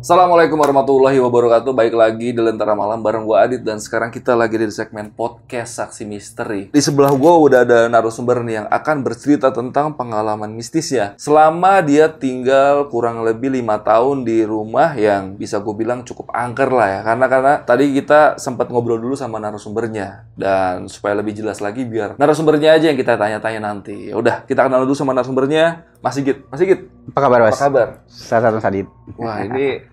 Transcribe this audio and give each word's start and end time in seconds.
Assalamualaikum 0.00 0.56
warahmatullahi 0.56 1.20
wabarakatuh. 1.20 1.76
Baik 1.76 1.92
lagi 1.92 2.32
di 2.32 2.40
Lentera 2.40 2.72
Malam 2.72 3.04
bareng 3.04 3.28
gue 3.28 3.36
Adit 3.36 3.60
dan 3.60 3.76
sekarang 3.76 4.08
kita 4.08 4.32
lagi 4.32 4.56
di 4.56 4.72
segmen 4.72 5.12
podcast 5.12 5.76
Saksi 5.76 6.08
Misteri. 6.08 6.72
Di 6.72 6.80
sebelah 6.80 7.12
gue 7.12 7.28
udah 7.28 7.68
ada 7.68 7.84
narasumber 7.84 8.40
nih 8.40 8.64
yang 8.64 8.68
akan 8.72 9.04
bercerita 9.04 9.52
tentang 9.52 9.92
pengalaman 10.00 10.56
mistisnya. 10.56 11.12
Selama 11.20 11.84
dia 11.84 12.08
tinggal 12.08 12.88
kurang 12.88 13.28
lebih 13.28 13.52
lima 13.52 13.76
tahun 13.84 14.24
di 14.24 14.40
rumah 14.40 14.96
yang 14.96 15.36
bisa 15.36 15.60
gue 15.60 15.74
bilang 15.76 16.00
cukup 16.00 16.32
angker 16.32 16.72
lah 16.72 16.88
ya. 16.88 17.00
Karena 17.04 17.26
karena 17.28 17.54
tadi 17.60 17.92
kita 17.92 18.40
sempat 18.40 18.72
ngobrol 18.72 18.96
dulu 18.96 19.12
sama 19.20 19.36
narasumbernya 19.36 20.32
dan 20.32 20.88
supaya 20.88 21.20
lebih 21.20 21.36
jelas 21.36 21.60
lagi 21.60 21.84
biar 21.84 22.16
narasumbernya 22.16 22.72
aja 22.72 22.88
yang 22.88 22.96
kita 22.96 23.20
tanya-tanya 23.20 23.60
nanti. 23.60 24.16
Udah 24.16 24.48
kita 24.48 24.64
kenal 24.64 24.80
dulu 24.88 24.96
sama 24.96 25.12
narasumbernya. 25.12 25.92
Mas 26.00 26.14
Sigit, 26.14 26.48
Mas 26.48 26.58
Sigit, 26.58 26.80
Apa 27.08 27.20
kabar, 27.22 27.38
Mas? 27.42 27.54
apa 27.54 27.62
kabar? 27.62 27.88
Saya 28.06 28.40
Satu 28.42 28.58
Sadid. 28.58 28.88
Wah 29.14 29.42
ini 29.42 29.84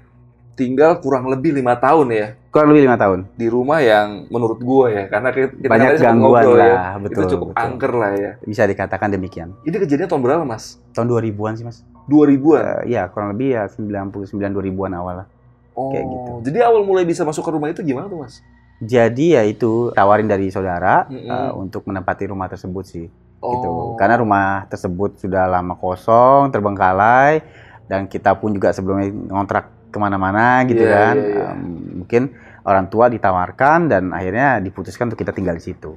tinggal 0.53 0.98
kurang 0.98 1.27
lebih 1.27 1.53
lima 1.53 1.75
tahun 1.75 2.07
ya 2.09 2.27
Kurang 2.49 2.71
lebih 2.71 2.88
lima 2.88 2.98
tahun. 2.98 3.29
di 3.31 3.45
rumah 3.45 3.77
yang 3.77 4.25
menurut 4.27 4.57
gue 4.57 4.85
ya 4.89 5.03
karena 5.05 5.29
kita, 5.29 5.53
Banyak 5.62 5.89
gangguan 5.99 6.41
ngobrol 6.41 6.57
lah, 6.57 6.65
ya, 6.65 6.82
betul, 6.98 7.12
itu 7.13 7.21
cukup 7.29 7.48
betul. 7.48 7.62
angker 7.62 7.91
lah 7.93 8.12
ya. 8.13 8.32
Bisa 8.41 8.63
dikatakan 8.63 9.07
demikian. 9.12 9.54
Ini 9.62 9.76
kejadian 9.77 10.07
tahun 10.07 10.21
berapa 10.23 10.43
mas? 10.43 10.82
Tahun 10.91 11.05
2000-an 11.05 11.54
sih, 11.54 11.62
Mas. 11.62 11.85
2000-an. 12.07 12.63
Eh, 12.82 12.82
Iya, 12.89 13.04
kurang 13.07 13.29
lebih 13.32 13.48
ya 13.51 13.63
99 13.70 14.34
2000-an 14.49 14.93
awal 14.95 15.15
lah. 15.15 15.27
oh, 15.76 15.93
kayak 15.93 16.05
gitu. 16.07 16.32
Jadi 16.49 16.57
awal 16.63 16.82
mulai 16.82 17.05
bisa 17.05 17.21
masuk 17.21 17.45
ke 17.45 17.51
rumah 17.51 17.70
itu 17.70 17.84
gimana 17.84 18.07
tuh 18.07 18.17
mas? 18.17 18.41
Jadi 18.79 19.34
ya 19.34 19.43
itu 19.43 19.89
tawarin 19.91 20.26
dari 20.26 20.49
saudara 20.49 21.05
Mm-mm. 21.05 21.27
eh, 21.27 21.51
untuk 21.54 21.84
menempati 21.84 22.26
rumah 22.26 22.48
tersebut 22.48 22.82
sih. 22.84 23.05
Oh, 23.38 23.52
Gitu. 23.54 23.70
Karena 23.96 24.16
rumah 24.18 24.46
tersebut 24.66 25.18
sudah 25.18 25.46
lama 25.46 25.74
kosong, 25.74 26.49
terbengkalai 26.49 27.41
dan 27.85 28.05
kita 28.05 28.34
pun 28.34 28.52
juga 28.52 28.74
sebelumnya 28.74 29.07
ngontrak 29.29 29.70
ke 29.88 29.98
mana-mana 29.98 30.66
gitu 30.66 30.84
Iya, 30.84 30.91
kan. 30.91 31.16
iya, 31.16 31.27
iya. 31.27 31.48
Em, 31.54 31.60
mungkin 32.02 32.24
orang 32.62 32.85
tua 32.88 33.07
ditawarkan 33.07 33.88
dan 33.88 34.04
akhirnya 34.12 34.60
diputuskan 34.60 35.07
untuk 35.07 35.20
kita 35.20 35.32
tinggal 35.32 35.55
di 35.55 35.63
situ. 35.63 35.96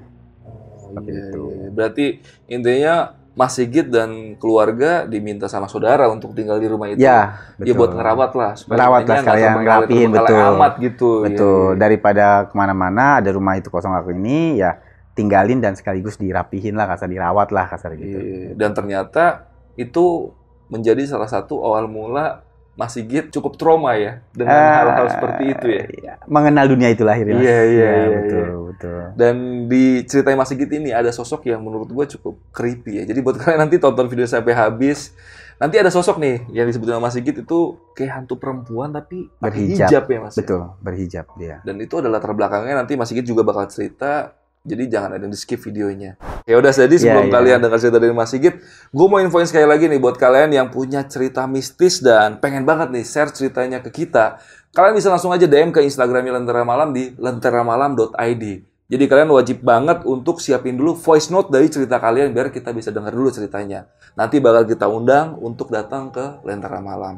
seperti 0.80 1.10
iya, 1.10 1.22
itu. 1.24 1.42
iya. 1.48 1.68
Berarti 1.70 2.06
intinya 2.46 2.94
Mas 3.30 3.54
Sigit 3.54 3.86
dan 3.88 4.34
keluarga 4.36 5.06
diminta 5.06 5.46
sama 5.46 5.64
saudara 5.64 6.10
untuk 6.10 6.34
tinggal 6.34 6.58
di 6.58 6.66
rumah 6.66 6.90
itu. 6.90 6.98
Ya, 6.98 7.38
Ya 7.56 7.72
buat 7.72 7.94
ngerawat 7.94 8.30
lah. 8.34 8.52
supaya 8.58 8.74
Ngerawat 8.76 9.02
lah 9.06 9.16
sekalian, 9.22 9.52
ngerapihin, 9.62 10.08
betul. 10.10 10.38
amat 10.50 10.72
gitu. 10.78 11.10
Betul. 11.22 11.68
iya. 11.70 11.78
Daripada 11.78 12.26
ke 12.44 12.54
mana-mana 12.54 13.22
ada 13.22 13.30
rumah 13.30 13.54
itu 13.54 13.70
kosong 13.70 13.94
aku 13.94 14.10
ini 14.12 14.58
ya 14.58 14.82
tinggalin 15.20 15.60
dan 15.60 15.72
sekaligus 15.72 16.16
dirapihin 16.16 16.72
lah 16.72 16.86
kasar 16.86 17.06
dirawat 17.06 17.48
lah 17.50 17.68
kasar 17.68 17.92
gitu. 17.94 18.16
Iya, 18.16 18.56
Dan 18.56 18.72
ternyata 18.72 19.46
itu 19.74 20.32
menjadi 20.66 21.04
salah 21.04 21.26
satu 21.26 21.60
awal 21.60 21.84
mula 21.84 22.42
Mas 22.70 22.96
Sigit 22.96 23.28
cukup 23.28 23.60
trauma 23.60 23.92
ya 23.92 24.24
dengan 24.32 24.56
Eh, 24.56 24.72
hal-hal 24.72 25.06
seperti 25.10 25.42
itu 25.48 25.66
ya. 25.68 25.84
iya. 25.90 26.12
Mengenal 26.24 26.64
dunia 26.64 26.88
itu 26.88 27.04
lahir 27.04 27.28
Iya, 27.28 27.36
iya, 27.36 27.58
Ya, 27.60 27.60
iya, 27.68 28.08
betul, 28.16 28.40
iya. 28.40 28.56
betul. 28.64 29.00
Dan 29.14 29.34
di 29.68 29.84
cerita 30.02 30.32
Mas 30.32 30.48
Sigit 30.48 30.70
ini 30.70 30.88
ada 30.88 31.10
sosok 31.10 31.44
yang 31.44 31.60
menurut 31.60 31.86
gue 31.86 32.06
cukup 32.16 32.40
creepy 32.50 32.98
ya. 32.98 33.04
Jadi 33.04 33.20
buat 33.20 33.36
kalian 33.42 33.60
nanti 33.60 33.76
tonton 33.76 34.08
video 34.08 34.24
sampai 34.24 34.56
habis, 34.56 35.12
nanti 35.56 35.76
ada 35.76 35.92
sosok 35.92 36.16
nih 36.16 36.48
yang 36.48 36.64
disebut 36.64 36.88
sama 36.88 37.04
Mas 37.04 37.14
Sigit 37.14 37.36
itu 37.36 37.58
kayak 37.92 38.12
hantu 38.16 38.40
perempuan 38.40 38.88
tapi 38.90 39.28
Berhijab. 39.36 39.90
hijab 39.90 40.04
ya 40.06 40.18
Mas. 40.22 40.34
Betul, 40.34 40.60
berhijab 40.80 41.26
dia. 41.36 41.60
Dan 41.60 41.76
itu 41.76 41.94
adalah 41.94 42.16
latar 42.16 42.32
belakangnya 42.32 42.80
nanti 42.80 42.96
Mas 42.96 43.12
Sigit 43.12 43.26
juga 43.26 43.44
bakal 43.44 43.68
cerita. 43.68 44.39
Jadi 44.60 44.92
jangan 44.92 45.16
ada 45.16 45.24
yang 45.24 45.32
di 45.32 45.40
skip 45.40 45.56
videonya. 45.56 46.20
Ya 46.44 46.60
udah 46.60 46.68
jadi 46.68 46.92
sebelum 46.92 47.26
Iya, 47.26 47.32
iya. 47.32 47.36
kalian 47.40 47.58
dengar 47.64 47.80
cerita 47.80 47.96
dari 47.96 48.12
Mas 48.12 48.28
Sigit, 48.28 48.60
gue 48.92 49.06
mau 49.08 49.16
infoin 49.16 49.48
sekali 49.48 49.64
lagi 49.64 49.88
nih 49.88 49.96
buat 49.96 50.20
kalian 50.20 50.52
yang 50.52 50.68
punya 50.68 51.00
cerita 51.08 51.48
mistis 51.48 52.04
dan 52.04 52.36
pengen 52.44 52.68
banget 52.68 52.92
nih 52.92 53.00
share 53.00 53.32
ceritanya 53.32 53.80
ke 53.80 53.88
kita. 53.88 54.36
Kalian 54.76 55.00
bisa 55.00 55.08
langsung 55.08 55.32
aja 55.32 55.48
DM 55.48 55.72
ke 55.72 55.80
Instagramnya 55.80 56.36
Lentera 56.36 56.60
Malam 56.68 56.92
di 56.92 57.08
lenteramalam.id. 57.16 58.44
Jadi 58.90 59.04
kalian 59.06 59.30
wajib 59.32 59.64
banget 59.64 60.04
untuk 60.04 60.42
siapin 60.44 60.76
dulu 60.76 60.92
voice 60.98 61.32
note 61.32 61.48
dari 61.48 61.72
cerita 61.72 61.96
kalian 61.96 62.34
biar 62.36 62.52
kita 62.52 62.76
bisa 62.76 62.92
dengar 62.92 63.16
dulu 63.16 63.32
ceritanya. 63.32 63.88
Nanti 64.12 64.44
bakal 64.44 64.68
kita 64.68 64.92
undang 64.92 65.40
untuk 65.40 65.72
datang 65.72 66.12
ke 66.12 66.44
Lentera 66.44 66.84
Malam. 66.84 67.16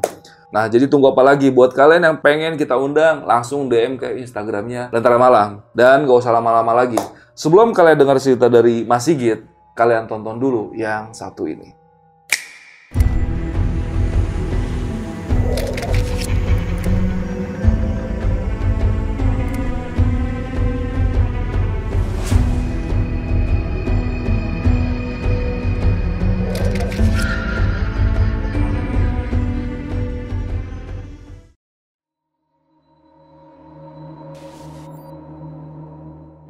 Nah, 0.53 0.69
jadi 0.69 0.85
tunggu 0.85 1.09
apa 1.09 1.25
lagi? 1.25 1.49
Buat 1.49 1.73
kalian 1.73 2.05
yang 2.05 2.17
pengen 2.21 2.53
kita 2.61 2.77
undang, 2.77 3.25
langsung 3.25 3.65
DM 3.65 3.97
ke 3.97 4.21
Instagramnya 4.21 4.93
Lentera 4.93 5.17
Malam. 5.17 5.65
Dan 5.73 6.05
gak 6.05 6.21
usah 6.21 6.29
lama-lama 6.29 6.77
lagi. 6.77 7.01
Sebelum 7.33 7.73
kalian 7.73 7.97
dengar 7.97 8.21
cerita 8.21 8.45
dari 8.45 8.85
Mas 8.85 9.09
Sigit, 9.09 9.41
kalian 9.73 10.05
tonton 10.05 10.37
dulu 10.37 10.69
yang 10.77 11.09
satu 11.09 11.49
ini. 11.49 11.82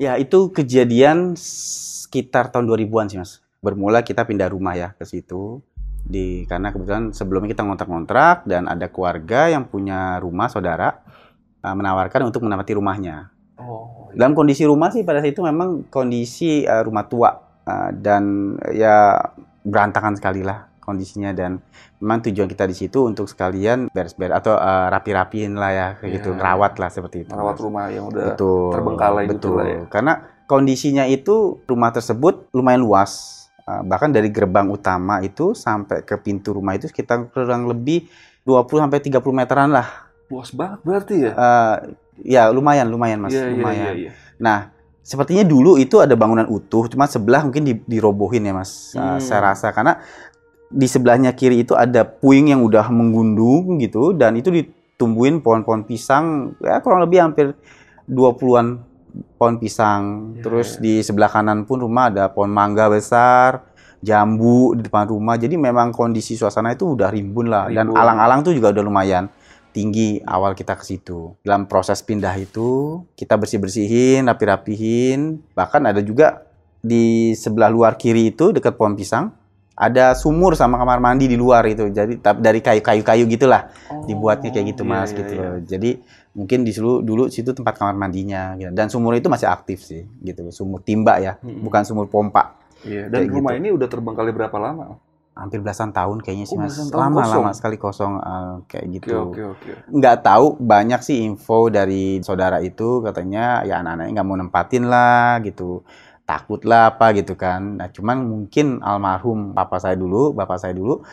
Ya, 0.04 0.20
itu 0.20 0.52
kejadian 0.52 1.40
sekitar 1.40 2.52
tahun 2.52 2.68
2000-an 2.68 3.08
sih, 3.08 3.20
Mas. 3.24 3.40
Bermula 3.64 4.04
kita 4.04 4.28
pindah 4.28 4.52
rumah 4.52 4.76
ya 4.76 4.92
ke 5.00 5.08
situ. 5.08 5.64
Di 6.04 6.44
karena 6.52 6.76
kebetulan 6.76 7.16
sebelumnya 7.16 7.56
kita 7.56 7.64
ngontrak-ngontrak 7.64 8.44
dan 8.44 8.68
ada 8.68 8.92
keluarga 8.92 9.48
yang 9.48 9.64
punya 9.64 10.20
rumah 10.20 10.52
saudara 10.52 11.00
uh, 11.64 11.72
menawarkan 11.72 12.28
untuk 12.28 12.44
menempati 12.44 12.76
rumahnya. 12.76 13.32
Oh, 13.56 14.12
Dalam 14.12 14.36
kondisi 14.36 14.68
rumah 14.68 14.92
sih 14.92 15.08
pada 15.08 15.24
saat 15.24 15.32
itu 15.32 15.40
memang 15.40 15.88
kondisi 15.88 16.68
uh, 16.68 16.84
rumah 16.84 17.08
tua 17.08 17.32
uh, 17.64 17.90
dan 17.96 18.56
ya 18.76 19.16
berantakan 19.64 20.20
sekali 20.20 20.44
lah 20.44 20.73
kondisinya 20.84 21.32
dan 21.32 21.64
memang 21.98 22.20
tujuan 22.22 22.46
kita 22.46 22.64
di 22.64 22.76
situ 22.76 23.00
untuk 23.02 23.26
sekalian 23.26 23.88
beres-beres 23.88 24.36
atau 24.36 24.54
uh, 24.54 24.88
rapi-rapiin 24.90 25.56
lah 25.56 25.72
ya 25.72 25.88
kayak 25.96 26.12
gitu 26.14 26.30
Iya. 26.30 26.38
ngerawat 26.38 26.74
lah 26.76 26.90
seperti 26.90 27.18
itu. 27.24 27.32
merawat 27.32 27.56
Mas. 27.56 27.64
rumah 27.64 27.86
yang 27.88 28.06
udah 28.08 28.24
betul 28.30 28.70
terbengkalai 28.70 29.24
gitu 29.24 29.32
betul 29.32 29.54
lah 29.56 29.66
ya. 29.66 29.82
karena 29.88 30.14
kondisinya 30.44 31.04
itu 31.06 31.36
rumah 31.64 31.90
tersebut 31.90 32.52
lumayan 32.52 32.84
luas 32.84 33.40
Uh, 33.64 33.80
bahkan 33.80 34.12
dari 34.12 34.28
gerbang 34.28 34.68
utama 34.68 35.24
itu 35.24 35.56
sampai 35.56 36.04
ke 36.04 36.20
pintu 36.20 36.52
rumah 36.52 36.76
itu 36.76 36.92
sekitar 36.92 37.32
kurang 37.32 37.64
lebih 37.64 38.12
20 38.44 38.60
sampai 38.60 39.00
30 39.00 39.24
meteran 39.32 39.72
lah 39.72 39.88
luas 40.28 40.52
banget 40.52 40.84
berarti 40.84 41.16
ya. 41.16 41.32
Uh, 41.32 41.76
ya 42.20 42.44
lumayan 42.52 42.92
lumayan 42.92 43.24
mas 43.24 43.32
Iya, 43.32 43.40
iya, 43.40 43.52
lumayan 43.56 43.94
iya, 43.96 43.96
iya. 43.96 44.12
Nah, 44.36 44.68
sepertinya 45.00 45.48
dulu 45.48 45.80
itu 45.80 45.96
ada 45.98 46.12
bangunan 46.12 46.44
utuh, 46.44 46.88
cuma 46.88 47.08
sebelah 47.08 47.40
mungkin 47.42 47.64
di- 47.64 47.84
dirobohin 47.88 48.44
ya, 48.44 48.52
Mas. 48.52 48.92
Uh, 48.92 49.16
Hmm. 49.16 49.20
saya 49.22 49.40
rasa 49.46 49.72
karena 49.72 50.04
di 50.74 50.90
sebelahnya 50.90 51.38
kiri 51.38 51.62
itu 51.62 51.78
ada 51.78 52.02
puing 52.02 52.50
yang 52.50 52.66
udah 52.66 52.90
menggundung 52.90 53.78
gitu 53.78 54.18
dan 54.18 54.34
itu 54.34 54.50
ditumbuhin 54.50 55.40
pohon-pohon 55.46 55.86
pisang 55.86 56.58
ya 56.58 56.82
kurang 56.82 57.06
lebih 57.06 57.22
hampir 57.22 57.54
20-an 58.10 58.82
pohon 59.38 59.56
pisang. 59.62 60.34
Ya, 60.38 60.50
Terus 60.50 60.78
ya. 60.78 60.80
di 60.82 60.94
sebelah 61.06 61.30
kanan 61.30 61.70
pun 61.70 61.80
rumah 61.80 62.10
ada 62.10 62.34
pohon 62.34 62.50
mangga 62.50 62.90
besar, 62.90 63.62
jambu 64.02 64.74
di 64.74 64.82
depan 64.84 65.06
rumah. 65.06 65.38
Jadi 65.38 65.56
memang 65.56 65.94
kondisi 65.94 66.34
suasana 66.34 66.74
itu 66.74 66.98
udah 66.98 67.14
rimbun 67.14 67.48
lah 67.48 67.70
dan 67.70 67.94
Rimbun. 67.94 68.00
alang-alang 68.00 68.40
tuh 68.42 68.54
juga 68.58 68.74
udah 68.74 68.84
lumayan 68.84 69.30
tinggi 69.74 70.22
awal 70.26 70.54
kita 70.54 70.78
ke 70.78 70.86
situ. 70.86 71.34
Dalam 71.42 71.66
proses 71.66 72.02
pindah 72.06 72.34
itu, 72.38 73.02
kita 73.18 73.38
bersih-bersihin, 73.38 74.30
rapi-rapihin. 74.30 75.42
Bahkan 75.58 75.82
ada 75.90 76.02
juga 76.02 76.46
di 76.84 77.34
sebelah 77.34 77.72
luar 77.72 77.98
kiri 77.98 78.36
itu 78.36 78.52
dekat 78.54 78.76
pohon 78.76 78.94
pisang 78.94 79.32
ada 79.74 80.14
sumur 80.14 80.54
sama 80.54 80.78
kamar 80.78 81.02
mandi 81.02 81.26
di 81.26 81.34
luar 81.34 81.66
itu. 81.66 81.90
Jadi 81.90 82.22
dari 82.22 82.60
kayu-kayu-kayu 82.62 83.26
gitulah 83.26 83.74
dibuatnya 84.06 84.54
kayak 84.54 84.78
gitu 84.78 84.84
Oh, 84.84 84.90
Mas 84.90 85.10
iya, 85.10 85.18
gitu 85.20 85.34
iya, 85.34 85.42
loh. 85.42 85.58
Jadi 85.66 85.90
mungkin 86.34 86.62
di 86.62 86.72
dulu 86.74 87.02
dulu 87.02 87.24
situ 87.30 87.52
tempat 87.52 87.78
kamar 87.78 87.98
mandinya 87.98 88.54
gitu. 88.56 88.70
Dan 88.70 88.88
sumur 88.90 89.18
itu 89.18 89.28
masih 89.28 89.50
aktif 89.50 89.82
sih 89.82 90.06
gitu. 90.22 90.46
Sumur 90.50 90.82
timba 90.82 91.18
ya, 91.18 91.38
Mm-mm. 91.42 91.66
bukan 91.66 91.82
sumur 91.84 92.06
pompa. 92.06 92.54
Iya, 92.84 93.08
dan 93.08 93.26
Kayak 93.26 93.34
rumah 93.34 93.52
gitu. 93.56 93.62
ini 93.64 93.70
udah 93.74 93.88
terbengkalai 93.90 94.34
berapa 94.34 94.58
lama? 94.60 94.86
hampir 95.34 95.66
belasan 95.66 95.90
tahun 95.90 96.22
kayaknya 96.22 96.46
sih 96.46 96.54
Oh, 96.54 96.62
mas. 96.62 96.78
Lama 96.94 97.26
kosong. 97.26 97.42
lama 97.42 97.52
sekali 97.58 97.78
kosong 97.82 98.14
eh, 98.22 98.54
kayak 98.70 98.86
gitu. 98.94 99.18
oke, 99.34 99.42
oke. 99.58 99.70
Nggak 99.90 100.18
tahu 100.22 100.46
banyak 100.62 101.02
sih 101.02 101.26
info 101.26 101.74
dari 101.74 102.22
saudara 102.22 102.62
itu 102.62 103.02
katanya 103.02 103.66
ya 103.66 103.82
anak-anaknya 103.82 104.14
nggak 104.14 104.28
mau 104.30 104.38
nempatin 104.38 104.86
lah 104.86 105.42
gitu. 105.42 105.82
Takut 106.24 106.64
lah 106.64 106.96
apa 106.96 107.12
gitu 107.12 107.36
kan. 107.36 107.84
Nah 107.84 107.92
cuman 107.92 108.24
mungkin 108.24 108.80
almarhum 108.80 109.52
papa 109.52 109.80
saya 109.80 110.00
dulu, 110.00 110.32
bapak 110.32 110.58
saya 110.60 110.72
dulu 110.72 111.04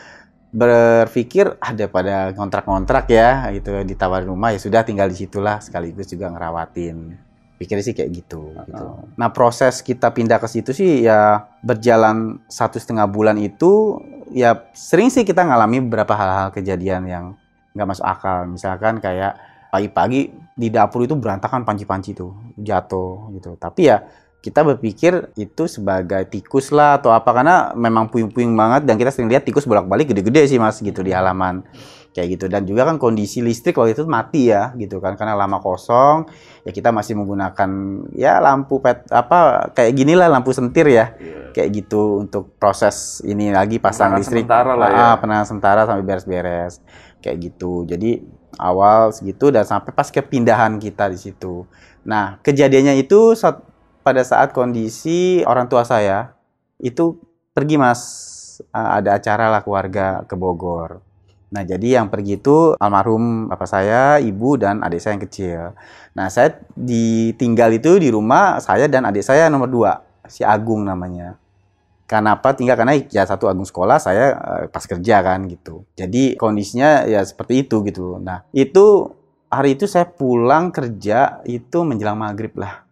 berpikir 0.50 1.54
ada 1.62 1.86
pada 1.86 2.34
kontrak-kontrak 2.34 3.06
ya 3.06 3.54
gitu 3.54 3.70
ditawarin 3.86 4.34
rumah 4.34 4.50
ya 4.50 4.58
sudah 4.58 4.82
tinggal 4.82 5.06
di 5.06 5.14
situlah 5.14 5.62
sekaligus 5.62 6.10
juga 6.10 6.26
ngerawatin. 6.30 7.14
Pikirnya 7.54 7.84
sih 7.84 7.94
kayak 7.94 8.10
gitu 8.10 8.54
gitu. 8.66 8.86
Nah 9.14 9.28
proses 9.30 9.78
kita 9.84 10.10
pindah 10.10 10.42
ke 10.42 10.48
situ 10.50 10.74
sih 10.74 11.06
ya 11.06 11.46
berjalan 11.62 12.42
satu 12.50 12.80
setengah 12.82 13.06
bulan 13.06 13.38
itu 13.38 14.00
ya 14.34 14.66
sering 14.74 15.10
sih 15.12 15.22
kita 15.22 15.46
ngalami 15.46 15.84
beberapa 15.86 16.16
hal-hal 16.18 16.50
kejadian 16.50 17.02
yang 17.06 17.24
nggak 17.76 17.86
masuk 17.86 18.06
akal. 18.06 18.48
Misalkan 18.50 18.98
kayak 18.98 19.38
pagi-pagi 19.70 20.34
di 20.56 20.68
dapur 20.72 21.06
itu 21.06 21.14
berantakan 21.14 21.62
panci-panci 21.62 22.10
tuh 22.16 22.34
jatuh 22.58 23.30
gitu. 23.38 23.54
Tapi 23.54 23.82
ya 23.86 24.02
kita 24.40 24.64
berpikir 24.64 25.36
itu 25.36 25.68
sebagai 25.68 26.24
tikus 26.32 26.72
lah 26.72 26.96
atau 26.96 27.12
apa 27.12 27.28
karena 27.36 27.76
memang 27.76 28.08
puing-puing 28.08 28.56
banget 28.56 28.88
dan 28.88 28.96
kita 28.96 29.12
sering 29.12 29.28
lihat 29.28 29.44
tikus 29.44 29.68
bolak-balik 29.68 30.08
gede-gede 30.08 30.48
sih 30.48 30.56
mas 30.56 30.80
gitu 30.80 31.04
di 31.04 31.12
halaman. 31.12 31.60
Kayak 32.10 32.28
gitu. 32.34 32.44
Dan 32.50 32.66
juga 32.66 32.88
kan 32.88 32.98
kondisi 32.98 33.38
listrik 33.38 33.78
waktu 33.78 33.94
itu 33.94 34.02
mati 34.08 34.50
ya 34.50 34.74
gitu 34.74 34.98
kan. 34.98 35.14
Karena 35.14 35.38
lama 35.38 35.62
kosong 35.62 36.26
ya 36.66 36.72
kita 36.74 36.90
masih 36.90 37.14
menggunakan 37.14 37.70
ya 38.16 38.42
lampu 38.42 38.82
pet 38.82 39.06
apa 39.14 39.70
kayak 39.76 39.92
gini 39.94 40.18
lah 40.18 40.26
lampu 40.26 40.50
sentir 40.56 40.88
ya. 40.90 41.14
Iya. 41.20 41.52
kayak 41.54 41.70
gitu 41.70 42.22
untuk 42.22 42.54
proses 42.58 43.20
ini 43.26 43.50
lagi 43.50 43.78
pasang 43.78 44.14
Penerangan 44.14 44.20
listrik. 44.24 44.42
sementara 44.48 44.72
lah 44.74 44.88
ya. 44.90 44.98
Ah, 44.98 45.14
penerangan 45.22 45.46
sementara 45.46 45.80
sampai 45.86 46.02
beres-beres. 46.02 46.82
Kayak 47.22 47.36
gitu. 47.46 47.86
Jadi 47.86 48.24
awal 48.58 49.14
segitu 49.14 49.54
dan 49.54 49.62
sampai 49.62 49.94
pas 49.94 50.10
kepindahan 50.10 50.80
kita 50.82 51.06
di 51.12 51.18
situ. 51.20 51.62
Nah 52.02 52.42
kejadiannya 52.42 52.98
itu 52.98 53.38
saat 53.38 53.62
pada 54.10 54.26
saat 54.26 54.50
kondisi 54.50 55.46
orang 55.46 55.70
tua 55.70 55.86
saya 55.86 56.34
itu 56.82 57.14
pergi 57.54 57.78
mas 57.78 58.30
Ah, 58.70 59.00
ada 59.00 59.16
acara 59.16 59.48
lah 59.48 59.64
keluarga 59.64 60.22
ke 60.28 60.36
Bogor. 60.36 61.00
Nah 61.50 61.66
jadi 61.66 61.98
yang 61.98 62.06
pergi 62.12 62.38
itu 62.38 62.78
almarhum 62.78 63.50
bapak 63.50 63.66
saya, 63.66 64.22
ibu 64.22 64.54
dan 64.54 64.84
adik 64.86 65.00
saya 65.02 65.18
yang 65.18 65.24
kecil. 65.26 65.60
Nah 66.14 66.30
saya 66.30 66.54
ditinggal 66.78 67.74
itu 67.74 67.98
di 67.98 68.12
rumah 68.12 68.62
saya 68.62 68.86
dan 68.86 69.08
adik 69.08 69.26
saya 69.26 69.50
nomor 69.50 69.66
dua 69.66 69.92
si 70.30 70.46
Agung 70.46 70.86
namanya. 70.86 71.34
Kenapa 72.06 72.54
tinggal 72.54 72.78
karena 72.78 72.94
ya 73.10 73.26
satu 73.26 73.50
Agung 73.50 73.66
sekolah 73.66 73.98
saya 73.98 74.38
eh, 74.38 74.64
pas 74.70 74.84
kerja 74.86 75.16
kan 75.24 75.50
gitu. 75.50 75.82
Jadi 75.98 76.38
kondisinya 76.38 77.08
ya 77.10 77.26
seperti 77.26 77.66
itu 77.66 77.82
gitu. 77.90 78.22
Nah 78.22 78.46
itu 78.54 79.10
hari 79.50 79.74
itu 79.74 79.90
saya 79.90 80.06
pulang 80.06 80.70
kerja 80.70 81.42
itu 81.42 81.82
menjelang 81.82 82.18
maghrib 82.18 82.54
lah. 82.54 82.86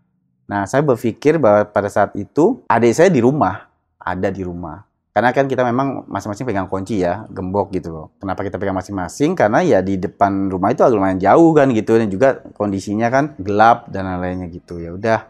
Nah 0.48 0.64
saya 0.64 0.80
berpikir 0.80 1.36
bahwa 1.36 1.68
pada 1.68 1.92
saat 1.92 2.16
itu 2.16 2.64
adik 2.66 2.96
saya 2.96 3.12
di 3.12 3.20
rumah 3.20 3.68
ada 4.08 4.32
di 4.32 4.40
rumah. 4.40 4.88
Karena 5.12 5.34
kan 5.34 5.50
kita 5.50 5.66
memang 5.66 6.06
masing-masing 6.06 6.46
pegang 6.46 6.70
kunci 6.70 7.02
ya, 7.02 7.26
gembok 7.26 7.74
gitu 7.74 7.90
loh. 7.90 8.06
Kenapa 8.22 8.46
kita 8.46 8.54
pegang 8.54 8.78
masing-masing? 8.78 9.34
Karena 9.34 9.66
ya 9.66 9.82
di 9.82 9.98
depan 9.98 10.46
rumah 10.46 10.70
itu 10.70 10.86
agak 10.86 10.94
lumayan 10.94 11.18
jauh 11.18 11.50
kan 11.58 11.66
gitu 11.74 11.98
dan 11.98 12.06
juga 12.06 12.38
kondisinya 12.54 13.10
kan 13.10 13.34
gelap 13.42 13.90
dan 13.90 14.06
lain-lainnya 14.06 14.46
gitu. 14.54 14.78
Ya 14.78 14.94
udah. 14.94 15.20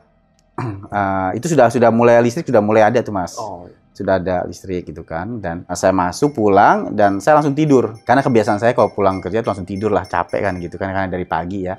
Eh, 0.90 1.38
itu 1.38 1.54
sudah 1.54 1.70
sudah 1.70 1.86
mulai 1.94 2.18
listrik 2.18 2.42
sudah 2.50 2.58
mulai 2.58 2.82
ada 2.82 2.98
tuh 2.98 3.14
Mas. 3.14 3.38
Oh, 3.38 3.70
Sudah 3.94 4.18
ada 4.18 4.42
listrik 4.42 4.90
gitu 4.90 5.06
kan 5.06 5.38
dan 5.38 5.62
saya 5.70 5.94
masuk 5.94 6.34
pulang 6.34 6.90
dan 6.98 7.22
saya 7.22 7.38
langsung 7.38 7.54
tidur. 7.54 7.94
Karena 8.02 8.26
kebiasaan 8.26 8.58
saya 8.58 8.74
kalau 8.74 8.90
pulang 8.90 9.22
kerja 9.22 9.38
tuh 9.38 9.54
langsung 9.54 9.70
tidur 9.70 9.94
lah, 9.94 10.02
capek 10.02 10.50
kan 10.50 10.58
gitu 10.58 10.74
kan 10.74 10.90
karena 10.90 11.06
dari 11.06 11.30
pagi 11.30 11.62
ya. 11.62 11.78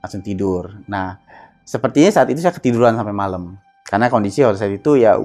Langsung 0.00 0.24
tidur. 0.24 0.72
Nah, 0.88 1.20
sepertinya 1.64 2.12
saat 2.12 2.28
itu 2.30 2.44
saya 2.44 2.54
ketiduran 2.54 2.94
sampai 2.94 3.16
malam. 3.16 3.56
Karena 3.84 4.08
kondisi 4.08 4.40
waktu 4.44 4.60
saat 4.60 4.72
itu 4.72 4.96
ya 5.00 5.16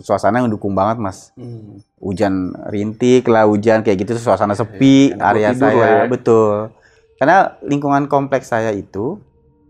suasana 0.00 0.44
mendukung 0.44 0.76
banget 0.76 1.00
Mas. 1.00 1.32
Hmm. 1.36 1.80
hujan 1.96 2.52
rintik 2.68 3.24
lah 3.26 3.48
hujan 3.48 3.80
kayak 3.80 4.04
gitu 4.04 4.20
suasana 4.20 4.52
sepi 4.52 5.10
Enak 5.10 5.16
buat 5.16 5.28
area 5.32 5.50
saya 5.56 5.74
ya. 5.74 6.04
betul. 6.06 6.70
Karena 7.16 7.56
lingkungan 7.64 8.04
kompleks 8.06 8.52
saya 8.52 8.70
itu 8.70 9.16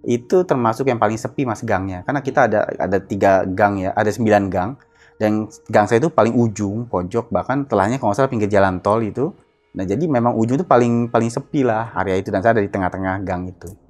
itu 0.03 0.43
termasuk 0.43 0.91
yang 0.91 0.99
paling 0.99 1.17
sepi 1.17 1.47
mas 1.47 1.63
gangnya. 1.63 2.03
Karena 2.03 2.21
kita 2.21 2.51
ada 2.51 2.67
ada 2.77 2.99
tiga 2.99 3.47
gang 3.47 3.79
ya 3.79 3.91
ada 3.95 4.11
sembilan 4.11 4.43
gang. 4.51 4.71
Dan 5.17 5.49
gang 5.71 5.87
saya 5.89 6.03
itu 6.03 6.11
paling 6.13 6.35
ujung 6.35 6.91
pojok 6.91 7.33
bahkan 7.33 7.65
telahnya 7.65 7.97
kalau 7.97 8.13
nggak 8.13 8.21
salah 8.21 8.31
pinggir 8.31 8.51
jalan 8.51 8.83
tol 8.83 9.01
itu. 9.01 9.33
Nah 9.79 9.87
jadi 9.87 10.05
memang 10.05 10.35
ujung 10.35 10.59
itu 10.61 10.67
paling 10.67 11.09
paling 11.09 11.31
sepi 11.31 11.63
lah 11.63 11.95
area 11.95 12.19
itu. 12.19 12.29
Dan 12.35 12.43
saya 12.43 12.59
ada 12.59 12.63
di 12.63 12.69
tengah-tengah 12.69 13.23
gang 13.23 13.49
itu 13.49 13.86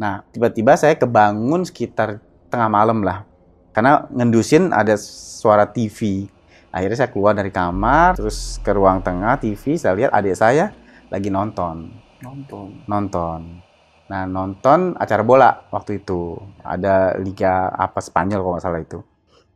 nah 0.00 0.24
tiba-tiba 0.32 0.72
saya 0.80 0.96
kebangun 0.96 1.68
sekitar 1.68 2.24
tengah 2.48 2.72
malam 2.72 3.04
lah. 3.04 3.28
Karena 3.70 4.08
ngendusin 4.10 4.72
ada 4.72 4.96
suara 4.98 5.68
TV 5.68 6.26
akhirnya 6.70 7.04
saya 7.04 7.10
keluar 7.10 7.34
dari 7.34 7.50
kamar 7.50 8.14
terus 8.14 8.62
ke 8.62 8.70
ruang 8.70 9.02
tengah 9.02 9.34
TV 9.42 9.74
saya 9.74 9.94
lihat 9.98 10.10
adik 10.14 10.38
saya 10.38 10.74
lagi 11.10 11.28
nonton. 11.28 11.90
Nonton. 12.22 12.86
nonton. 12.86 13.40
Nah 14.10 14.22
nonton 14.26 14.94
acara 14.98 15.22
bola 15.22 15.50
waktu 15.74 16.02
itu. 16.02 16.38
Ada 16.62 17.18
liga 17.18 17.70
apa 17.74 17.98
Spanyol 17.98 18.40
kalau 18.42 18.54
nggak 18.56 18.64
salah 18.64 18.80
itu. 18.82 18.98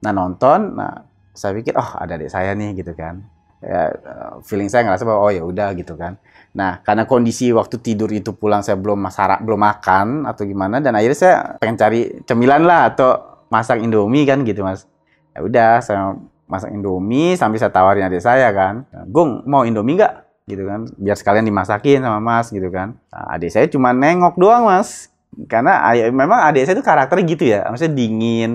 Nah 0.03 0.13
nonton 0.15 0.79
nah 0.79 1.07
saya 1.35 1.55
pikir 1.55 1.75
oh 1.75 1.91
ada 1.99 2.15
adik 2.19 2.31
saya 2.31 2.55
nih 2.55 2.75
gitu 2.79 2.95
kan. 2.95 3.23
Ya 3.65 3.91
eh, 3.91 4.33
feeling 4.45 4.69
saya 4.69 4.85
ngerasa 4.85 5.09
bahwa 5.09 5.21
oh 5.25 5.33
ya 5.33 5.41
udah 5.41 5.73
gitu 5.73 5.97
kan 5.97 6.21
nah 6.55 6.79
karena 6.87 7.03
kondisi 7.03 7.51
waktu 7.51 7.83
tidur 7.83 8.07
itu 8.15 8.31
pulang 8.31 8.63
saya 8.63 8.79
belum 8.79 9.03
masarak 9.03 9.43
belum 9.43 9.59
makan 9.59 10.07
atau 10.31 10.47
gimana 10.47 10.79
dan 10.79 10.95
akhirnya 10.95 11.19
saya 11.19 11.37
pengen 11.59 11.75
cari 11.75 12.23
cemilan 12.23 12.63
lah 12.63 12.95
atau 12.95 13.35
masak 13.55 13.79
indomie 13.79 14.27
kan 14.27 14.43
gitu 14.43 14.67
mas. 14.67 14.91
Ya 15.31 15.47
udah 15.47 15.71
saya 15.79 16.19
masak 16.51 16.75
indomie 16.75 17.39
sambil 17.39 17.63
saya 17.63 17.71
tawarin 17.71 18.11
adik 18.11 18.23
saya 18.23 18.51
kan. 18.51 18.83
Gung 19.07 19.47
mau 19.47 19.63
indomie 19.63 19.95
nggak? 19.95 20.15
Gitu 20.51 20.67
kan. 20.67 20.91
Biar 20.99 21.15
sekalian 21.15 21.47
dimasakin 21.47 22.03
sama 22.03 22.19
mas 22.19 22.51
gitu 22.51 22.67
kan. 22.75 22.99
Nah, 23.15 23.39
adik 23.39 23.55
saya 23.55 23.71
cuma 23.71 23.95
nengok 23.95 24.35
doang 24.35 24.67
mas. 24.67 25.15
Karena 25.47 25.83
memang 26.11 26.47
adik 26.51 26.67
saya 26.67 26.75
itu 26.79 26.85
karakternya 26.85 27.25
gitu 27.31 27.45
ya. 27.47 27.61
Maksudnya 27.71 27.95
dingin 27.95 28.51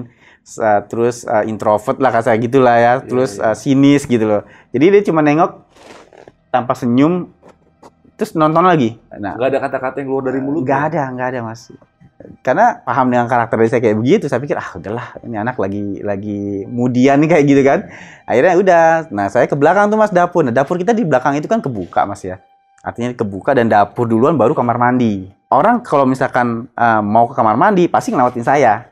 uh, 0.59 0.81
terus 0.87 1.27
uh, 1.27 1.43
introvert 1.47 1.99
lah 1.99 2.11
kayak 2.11 2.39
gitu 2.43 2.59
lah 2.59 2.75
ya. 2.75 2.93
Terus 3.03 3.39
iya. 3.39 3.51
uh, 3.51 3.55
sinis 3.55 4.03
gitu 4.03 4.27
loh. 4.27 4.43
Jadi 4.75 4.85
dia 4.99 5.01
cuma 5.07 5.23
nengok 5.23 5.63
tanpa 6.51 6.73
senyum 6.75 7.29
terus 8.19 8.35
nonton 8.35 8.67
lagi? 8.67 8.99
Nah. 9.15 9.39
Nggak 9.39 9.47
ada 9.47 9.59
kata-kata 9.63 9.95
yang 10.03 10.07
keluar 10.11 10.23
dari 10.27 10.39
mulut. 10.43 10.67
nggak 10.67 10.81
ada 10.91 11.03
nggak 11.15 11.27
ada 11.31 11.39
mas. 11.47 11.71
Karena 12.43 12.83
paham 12.83 13.07
dengan 13.07 13.31
karakter 13.31 13.55
saya 13.71 13.79
kayak 13.79 13.95
begitu 13.95 14.27
saya 14.27 14.43
pikir 14.43 14.59
ah 14.59 14.75
udahlah 14.75 15.15
ini 15.23 15.39
anak 15.39 15.55
lagi 15.55 16.03
lagi 16.03 16.67
mudian 16.67 17.15
nih 17.23 17.29
kayak 17.31 17.43
gitu 17.47 17.61
kan. 17.63 17.79
Akhirnya 18.27 18.53
udah. 18.59 18.83
Nah 19.15 19.31
saya 19.31 19.47
ke 19.47 19.55
belakang 19.55 19.87
tuh 19.87 19.95
mas 19.95 20.11
dapur. 20.11 20.43
Nah 20.43 20.51
dapur 20.51 20.75
kita 20.75 20.91
di 20.91 21.07
belakang 21.07 21.39
itu 21.39 21.47
kan 21.47 21.63
kebuka 21.63 22.03
mas 22.03 22.19
ya. 22.27 22.43
Artinya 22.83 23.15
kebuka 23.15 23.55
dan 23.55 23.71
dapur 23.71 24.03
duluan 24.03 24.35
baru 24.35 24.51
kamar 24.51 24.75
mandi. 24.75 25.31
Orang 25.47 25.79
kalau 25.79 26.03
misalkan 26.03 26.67
eh, 26.75 27.01
mau 27.01 27.23
ke 27.31 27.39
kamar 27.39 27.55
mandi 27.55 27.87
pasti 27.87 28.11
ngelawatin 28.11 28.43
saya. 28.43 28.91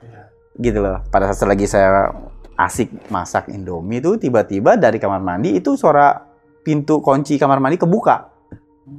Gitu 0.56 0.80
loh. 0.80 1.04
Pada 1.12 1.28
saat 1.36 1.52
lagi 1.52 1.68
saya 1.68 2.16
asik 2.58 3.12
masak 3.12 3.52
indomie 3.52 4.00
itu 4.00 4.16
tiba-tiba 4.16 4.80
dari 4.80 5.04
kamar 5.04 5.20
mandi 5.20 5.60
itu 5.60 5.75
suara 5.75 6.16
pintu 6.63 7.04
kunci 7.04 7.36
kamar 7.38 7.62
mandi 7.62 7.78
kebuka 7.78 8.37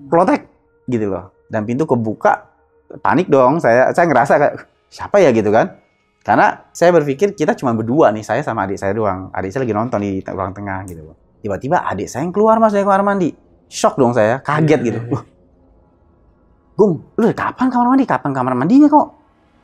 plotek 0.09 0.49
gitu 0.88 1.09
loh. 1.09 1.33
Dan 1.49 1.64
pintu 1.64 1.88
kebuka 1.88 2.49
panik 3.00 3.28
dong. 3.28 3.61
Saya 3.61 3.92
saya 3.97 4.04
ngerasa 4.09 4.33
kayak 4.37 4.54
siapa 4.92 5.16
ya 5.21 5.30
gitu 5.33 5.49
kan. 5.49 5.80
Karena 6.25 6.68
saya 6.76 6.92
berpikir 6.92 7.33
kita 7.33 7.57
cuma 7.57 7.73
berdua 7.73 8.12
nih 8.12 8.21
saya 8.21 8.45
sama 8.45 8.68
adik 8.68 8.76
saya 8.76 8.92
doang. 8.92 9.33
Adik 9.33 9.49
saya 9.49 9.64
lagi 9.64 9.75
nonton 9.76 10.00
di 10.04 10.21
ruang 10.21 10.52
tengah 10.52 10.85
gitu 10.85 11.12
loh. 11.12 11.16
Tiba-tiba 11.40 11.88
adik 11.88 12.09
saya 12.11 12.26
yang 12.26 12.35
keluar 12.35 12.61
mas 12.61 12.76
dari 12.76 12.85
kamar 12.85 13.00
mandi. 13.00 13.33
Shock 13.68 13.97
dong 13.97 14.12
saya 14.12 14.40
kaget 14.45 14.80
gitu. 14.85 15.00
Wah, 15.12 15.25
Gung 16.76 17.00
lu 17.16 17.23
dari 17.26 17.37
kapan 17.37 17.73
kamar 17.73 17.87
mandi? 17.97 18.04
Kapan 18.04 18.30
kamar 18.37 18.52
mandinya 18.52 18.88
kok? 18.92 19.07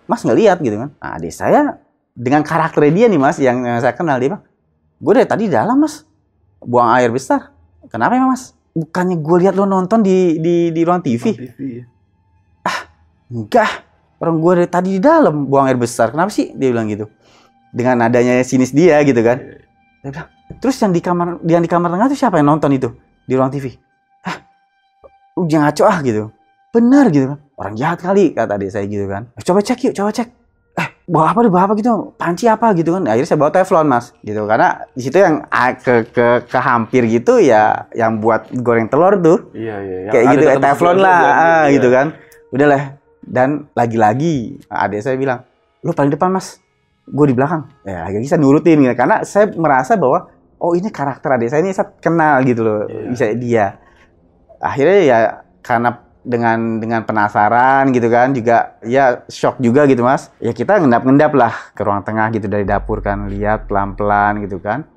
Mas 0.08 0.20
nggak 0.24 0.38
lihat 0.40 0.58
gitu 0.64 0.76
kan. 0.76 0.90
Nah, 1.00 1.10
adik 1.20 1.32
saya 1.32 1.80
dengan 2.14 2.46
karakter 2.46 2.88
dia 2.94 3.10
nih 3.10 3.18
mas 3.18 3.36
yang, 3.42 3.60
yang 3.66 3.82
saya 3.82 3.90
kenal 3.90 4.16
dia 4.22 4.30
bilang 4.30 4.44
gue 5.02 5.12
dari 5.12 5.28
tadi 5.28 5.42
di 5.50 5.52
dalam 5.52 5.76
mas. 5.76 6.06
Buang 6.64 6.96
air 6.96 7.12
besar. 7.12 7.52
Kenapa 7.92 8.16
ya 8.16 8.24
mas 8.24 8.53
bukannya 8.74 9.22
gue 9.22 9.36
lihat 9.46 9.54
lo 9.54 9.64
nonton 9.64 10.02
di 10.02 10.36
di 10.42 10.74
di 10.74 10.80
ruang 10.82 11.00
TV 11.00 11.22
TV. 11.32 11.62
ya. 11.80 11.84
Enggak, 13.30 13.70
orang 14.20 14.36
gue 14.38 14.52
dari 14.62 14.68
tadi 14.68 14.88
di 14.98 15.00
dalam 15.00 15.48
buang 15.48 15.66
air 15.66 15.80
besar. 15.80 16.12
Kenapa 16.12 16.28
sih? 16.30 16.52
Dia 16.54 16.70
bilang 16.70 16.86
gitu. 16.92 17.08
Dengan 17.72 18.04
adanya 18.04 18.38
sinis 18.44 18.70
dia 18.70 19.00
gitu 19.02 19.18
kan. 19.24 19.40
Dia 20.04 20.10
bilang, 20.12 20.28
terus 20.60 20.76
yang 20.78 20.92
di 20.92 21.00
kamar 21.00 21.40
yang 21.48 21.64
di 21.64 21.70
kamar 21.70 21.88
tengah 21.90 22.06
tuh 22.12 22.18
siapa 22.18 22.36
yang 22.38 22.52
nonton 22.52 22.70
itu 22.76 22.92
di 23.24 23.32
ruang 23.34 23.48
TV? 23.48 23.72
Hah? 24.22 24.36
Lu 25.34 25.48
jangan 25.48 25.72
ngaco 25.72 25.82
ah 25.88 25.98
gitu. 26.04 26.22
Benar 26.70 27.04
gitu 27.10 27.26
kan. 27.32 27.38
Orang 27.56 27.74
jahat 27.74 27.98
kali 28.02 28.34
kata 28.36 28.58
adik 28.58 28.70
saya 28.70 28.84
gitu 28.86 29.06
kan. 29.08 29.30
"Eh, 29.34 29.42
Coba 29.42 29.62
cek 29.64 29.78
yuk, 29.90 29.94
coba 29.96 30.10
cek. 30.12 30.28
Bawa 31.04 31.36
apa 31.36 31.38
deh 31.44 31.52
bawa 31.52 31.62
apa 31.68 31.74
gitu? 31.76 32.16
Panci 32.16 32.48
apa? 32.48 32.72
Gitu 32.72 32.96
kan. 32.96 33.04
Akhirnya 33.04 33.28
saya 33.28 33.40
bawa 33.40 33.52
teflon 33.52 33.86
mas. 33.88 34.16
Gitu. 34.24 34.40
Karena 34.48 34.88
di 34.96 35.02
situ 35.04 35.16
yang 35.20 35.44
ke 35.84 36.08
ke 36.08 36.26
ke 36.48 36.58
hampir 36.58 37.04
gitu 37.04 37.36
ya 37.44 37.92
yang 37.92 38.24
buat 38.24 38.48
goreng 38.64 38.88
telur 38.88 39.20
tuh. 39.20 39.52
Iya, 39.52 39.76
iya. 39.84 39.96
Yang 40.08 40.12
kayak 40.16 40.24
gitu 40.32 40.44
kayak 40.48 40.62
teflon 40.64 40.98
lah 41.04 41.18
ah, 41.20 41.64
iya. 41.68 41.76
gitu 41.76 41.88
kan. 41.92 42.06
Udahlah 42.48 42.82
dan 43.24 43.68
lagi-lagi 43.72 44.60
adik 44.68 45.00
saya 45.00 45.16
bilang 45.16 45.44
lu 45.84 45.92
paling 45.92 46.12
depan 46.12 46.32
mas. 46.32 46.60
Gue 47.04 47.28
di 47.28 47.36
belakang. 47.36 47.68
Ya 47.84 48.08
lagi 48.08 48.24
saya 48.24 48.40
nurutin 48.40 48.80
gitu. 48.80 48.96
Karena 48.96 49.28
saya 49.28 49.52
merasa 49.52 50.00
bahwa 50.00 50.32
oh 50.56 50.72
ini 50.72 50.88
karakter 50.88 51.36
adik 51.36 51.52
saya 51.52 51.60
ini 51.60 51.76
saya 51.76 51.92
kenal 52.00 52.40
gitu 52.48 52.64
loh. 52.64 52.88
Iya. 52.88 53.08
bisa 53.12 53.24
dia. 53.36 53.66
Akhirnya 54.56 54.98
ya 55.04 55.18
karena 55.60 56.03
dengan 56.24 56.80
dengan 56.80 57.04
penasaran 57.04 57.92
gitu 57.92 58.08
kan 58.08 58.32
juga 58.32 58.80
ya 58.80 59.22
shock 59.28 59.60
juga 59.60 59.84
gitu 59.84 60.00
mas. 60.00 60.32
Ya 60.40 60.56
kita 60.56 60.80
ngendap-ngendap 60.80 61.32
lah 61.36 61.52
ke 61.76 61.84
ruang 61.84 62.00
tengah 62.00 62.32
gitu 62.32 62.48
dari 62.48 62.64
dapur 62.64 63.04
kan 63.04 63.28
lihat 63.28 63.68
pelan-pelan 63.68 64.40
gitu 64.48 64.56
kan. 64.58 64.88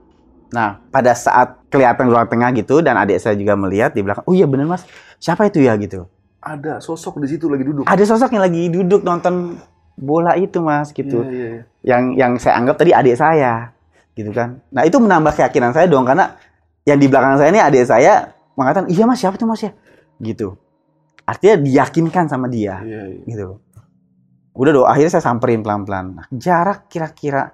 Nah 0.56 0.80
pada 0.88 1.12
saat 1.12 1.60
kelihatan 1.68 2.08
ruang 2.08 2.32
tengah 2.32 2.56
gitu 2.56 2.80
dan 2.80 2.96
adik 2.96 3.20
saya 3.20 3.36
juga 3.36 3.60
melihat 3.60 3.92
di 3.92 4.02
belakang 4.02 4.24
oh 4.24 4.34
iya 4.34 4.48
bener 4.48 4.66
mas. 4.72 4.88
Siapa 5.20 5.52
itu 5.52 5.60
ya? 5.60 5.76
gitu. 5.76 6.08
Ada 6.40 6.80
sosok 6.80 7.20
di 7.20 7.28
situ 7.28 7.52
lagi 7.52 7.68
duduk. 7.68 7.84
ada 7.84 8.04
sosok 8.08 8.32
yang 8.32 8.44
lagi 8.48 8.72
duduk 8.72 9.04
nonton 9.04 9.60
bola 10.00 10.40
itu 10.40 10.64
mas 10.64 10.96
gitu. 10.96 11.28
Iya, 11.28 11.30
iya, 11.30 11.48
iya. 11.52 11.64
yang 11.84 12.04
yang 12.16 12.32
saya 12.40 12.56
anggap 12.64 12.80
tadi 12.80 12.96
adik 12.96 13.20
saya 13.20 13.76
gitu 14.16 14.32
kan. 14.32 14.64
Nah 14.72 14.88
itu 14.88 14.96
menambah 14.96 15.36
keyakinan 15.36 15.76
saya 15.76 15.92
dong 15.92 16.08
karena 16.08 16.40
yang 16.88 16.96
di 16.96 17.12
belakang 17.12 17.36
saya 17.36 17.52
ini 17.52 17.60
adik 17.60 17.84
saya 17.84 18.32
mengatakan 18.56 18.88
iya 18.88 19.04
mas 19.04 19.20
siapa 19.20 19.36
itu 19.36 19.44
mas 19.44 19.60
ya? 19.60 19.76
Gitu 20.24 20.56
artinya 21.28 21.60
diyakinkan 21.60 22.26
sama 22.26 22.48
dia 22.48 22.80
Iya, 22.82 23.02
iya. 23.12 23.24
gitu 23.28 23.60
udah 24.58 24.72
dong 24.74 24.88
akhirnya 24.88 25.12
saya 25.14 25.24
samperin 25.28 25.62
pelan-pelan 25.62 26.18
Nah, 26.18 26.26
jarak 26.32 26.88
kira-kira 26.88 27.54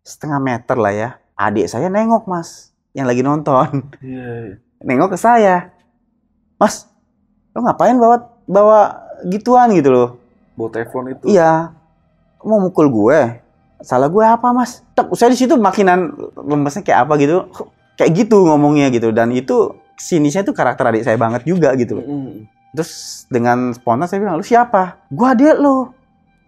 setengah 0.00 0.40
meter 0.40 0.74
lah 0.74 0.90
ya 0.90 1.08
adik 1.36 1.68
saya 1.68 1.86
nengok 1.86 2.24
mas 2.26 2.72
yang 2.90 3.04
lagi 3.06 3.20
nonton 3.20 3.86
Iya, 4.00 4.26
iya. 4.50 4.54
nengok 4.80 5.14
ke 5.14 5.18
saya 5.20 5.70
mas 6.56 6.88
lo 7.52 7.62
ngapain 7.62 7.94
bawa 7.94 8.16
bawa 8.48 8.80
gituan 9.28 9.70
gitu 9.70 9.92
loh 9.92 10.10
Bawa 10.50 10.68
telepon 10.70 11.08
itu. 11.08 11.24
Iya. 11.24 11.72
Mau 12.44 12.60
mukul 12.60 12.92
gue. 12.92 13.40
Salah 13.80 14.12
gue 14.12 14.20
apa, 14.20 14.52
Mas? 14.52 14.84
Tek, 14.92 15.08
saya 15.16 15.32
di 15.32 15.40
situ 15.40 15.56
makinan 15.56 16.12
lemesnya 16.36 16.84
kayak 16.84 17.08
apa 17.08 17.16
gitu. 17.16 17.48
Kayak 17.96 18.10
gitu 18.12 18.44
ngomongnya 18.44 18.92
gitu 18.92 19.08
dan 19.08 19.32
itu 19.32 19.72
sinisnya 19.96 20.44
tuh 20.44 20.52
karakter 20.52 20.84
adik 20.84 21.04
saya 21.04 21.16
banget 21.16 21.48
juga 21.48 21.72
gitu. 21.80 21.96
Mm-mm. 21.96 22.44
Terus 22.70 23.24
dengan 23.26 23.74
spontan 23.74 24.06
saya 24.06 24.22
bilang, 24.22 24.38
"Lu 24.38 24.46
siapa?" 24.46 25.02
"Gua 25.10 25.34
adik 25.34 25.58
lo." 25.58 25.90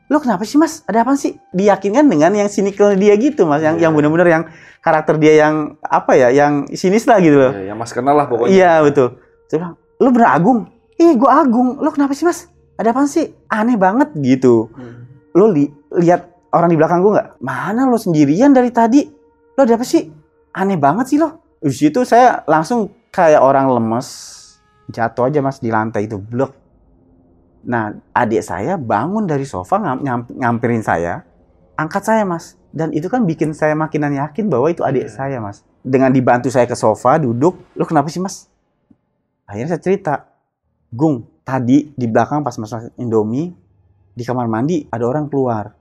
"Lo 0.07 0.21
kenapa 0.21 0.47
sih, 0.47 0.61
Mas? 0.61 0.87
Ada 0.87 1.03
apa 1.03 1.19
sih?" 1.19 1.35
Diyakinkan 1.51 2.07
dengan 2.07 2.31
yang 2.31 2.47
sinikal 2.47 2.95
dia 2.95 3.17
gitu, 3.19 3.49
Mas, 3.49 3.65
yang 3.65 3.81
Iya. 3.81 3.89
yang 3.89 3.93
benar-benar 3.97 4.29
yang 4.29 4.45
karakter 4.83 5.19
dia 5.19 5.47
yang 5.47 5.79
apa 5.83 6.15
ya, 6.15 6.29
yang 6.31 6.67
sinis 6.75 7.07
lah 7.07 7.19
gitu 7.23 7.39
loh. 7.39 7.53
Iya, 7.55 7.75
yang 7.75 7.79
mas 7.79 7.95
kenal 7.95 8.15
lah 8.19 8.27
pokoknya. 8.27 8.51
Iya 8.51 8.73
betul. 8.83 9.19
Saya 9.47 9.57
bilang, 9.63 9.75
lu 10.03 10.09
bener 10.11 10.29
Agung? 10.31 10.59
Ih, 10.99 11.15
gua 11.19 11.43
Agung. 11.43 11.79
Lo 11.79 11.91
kenapa 11.91 12.15
sih 12.15 12.27
mas? 12.27 12.47
Ada 12.79 12.91
apa 12.95 13.07
sih? 13.07 13.31
Aneh 13.47 13.79
banget 13.79 14.11
gitu. 14.19 14.71
Hmm. 14.75 15.07
Lo 15.35 15.47
li 15.51 15.71
lihat 15.97 16.29
orang 16.51 16.71
di 16.71 16.77
belakang 16.79 16.99
gua 17.03 17.13
nggak? 17.19 17.29
Mana 17.43 17.87
lo 17.87 17.99
sendirian 17.99 18.51
dari 18.51 18.71
tadi? 18.75 19.07
Lo 19.55 19.63
ada 19.63 19.75
apa 19.79 19.87
sih? 19.87 20.07
Aneh 20.53 20.77
banget 20.77 21.15
sih 21.15 21.19
lo. 21.23 21.59
Di 21.63 21.71
situ 21.71 22.03
saya 22.03 22.43
langsung 22.51 22.91
kayak 23.15 23.39
orang 23.39 23.71
lemes, 23.71 24.09
jatuh 24.93 25.33
aja 25.33 25.41
mas 25.41 25.59
di 25.59 25.73
lantai 25.73 26.07
itu 26.07 26.21
blok. 26.21 26.53
Nah, 27.63 27.95
adik 28.13 28.43
saya 28.43 28.75
bangun 28.77 29.25
dari 29.25 29.47
sofa 29.47 29.79
ngam- 29.79 30.03
nyam- 30.03 30.31
nyamperin 30.35 30.83
saya, 30.83 31.25
angkat 31.79 32.03
saya 32.05 32.23
mas. 32.27 32.59
Dan 32.73 32.91
itu 32.97 33.09
kan 33.09 33.23
bikin 33.25 33.53
saya 33.53 33.77
makinan 33.77 34.17
yakin 34.17 34.49
bahwa 34.49 34.73
itu 34.73 34.85
adik 34.85 35.09
Iya. 35.09 35.13
saya 35.13 35.39
mas. 35.39 35.61
Dengan 35.83 36.09
dibantu 36.13 36.49
saya 36.49 36.65
ke 36.65 36.77
sofa, 36.77 37.19
duduk, 37.21 37.59
lo 37.75 37.85
kenapa 37.85 38.09
sih 38.09 38.23
mas? 38.23 38.49
Akhirnya 39.45 39.77
saya 39.77 39.83
cerita, 39.83 40.15
Gung, 40.93 41.25
tadi 41.45 41.93
di 41.97 42.07
belakang 42.09 42.45
pas 42.45 42.57
masak 42.61 42.93
Indomie, 43.01 43.53
di 44.13 44.23
kamar 44.25 44.45
mandi 44.45 44.89
ada 44.93 45.05
orang 45.09 45.29
keluar. 45.29 45.73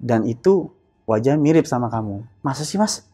Dan 0.00 0.24
itu 0.24 0.72
wajah 1.04 1.36
mirip 1.36 1.68
sama 1.68 1.92
kamu. 1.92 2.24
Masa 2.40 2.64
sih 2.64 2.80
mas? 2.80 3.04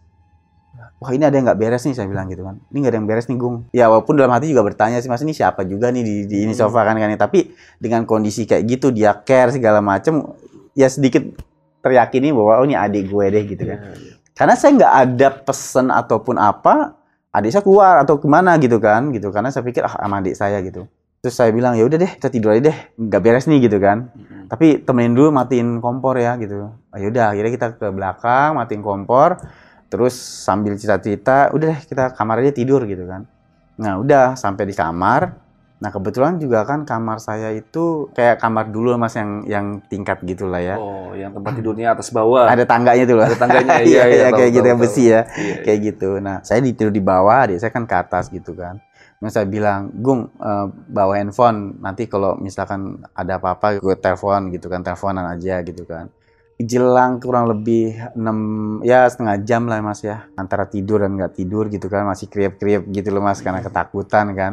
Wah 1.01 1.11
ini 1.13 1.25
ada 1.25 1.35
yang 1.37 1.45
nggak 1.49 1.61
beres 1.61 1.83
nih 1.85 1.95
saya 1.97 2.07
bilang 2.09 2.29
gitu 2.29 2.45
kan. 2.45 2.61
Ini 2.71 2.77
nggak 2.81 2.93
ada 2.93 2.99
yang 3.01 3.09
beres 3.09 3.27
nih 3.29 3.37
Gung. 3.41 3.57
Ya 3.73 3.89
walaupun 3.89 4.17
dalam 4.17 4.33
hati 4.33 4.53
juga 4.53 4.65
bertanya 4.65 5.01
sih 5.01 5.09
mas 5.09 5.21
ini 5.25 5.33
siapa 5.33 5.65
juga 5.65 5.89
nih 5.89 6.03
di, 6.05 6.15
di 6.29 6.37
ini 6.45 6.53
Hmm. 6.53 6.61
sofa 6.69 6.85
kan 6.85 6.97
kan. 6.97 7.09
Tapi 7.17 7.53
dengan 7.81 8.05
kondisi 8.05 8.45
kayak 8.45 8.65
gitu 8.69 8.93
dia 8.93 9.13
care 9.25 9.53
segala 9.53 9.81
macem 9.81 10.25
ya 10.73 10.87
sedikit 10.89 11.25
teryakini 11.81 12.33
bahwa 12.33 12.61
oh 12.61 12.67
ini 12.69 12.77
adik 12.77 13.09
gue 13.09 13.25
deh 13.33 13.45
gitu 13.49 13.63
kan. 13.65 13.79
Iya, 13.81 13.93
iya. 13.97 14.13
Karena 14.37 14.55
saya 14.57 14.71
nggak 14.77 14.95
ada 15.05 15.29
pesan 15.45 15.87
ataupun 15.93 16.37
apa, 16.41 16.97
adik 17.33 17.51
saya 17.53 17.65
keluar 17.65 18.01
atau 18.01 18.17
ke 18.17 18.25
mana 18.29 18.57
gitu 18.57 18.81
kan, 18.81 19.13
gitu. 19.13 19.29
Karena 19.33 19.53
saya 19.53 19.65
pikir 19.65 19.85
ah 19.85 19.97
sama 19.97 20.21
adik 20.25 20.37
saya 20.37 20.61
gitu. 20.65 20.89
Terus 21.21 21.37
saya 21.37 21.53
bilang 21.53 21.77
ya 21.77 21.85
udah 21.85 22.01
deh 22.01 22.13
kita 22.17 22.33
tidur 22.33 22.57
aja 22.57 22.73
deh, 22.73 22.77
nggak 22.97 23.21
beres 23.21 23.45
nih 23.45 23.69
gitu 23.69 23.77
kan. 23.77 24.09
Mm-mm. 24.17 24.49
Tapi 24.49 24.81
temenin 24.81 25.13
dulu 25.13 25.29
matiin 25.29 25.85
kompor 25.85 26.17
ya 26.17 26.41
gitu. 26.41 26.73
Ah, 26.89 26.97
yaudah 26.97 27.37
akhirnya 27.37 27.53
kita 27.53 27.67
ke 27.77 27.87
belakang 27.93 28.57
matiin 28.57 28.81
kompor, 28.81 29.37
terus 29.91 30.15
sambil 30.15 30.79
cerita-cerita, 30.79 31.51
udah 31.51 31.67
deh 31.75 31.81
kita 31.85 32.15
kamar 32.15 32.47
aja 32.47 32.55
tidur 32.55 32.87
gitu 32.87 33.05
kan. 33.11 33.27
Nah 33.77 33.99
udah 33.99 34.39
sampai 34.39 34.71
di 34.71 34.75
kamar. 34.79 35.35
Nah 35.81 35.89
kebetulan 35.89 36.37
juga 36.37 36.63
kan 36.69 36.85
kamar 36.85 37.19
saya 37.19 37.51
itu 37.57 38.13
kayak 38.15 38.39
kamar 38.39 38.71
dulu 38.71 38.95
mas 39.01 39.17
yang 39.19 39.43
yang 39.51 39.67
tingkat 39.91 40.23
gitulah 40.23 40.63
ya. 40.63 40.77
Oh, 40.79 41.11
yang 41.17 41.35
tempat 41.35 41.59
tidurnya 41.59 41.97
atas 41.97 42.15
bawah. 42.15 42.47
Ada 42.47 42.69
tangganya 42.69 43.05
tuh 43.09 43.17
loh. 43.19 43.27
Ada 43.27 43.39
tangganya. 43.41 43.73
Iya, 43.89 44.03
Iya, 44.07 44.27
tahu, 44.31 44.39
kayak 44.39 44.51
gitu 44.55 44.61
tahu, 44.63 44.71
yang 44.71 44.81
besi 44.81 45.05
ya 45.09 45.21
Iya, 45.27 45.43
iya. 45.43 45.55
kayak 45.67 45.79
gitu. 45.91 46.11
Nah, 46.23 46.37
saya 46.47 46.61
tidur 46.63 46.93
di 46.95 47.03
bawah, 47.03 47.49
adik 47.49 47.59
saya 47.59 47.73
kan 47.73 47.85
ke 47.89 47.97
atas 47.97 48.29
gitu 48.31 48.53
kan. 48.55 48.79
Nah, 49.21 49.29
saya 49.33 49.49
bilang, 49.49 49.89
Gung, 50.01 50.29
eh, 50.37 50.67
bawa 50.69 51.17
handphone. 51.17 51.81
Nanti 51.81 52.09
kalau 52.09 52.37
misalkan 52.37 53.01
ada 53.17 53.41
apa-apa, 53.41 53.81
gue 53.81 53.97
telepon 53.97 54.53
gitu 54.53 54.69
kan, 54.69 54.85
teleponan 54.85 55.27
aja 55.33 55.65
gitu 55.65 55.89
kan. 55.89 56.13
Jelang 56.61 57.25
kurang 57.25 57.49
lebih 57.49 57.97
6, 58.13 58.85
ya 58.85 59.09
setengah 59.09 59.41
jam 59.49 59.65
lah 59.65 59.81
mas 59.81 60.05
ya. 60.05 60.29
Antara 60.37 60.69
tidur 60.69 61.01
dan 61.01 61.17
nggak 61.17 61.33
tidur 61.33 61.73
gitu 61.73 61.89
kan, 61.89 62.05
masih 62.05 62.29
kriep-kriep 62.29 62.85
gitu 62.93 63.09
loh 63.09 63.25
mas, 63.25 63.41
karena 63.41 63.65
ketakutan 63.65 64.37
kan. 64.37 64.53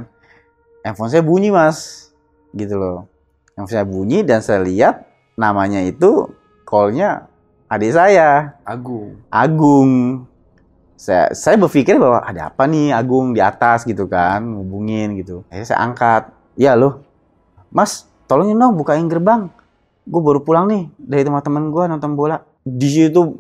Handphone 0.88 1.12
saya 1.12 1.20
bunyi 1.20 1.52
mas, 1.52 2.08
gitu 2.56 2.80
loh. 2.80 3.12
Handphone 3.60 3.76
saya 3.76 3.84
bunyi 3.84 4.24
dan 4.24 4.40
saya 4.40 4.64
lihat 4.64 5.04
namanya 5.36 5.84
itu 5.84 6.32
call-nya 6.64 7.28
adik 7.68 7.92
saya. 7.92 8.56
Agung. 8.64 9.20
Agung. 9.28 9.92
Saya, 10.96 11.36
saya 11.36 11.60
berpikir 11.60 12.00
bahwa 12.00 12.24
ada 12.24 12.48
apa 12.48 12.66
nih 12.72 12.96
Agung 12.96 13.36
di 13.36 13.44
atas 13.44 13.84
gitu 13.84 14.08
kan, 14.08 14.48
ngubungin 14.48 15.20
gitu. 15.20 15.44
Akhirnya 15.52 15.68
saya 15.76 15.80
angkat. 15.84 16.24
Ya 16.56 16.72
loh, 16.74 17.04
Mas, 17.68 18.08
tolongin 18.32 18.56
dong 18.56 18.80
bukain 18.80 19.12
gerbang. 19.12 19.52
Gue 20.08 20.22
baru 20.24 20.40
pulang 20.40 20.72
nih 20.72 20.88
dari 20.96 21.28
tempat 21.28 21.44
temen 21.44 21.70
gue 21.70 21.84
nonton 21.84 22.16
bola. 22.16 22.40
Di 22.64 22.88
situ 22.88 23.36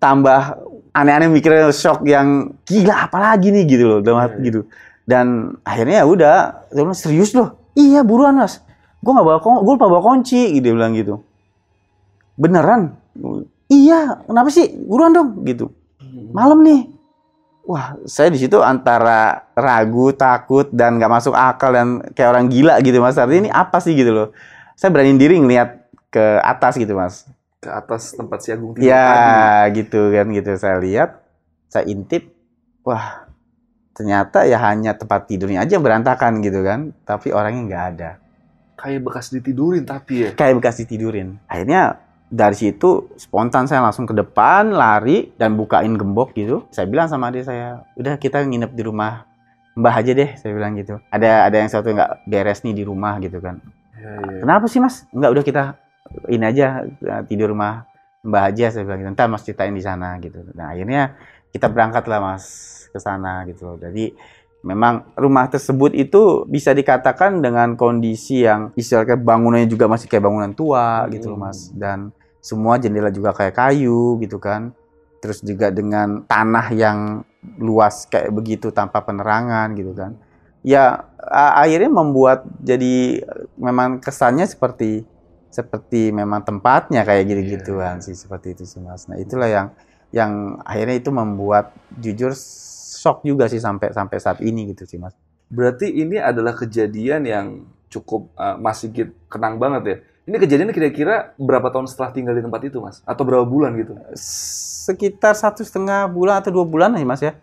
tambah 0.00 0.56
aneh-aneh 0.96 1.28
mikirnya 1.28 1.68
shock 1.76 2.08
yang 2.08 2.56
gila 2.64 3.04
apalagi 3.04 3.52
nih 3.52 3.64
gitu 3.68 3.84
loh 3.84 3.98
dalam 4.00 4.24
hati 4.24 4.36
Iya, 4.36 4.40
iya. 4.40 4.46
gitu. 4.48 4.60
Dan 5.06 5.26
akhirnya 5.62 5.96
ya 6.02 6.06
udah, 6.08 6.36
dia 6.72 6.82
bilang 6.82 6.96
serius 6.96 7.36
loh. 7.36 7.60
Iya 7.76 8.00
buruan 8.00 8.40
mas. 8.40 8.64
Gue 9.04 9.12
nggak 9.12 9.26
bawa 9.28 9.38
gue 9.38 9.72
lupa 9.76 9.86
bawa 9.86 10.02
kunci, 10.02 10.56
dia 10.58 10.72
bilang 10.72 10.96
gitu. 10.96 11.20
Beneran? 12.34 12.96
Iya, 13.70 14.24
kenapa 14.26 14.48
sih? 14.50 14.72
Buruan 14.82 15.14
dong, 15.14 15.46
gitu. 15.46 15.70
Malam 16.32 16.64
nih. 16.64 16.80
Wah, 17.66 17.98
saya 18.06 18.30
di 18.30 18.38
situ 18.38 18.62
antara 18.62 19.50
ragu, 19.58 20.14
takut, 20.14 20.70
dan 20.70 21.02
nggak 21.02 21.10
masuk 21.10 21.34
akal 21.34 21.74
dan 21.74 21.98
kayak 22.14 22.30
orang 22.30 22.46
gila 22.46 22.78
gitu 22.78 23.02
mas. 23.02 23.18
Artinya 23.18 23.46
ini 23.46 23.52
apa 23.52 23.82
sih 23.82 23.94
gitu 23.98 24.14
loh? 24.14 24.28
Saya 24.78 24.94
berani 24.94 25.18
diri 25.18 25.38
ngeliat 25.38 25.85
ke 26.16 26.24
atas 26.40 26.80
gitu 26.80 26.96
mas. 26.96 27.28
Ke 27.60 27.68
atas 27.68 28.16
tempat 28.16 28.40
si 28.40 28.48
Agung 28.48 28.72
tidur 28.72 28.88
tadi. 28.88 29.28
Ya 29.28 29.68
gitu 29.76 30.00
kan 30.08 30.26
gitu. 30.32 30.50
Saya 30.56 30.80
lihat, 30.80 31.20
saya 31.68 31.84
intip, 31.84 32.32
wah 32.80 33.28
ternyata 33.92 34.44
ya 34.48 34.60
hanya 34.60 34.96
tempat 34.96 35.28
tidurnya 35.28 35.64
aja 35.64 35.76
yang 35.76 35.84
berantakan 35.84 36.40
gitu 36.40 36.64
kan. 36.64 36.96
Tapi 37.04 37.36
orangnya 37.36 37.62
nggak 37.68 37.84
ada. 37.92 38.10
Kayak 38.80 39.00
bekas 39.04 39.32
ditidurin 39.32 39.84
tapi 39.84 40.14
ya. 40.24 40.30
kayak 40.32 40.56
bekas 40.56 40.80
ditidurin. 40.80 41.36
Akhirnya 41.48 42.00
dari 42.32 42.56
situ 42.56 43.12
spontan 43.20 43.68
saya 43.68 43.84
langsung 43.84 44.08
ke 44.08 44.16
depan, 44.16 44.72
lari 44.72 45.36
dan 45.36 45.60
bukain 45.60 45.92
gembok 46.00 46.32
gitu. 46.32 46.64
Saya 46.72 46.88
bilang 46.88 47.12
sama 47.12 47.28
adik 47.28 47.44
saya, 47.44 47.84
udah 47.96 48.16
kita 48.16 48.40
nginep 48.40 48.72
di 48.72 48.82
rumah 48.84 49.28
Mbah 49.76 49.92
aja 49.92 50.16
deh, 50.16 50.32
saya 50.40 50.56
bilang 50.56 50.72
gitu. 50.80 50.96
Ada 51.12 51.52
ada 51.52 51.56
yang 51.60 51.68
satu 51.68 51.92
nggak 51.92 52.24
beres 52.24 52.64
nih 52.64 52.72
di 52.72 52.80
rumah 52.88 53.20
gitu 53.20 53.44
kan. 53.44 53.60
Iya, 53.92 54.08
iya. 54.24 54.40
Kenapa 54.40 54.64
sih 54.72 54.80
mas? 54.80 55.04
Enggak 55.12 55.36
udah 55.36 55.44
kita 55.44 55.62
ini 56.30 56.44
aja 56.44 56.84
eh, 56.84 57.22
tidur 57.26 57.54
rumah 57.54 57.86
Mbah 58.26 58.50
aja 58.50 58.74
saya 58.74 58.82
bilang 58.82 59.06
gitu. 59.06 59.10
Ntar 59.14 59.26
mas 59.30 59.42
ceritain 59.46 59.70
di 59.70 59.84
sana 59.84 60.18
gitu. 60.18 60.42
Nah 60.58 60.74
akhirnya 60.74 61.14
kita 61.54 61.70
berangkat 61.70 62.10
lah 62.10 62.18
mas 62.18 62.44
ke 62.90 62.98
sana 62.98 63.46
gitu. 63.46 63.78
Jadi 63.78 64.10
memang 64.66 65.14
rumah 65.14 65.46
tersebut 65.46 65.94
itu 65.94 66.42
bisa 66.50 66.74
dikatakan 66.74 67.38
dengan 67.38 67.78
kondisi 67.78 68.42
yang 68.42 68.74
istilahnya 68.74 69.14
bangunannya 69.14 69.70
juga 69.70 69.86
masih 69.86 70.10
kayak 70.10 70.26
bangunan 70.26 70.52
tua 70.58 71.06
gitu 71.14 71.30
loh 71.30 71.38
mas. 71.38 71.70
Dan 71.70 72.10
semua 72.42 72.78
jendela 72.78 73.10
juga 73.10 73.34
kayak 73.34 73.58
kayu 73.58 74.22
gitu 74.22 74.38
kan 74.38 74.70
terus 75.18 75.42
juga 75.42 75.74
dengan 75.74 76.22
tanah 76.22 76.70
yang 76.70 76.98
luas 77.58 78.06
kayak 78.06 78.30
begitu 78.30 78.70
tanpa 78.70 79.02
penerangan 79.02 79.74
gitu 79.74 79.90
kan 79.90 80.14
ya 80.62 81.10
akhirnya 81.34 81.90
membuat 81.90 82.46
jadi 82.62 83.26
memang 83.58 83.98
kesannya 83.98 84.46
seperti 84.46 85.02
seperti 85.56 86.12
memang 86.12 86.44
tempatnya 86.44 87.00
kayak 87.08 87.24
gitu-gituan 87.32 88.04
sih 88.04 88.12
seperti 88.12 88.52
itu 88.52 88.68
sih 88.68 88.84
mas 88.84 89.08
nah 89.08 89.16
itulah 89.16 89.48
yang 89.48 89.66
yang 90.12 90.60
akhirnya 90.68 90.96
itu 91.00 91.08
membuat 91.08 91.72
jujur 91.96 92.36
shock 93.00 93.24
juga 93.24 93.48
sih 93.48 93.58
sampai 93.58 93.96
sampai 93.96 94.16
saat 94.20 94.44
ini 94.44 94.68
gitu 94.76 94.84
sih 94.84 95.00
mas 95.00 95.16
Berarti 95.46 95.86
ini 95.86 96.18
adalah 96.18 96.58
kejadian 96.58 97.22
yang 97.22 97.46
cukup 97.86 98.34
uh, 98.34 98.58
Mas 98.58 98.82
Sigit 98.82 99.14
kenang 99.30 99.62
banget 99.62 99.82
ya. 99.86 99.96
Ini 100.26 100.36
kejadian 100.42 100.74
kira-kira 100.74 101.38
berapa 101.38 101.70
tahun 101.70 101.86
setelah 101.86 102.10
tinggal 102.10 102.34
di 102.34 102.42
tempat 102.42 102.66
itu, 102.66 102.82
Mas? 102.82 102.98
Atau 103.06 103.22
berapa 103.22 103.46
bulan 103.46 103.78
gitu? 103.78 103.94
sekitar 104.86 105.34
satu 105.34 105.66
setengah 105.66 106.06
bulan 106.06 106.38
atau 106.38 106.54
dua 106.54 106.62
bulan 106.62 106.94
aja 106.94 107.02
mas 107.02 107.18
ya 107.18 107.34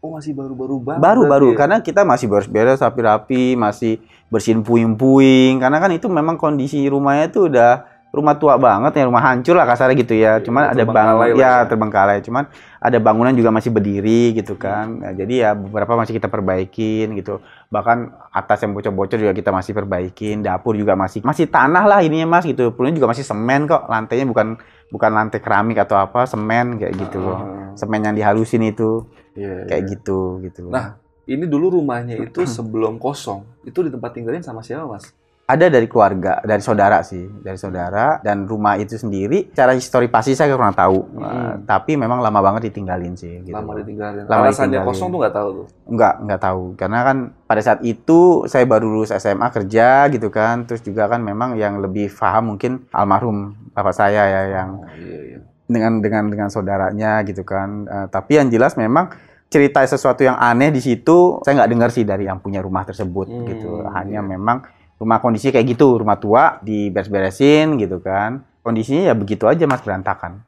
Oh, 0.00 0.16
masih 0.16 0.32
baru-baru 0.32 0.80
banget. 0.80 1.00
baru 1.04 1.20
berarti 1.20 1.32
baru 1.36 1.48
ya? 1.52 1.56
karena 1.60 1.76
kita 1.84 2.00
masih 2.08 2.26
beres-beres 2.32 2.80
rapi-rapi 2.80 3.52
masih 3.52 4.00
bersihin 4.32 4.64
puing-puing. 4.64 5.60
Karena 5.60 5.76
kan 5.76 5.92
itu 5.92 6.08
memang 6.08 6.40
kondisi 6.40 6.80
rumahnya 6.88 7.28
itu 7.28 7.52
udah 7.52 7.84
rumah 8.10 8.34
tua 8.34 8.58
banget 8.58 8.98
ya 8.98 9.06
rumah 9.06 9.22
hancur 9.22 9.54
lah 9.54 9.68
kasarnya 9.68 10.00
gitu 10.00 10.16
ya. 10.16 10.40
Cuman 10.40 10.72
udah 10.72 10.72
ada 10.72 10.84
bangunan 10.88 11.28
ya 11.36 11.36
ya. 11.36 11.68
terbengkalai. 11.68 12.24
Cuman 12.24 12.48
ada 12.80 12.96
bangunan 12.96 13.36
juga 13.36 13.52
masih 13.52 13.70
berdiri 13.76 14.32
gitu 14.40 14.56
kan. 14.56 15.04
Nah, 15.04 15.12
jadi 15.12 15.34
ya 15.36 15.50
beberapa 15.52 15.92
masih 16.00 16.16
kita 16.16 16.32
perbaikin 16.32 17.12
gitu. 17.20 17.44
Bahkan 17.68 17.98
atas 18.32 18.58
yang 18.64 18.72
bocor-bocor 18.72 19.20
juga 19.20 19.36
kita 19.36 19.52
masih 19.52 19.76
perbaikin. 19.76 20.40
Dapur 20.40 20.80
juga 20.80 20.96
masih 20.96 21.20
masih 21.20 21.44
tanah 21.44 21.84
lah 21.84 22.00
ininya 22.00 22.40
mas 22.40 22.48
gitu. 22.48 22.72
Pulangnya 22.72 23.04
juga 23.04 23.12
masih 23.12 23.28
semen 23.28 23.68
kok. 23.68 23.84
Lantainya 23.84 24.24
bukan 24.24 24.56
bukan 24.88 25.10
lantai 25.12 25.44
keramik 25.44 25.76
atau 25.76 26.00
apa 26.00 26.24
semen 26.24 26.80
kayak 26.80 26.96
gitu 26.96 27.20
loh. 27.20 27.36
Ah, 27.36 27.76
semen 27.76 28.00
yang 28.00 28.16
dihalusin 28.16 28.64
itu 28.64 29.06
iya, 29.34 29.66
kayak 29.66 29.82
iya. 29.86 29.90
gitu 29.96 30.18
gitu 30.44 30.70
Nah, 30.70 30.96
Ini 31.30 31.46
dulu 31.46 31.78
rumahnya 31.78 32.18
itu 32.26 32.42
sebelum 32.42 32.98
kosong. 32.98 33.46
Itu 33.62 33.86
di 33.86 33.90
tempat 33.92 34.10
tinggalin 34.16 34.42
sama 34.42 34.66
siapa, 34.66 34.86
Mas? 34.88 35.14
ada 35.50 35.66
dari 35.66 35.90
keluarga, 35.90 36.38
dari 36.46 36.62
saudara 36.62 37.02
sih, 37.02 37.26
dari 37.42 37.58
saudara 37.58 38.22
dan 38.22 38.46
rumah 38.46 38.78
itu 38.78 38.94
sendiri. 38.94 39.50
Cara 39.50 39.74
histori 39.74 40.06
pasti 40.06 40.38
saya 40.38 40.54
kurang 40.54 40.78
tahu, 40.78 41.10
Hmm. 41.10 41.26
Eh, 41.26 41.54
tapi 41.66 41.98
memang 41.98 42.22
lama 42.22 42.38
banget 42.38 42.70
ditinggalin 42.70 43.18
sih. 43.18 43.42
Gitu. 43.42 43.50
Lama 43.50 43.74
ditinggalin. 43.82 44.30
Lama 44.30 44.46
Alasannya 44.46 44.78
ditinggalin. 44.78 44.86
kosong 44.94 45.08
tuh 45.10 45.18
nggak 45.18 45.34
tahu 45.34 45.48
tuh. 45.50 45.66
Enggak, 45.90 46.14
enggak 46.22 46.40
tahu. 46.46 46.62
Karena 46.78 46.98
kan 47.02 47.16
pada 47.50 47.62
saat 47.66 47.80
itu 47.82 48.46
saya 48.46 48.62
baru 48.62 48.86
lulus 48.86 49.10
SMA 49.10 49.50
kerja 49.50 50.06
gitu 50.14 50.30
kan. 50.30 50.70
Terus 50.70 50.86
juga 50.86 51.10
kan 51.10 51.18
memang 51.18 51.58
yang 51.58 51.82
lebih 51.82 52.14
paham 52.14 52.54
mungkin 52.54 52.86
almarhum 52.94 53.58
bapak 53.74 53.94
saya 53.94 54.22
ya 54.30 54.42
yang 54.54 54.70
Oh, 54.78 54.86
iya, 55.02 55.18
iya. 55.34 55.38
Dengan 55.70 56.02
dengan 56.02 56.26
dengan 56.26 56.48
saudaranya 56.50 57.22
gitu 57.22 57.46
kan. 57.46 57.86
Eh, 57.86 58.06
tapi 58.10 58.42
yang 58.42 58.50
jelas 58.50 58.74
memang 58.74 59.14
cerita 59.50 59.82
sesuatu 59.82 60.22
yang 60.22 60.38
aneh 60.38 60.70
di 60.70 60.82
situ 60.82 61.42
saya 61.42 61.62
nggak 61.62 61.70
dengar 61.70 61.90
sih 61.94 62.02
dari 62.06 62.26
yang 62.26 62.38
punya 62.42 62.58
rumah 62.62 62.82
tersebut 62.82 63.26
Hmm, 63.30 63.46
gitu. 63.46 63.86
Hanya 63.86 64.22
iya. 64.22 64.26
memang 64.26 64.66
rumah 64.98 65.22
kondisi 65.22 65.48
kayak 65.54 65.66
gitu, 65.78 65.96
rumah 66.02 66.18
tua 66.18 66.58
diberes-beresin 66.60 67.78
gitu 67.78 68.02
kan. 68.02 68.42
Kondisinya 68.60 69.10
ya 69.10 69.14
begitu 69.16 69.48
aja 69.48 69.64
Mas 69.64 69.80
berantakan. 69.80 70.44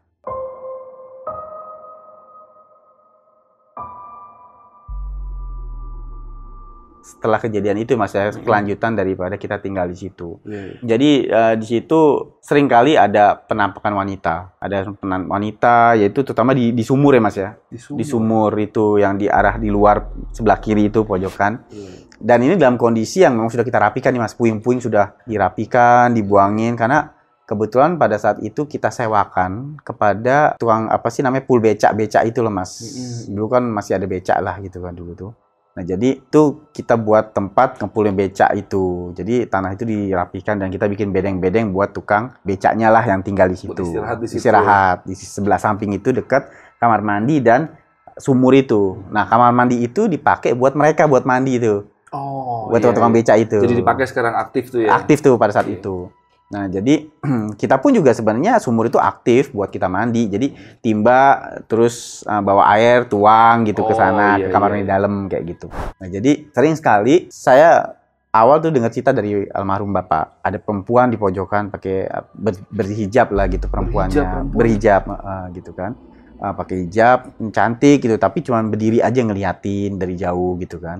Setelah 7.12 7.36
kejadian 7.36 7.76
itu 7.84 7.92
Mas 8.00 8.16
ya 8.16 8.32
kelanjutan 8.32 8.96
daripada 8.96 9.36
kita 9.36 9.60
tinggal 9.60 9.84
di 9.92 9.96
situ. 10.00 10.40
Iya, 10.48 10.62
iya. 10.64 10.76
Jadi 10.80 11.10
eh, 11.28 11.54
di 11.60 11.66
situ 11.68 12.00
sering 12.40 12.66
kali 12.66 12.96
ada 12.96 13.36
penampakan 13.36 13.92
wanita, 14.00 14.56
ada 14.56 14.88
penampakan 14.96 15.28
wanita, 15.28 16.00
yaitu 16.00 16.24
terutama 16.24 16.56
di, 16.56 16.72
di 16.72 16.80
sumur 16.80 17.12
ya 17.12 17.20
mas 17.20 17.36
ya, 17.36 17.52
Di 17.68 17.78
sumur. 17.78 17.98
di 18.00 18.04
sumur 18.08 18.50
itu 18.56 18.86
yang 18.96 19.20
di 19.20 19.28
arah 19.28 19.60
di 19.60 19.68
luar 19.68 20.08
sebelah 20.32 20.56
kiri 20.56 20.88
itu 20.88 21.04
pojokan. 21.04 21.68
Iya. 21.68 22.08
Dan 22.22 22.38
ini 22.46 22.54
dalam 22.54 22.78
kondisi 22.78 23.20
yang 23.20 23.34
memang 23.34 23.50
sudah 23.50 23.66
kita 23.66 23.82
rapikan 23.82 24.14
nih 24.14 24.22
mas, 24.22 24.32
puing-puing 24.38 24.78
sudah 24.78 25.18
dirapikan, 25.26 26.14
dibuangin 26.14 26.78
karena 26.78 27.10
kebetulan 27.42 27.98
pada 27.98 28.16
saat 28.16 28.38
itu 28.40 28.64
kita 28.64 28.88
sewakan 28.88 29.76
kepada 29.82 30.54
tukang 30.56 30.88
apa 30.88 31.10
sih 31.10 31.20
namanya 31.20 31.44
pool 31.44 31.58
becak 31.58 31.92
becak 31.92 32.22
itu 32.24 32.38
loh 32.40 32.54
mas. 32.54 32.78
Dulu 33.26 33.46
kan 33.50 33.66
masih 33.66 33.98
ada 33.98 34.06
becak 34.06 34.38
lah 34.38 34.56
gitu 34.62 34.80
kan 34.80 34.94
dulu 34.94 35.12
tuh. 35.12 35.30
Nah, 35.72 35.84
jadi 35.88 36.20
itu 36.20 36.42
kita 36.76 37.00
buat 37.00 37.32
tempat 37.32 37.80
ngepulin 37.80 38.12
becak 38.12 38.52
itu. 38.52 39.16
Jadi 39.16 39.48
tanah 39.48 39.72
itu 39.72 39.88
dirapikan 39.88 40.60
dan 40.60 40.68
kita 40.68 40.84
bikin 40.84 41.08
bedeng-bedeng 41.16 41.72
buat 41.72 41.96
tukang 41.96 42.36
becaknya 42.44 42.92
lah 42.92 43.00
yang 43.00 43.24
tinggal 43.24 43.48
di 43.48 43.56
situ. 43.56 43.80
Istirahat 43.80 44.20
di 44.20 44.28
situ. 44.28 44.38
Istirahat. 44.44 44.96
Di 45.08 45.14
sebelah 45.16 45.56
samping 45.56 45.96
itu 45.96 46.12
dekat 46.12 46.52
kamar 46.76 47.00
mandi 47.00 47.40
dan 47.40 47.72
sumur 48.20 48.52
itu. 48.52 49.00
Nah, 49.08 49.24
kamar 49.24 49.56
mandi 49.56 49.80
itu 49.80 50.12
dipakai 50.12 50.52
buat 50.52 50.76
mereka 50.76 51.08
buat 51.08 51.24
mandi 51.24 51.56
itu. 51.56 51.88
Oh, 52.12 52.68
buat 52.68 52.84
iya, 52.84 52.92
tukang 52.92 53.08
iya. 53.08 53.24
becak 53.24 53.36
itu. 53.40 53.58
Jadi 53.64 53.74
dipakai 53.80 54.04
sekarang 54.04 54.36
aktif 54.36 54.68
tuh 54.68 54.84
ya. 54.84 54.92
Aktif 54.92 55.24
tuh 55.24 55.40
pada 55.40 55.56
saat 55.56 55.72
Iya. 55.72 55.80
itu. 55.80 56.12
Nah, 56.52 56.68
jadi 56.68 57.08
kita 57.60 57.80
pun 57.80 57.96
juga 57.96 58.12
sebenarnya 58.12 58.60
sumur 58.60 58.92
itu 58.92 59.00
aktif 59.00 59.50
buat 59.50 59.72
kita 59.72 59.88
mandi. 59.88 60.28
Jadi 60.28 60.52
timba 60.84 61.40
terus 61.64 62.20
uh, 62.28 62.44
bawa 62.44 62.68
air, 62.76 63.08
tuang 63.08 63.64
gitu 63.64 63.80
ke 63.82 63.92
Oh, 63.92 63.98
sana 63.98 64.36
iya, 64.36 64.46
ke 64.46 64.48
kamar 64.52 64.68
iya. 64.68 64.74
mandi 64.76 64.86
dalam 64.86 65.12
kayak 65.32 65.44
gitu. 65.48 65.66
Nah, 65.72 66.08
jadi 66.12 66.52
sering 66.52 66.76
sekali 66.76 67.32
saya 67.32 67.96
awal 68.28 68.60
tuh 68.60 68.68
dengar 68.68 68.92
cerita 68.92 69.16
dari 69.16 69.48
almarhum 69.48 69.92
bapak 69.92 70.40
ada 70.40 70.60
perempuan 70.60 71.08
di 71.08 71.16
pojokan 71.16 71.72
pakai 71.72 72.04
uh, 72.04 72.24
ber- 72.36 72.68
berhijab 72.68 73.32
lah 73.32 73.48
gitu 73.48 73.68
perempuannya 73.68 74.20
perempuan? 74.20 74.52
berhijab 74.52 75.02
uh, 75.08 75.46
gitu 75.56 75.72
kan 75.72 75.96
Uh, 76.42 76.50
pakai 76.58 76.90
hijab 76.90 77.38
cantik 77.54 78.02
gitu 78.02 78.18
tapi 78.18 78.42
cuma 78.42 78.58
berdiri 78.66 78.98
aja 78.98 79.22
ngeliatin 79.22 79.94
dari 79.94 80.18
jauh 80.18 80.58
gitu 80.58 80.82
kan 80.82 80.98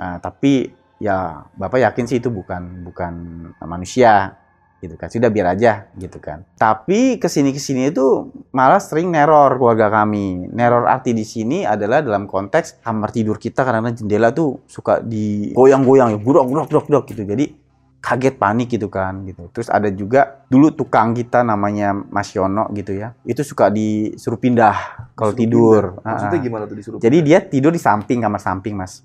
Uh, 0.00 0.16
tapi 0.16 0.72
ya 0.96 1.44
bapak 1.52 1.84
yakin 1.84 2.08
sih 2.08 2.16
itu 2.16 2.32
bukan 2.32 2.80
bukan 2.88 3.12
manusia 3.68 4.39
gitu 4.80 4.96
kan. 4.96 5.12
Sudah 5.12 5.28
biar 5.28 5.52
aja 5.52 5.92
gitu 5.94 6.16
kan. 6.18 6.42
Tapi 6.56 7.20
ke 7.20 7.28
sini 7.28 7.52
ke 7.52 7.60
sini 7.60 7.92
itu 7.92 8.32
malah 8.50 8.80
sering 8.80 9.12
neror 9.12 9.60
keluarga 9.60 9.92
kami. 9.92 10.48
Neror 10.50 10.88
arti 10.88 11.12
di 11.12 11.22
sini 11.22 11.68
adalah 11.68 12.00
dalam 12.00 12.24
konteks 12.24 12.80
kamar 12.80 13.12
tidur 13.12 13.36
kita 13.36 13.62
karena 13.62 13.92
jendela 13.92 14.32
tuh 14.32 14.64
suka 14.64 15.04
digoyang-goyang 15.04 16.16
ya. 16.16 16.18
Gudok 16.18 16.44
gudok 16.48 16.66
gudok 16.72 16.84
gudok 16.88 17.04
gitu. 17.12 17.22
Jadi 17.28 17.44
kaget 18.00 18.34
panik 18.40 18.72
gitu 18.72 18.88
kan 18.88 19.28
gitu. 19.28 19.52
Terus 19.52 19.68
ada 19.68 19.92
juga 19.92 20.40
dulu 20.48 20.72
tukang 20.72 21.12
kita 21.12 21.44
namanya 21.44 21.92
Mas 21.92 22.32
Yono 22.32 22.72
gitu 22.72 22.96
ya. 22.96 23.12
Itu 23.28 23.44
suka 23.44 23.68
disuruh 23.68 24.40
pindah 24.40 25.12
kalau 25.12 25.36
tidur. 25.36 26.00
pindah. 26.00 26.08
Maksudnya 26.08 26.40
gimana 26.40 26.64
tuh 26.64 26.76
disuruh? 26.80 26.98
jadi 26.98 27.18
dia 27.20 27.38
tidur 27.44 27.70
di 27.70 27.80
samping 27.80 28.24
kamar 28.24 28.40
samping 28.40 28.72
mas. 28.72 29.04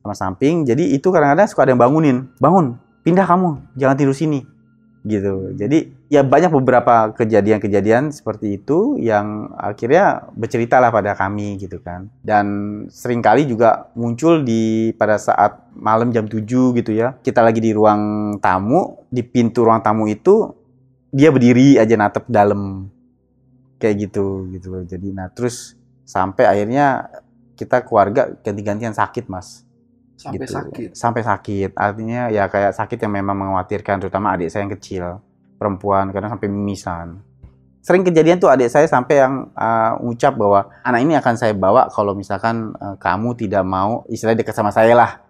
Kamar 0.00 0.16
samping. 0.16 0.64
Jadi 0.64 0.96
itu 0.96 1.12
kadang-kadang 1.12 1.44
suka 1.44 1.68
ada 1.68 1.76
yang 1.76 1.80
bangunin. 1.84 2.32
Bangun 2.40 2.80
pindah 3.04 3.28
kamu. 3.28 3.76
Jangan 3.76 3.96
tidur 4.00 4.16
sini 4.16 4.59
gitu. 5.00 5.56
Jadi 5.56 5.88
ya 6.12 6.20
banyak 6.20 6.52
beberapa 6.52 7.16
kejadian-kejadian 7.16 8.12
seperti 8.12 8.60
itu 8.60 9.00
yang 9.00 9.48
akhirnya 9.56 10.28
bercerita 10.36 10.76
lah 10.76 10.92
pada 10.92 11.16
kami 11.16 11.56
gitu 11.56 11.80
kan. 11.80 12.12
Dan 12.20 12.46
sering 12.92 13.24
kali 13.24 13.48
juga 13.48 13.88
muncul 13.96 14.44
di 14.44 14.92
pada 15.00 15.16
saat 15.16 15.72
malam 15.72 16.12
jam 16.12 16.28
7 16.28 16.44
gitu 16.76 16.92
ya 16.92 17.16
kita 17.24 17.40
lagi 17.40 17.64
di 17.64 17.72
ruang 17.72 18.36
tamu 18.44 19.08
di 19.08 19.24
pintu 19.24 19.64
ruang 19.64 19.80
tamu 19.80 20.04
itu 20.04 20.52
dia 21.08 21.32
berdiri 21.32 21.80
aja 21.80 21.96
natep 21.96 22.28
dalam 22.28 22.92
kayak 23.80 24.10
gitu 24.10 24.52
gitu 24.52 24.66
loh. 24.68 24.84
Jadi 24.84 25.08
nah 25.16 25.32
terus 25.32 25.80
sampai 26.04 26.44
akhirnya 26.44 27.08
kita 27.56 27.84
keluarga 27.88 28.36
ganti-gantian 28.44 28.92
sakit 28.92 29.28
mas 29.32 29.64
Sampai 30.20 30.44
gitu. 30.44 30.52
sakit. 30.52 30.88
sampai 30.92 31.22
sakit 31.24 31.70
artinya 31.80 32.28
ya 32.28 32.44
kayak 32.52 32.76
sakit 32.76 33.00
yang 33.00 33.16
memang 33.16 33.40
mengkhawatirkan 33.40 34.04
terutama 34.04 34.36
adik 34.36 34.52
saya 34.52 34.68
yang 34.68 34.74
kecil 34.76 35.04
perempuan 35.56 36.12
karena 36.12 36.28
sampai 36.28 36.52
mimisan 36.52 37.24
sering 37.80 38.04
kejadian 38.04 38.36
tuh 38.36 38.52
adik 38.52 38.68
saya 38.68 38.84
sampai 38.84 39.24
yang 39.24 39.48
uh, 39.56 39.96
ucap 40.04 40.36
bahwa 40.36 40.68
anak 40.84 41.00
ini 41.00 41.16
akan 41.16 41.34
saya 41.40 41.56
bawa 41.56 41.88
kalau 41.88 42.12
misalkan 42.12 42.76
uh, 42.76 43.00
kamu 43.00 43.32
tidak 43.40 43.64
mau 43.64 44.04
istilahnya 44.12 44.44
dekat 44.44 44.52
sama 44.52 44.68
saya 44.68 44.92
lah 44.92 45.24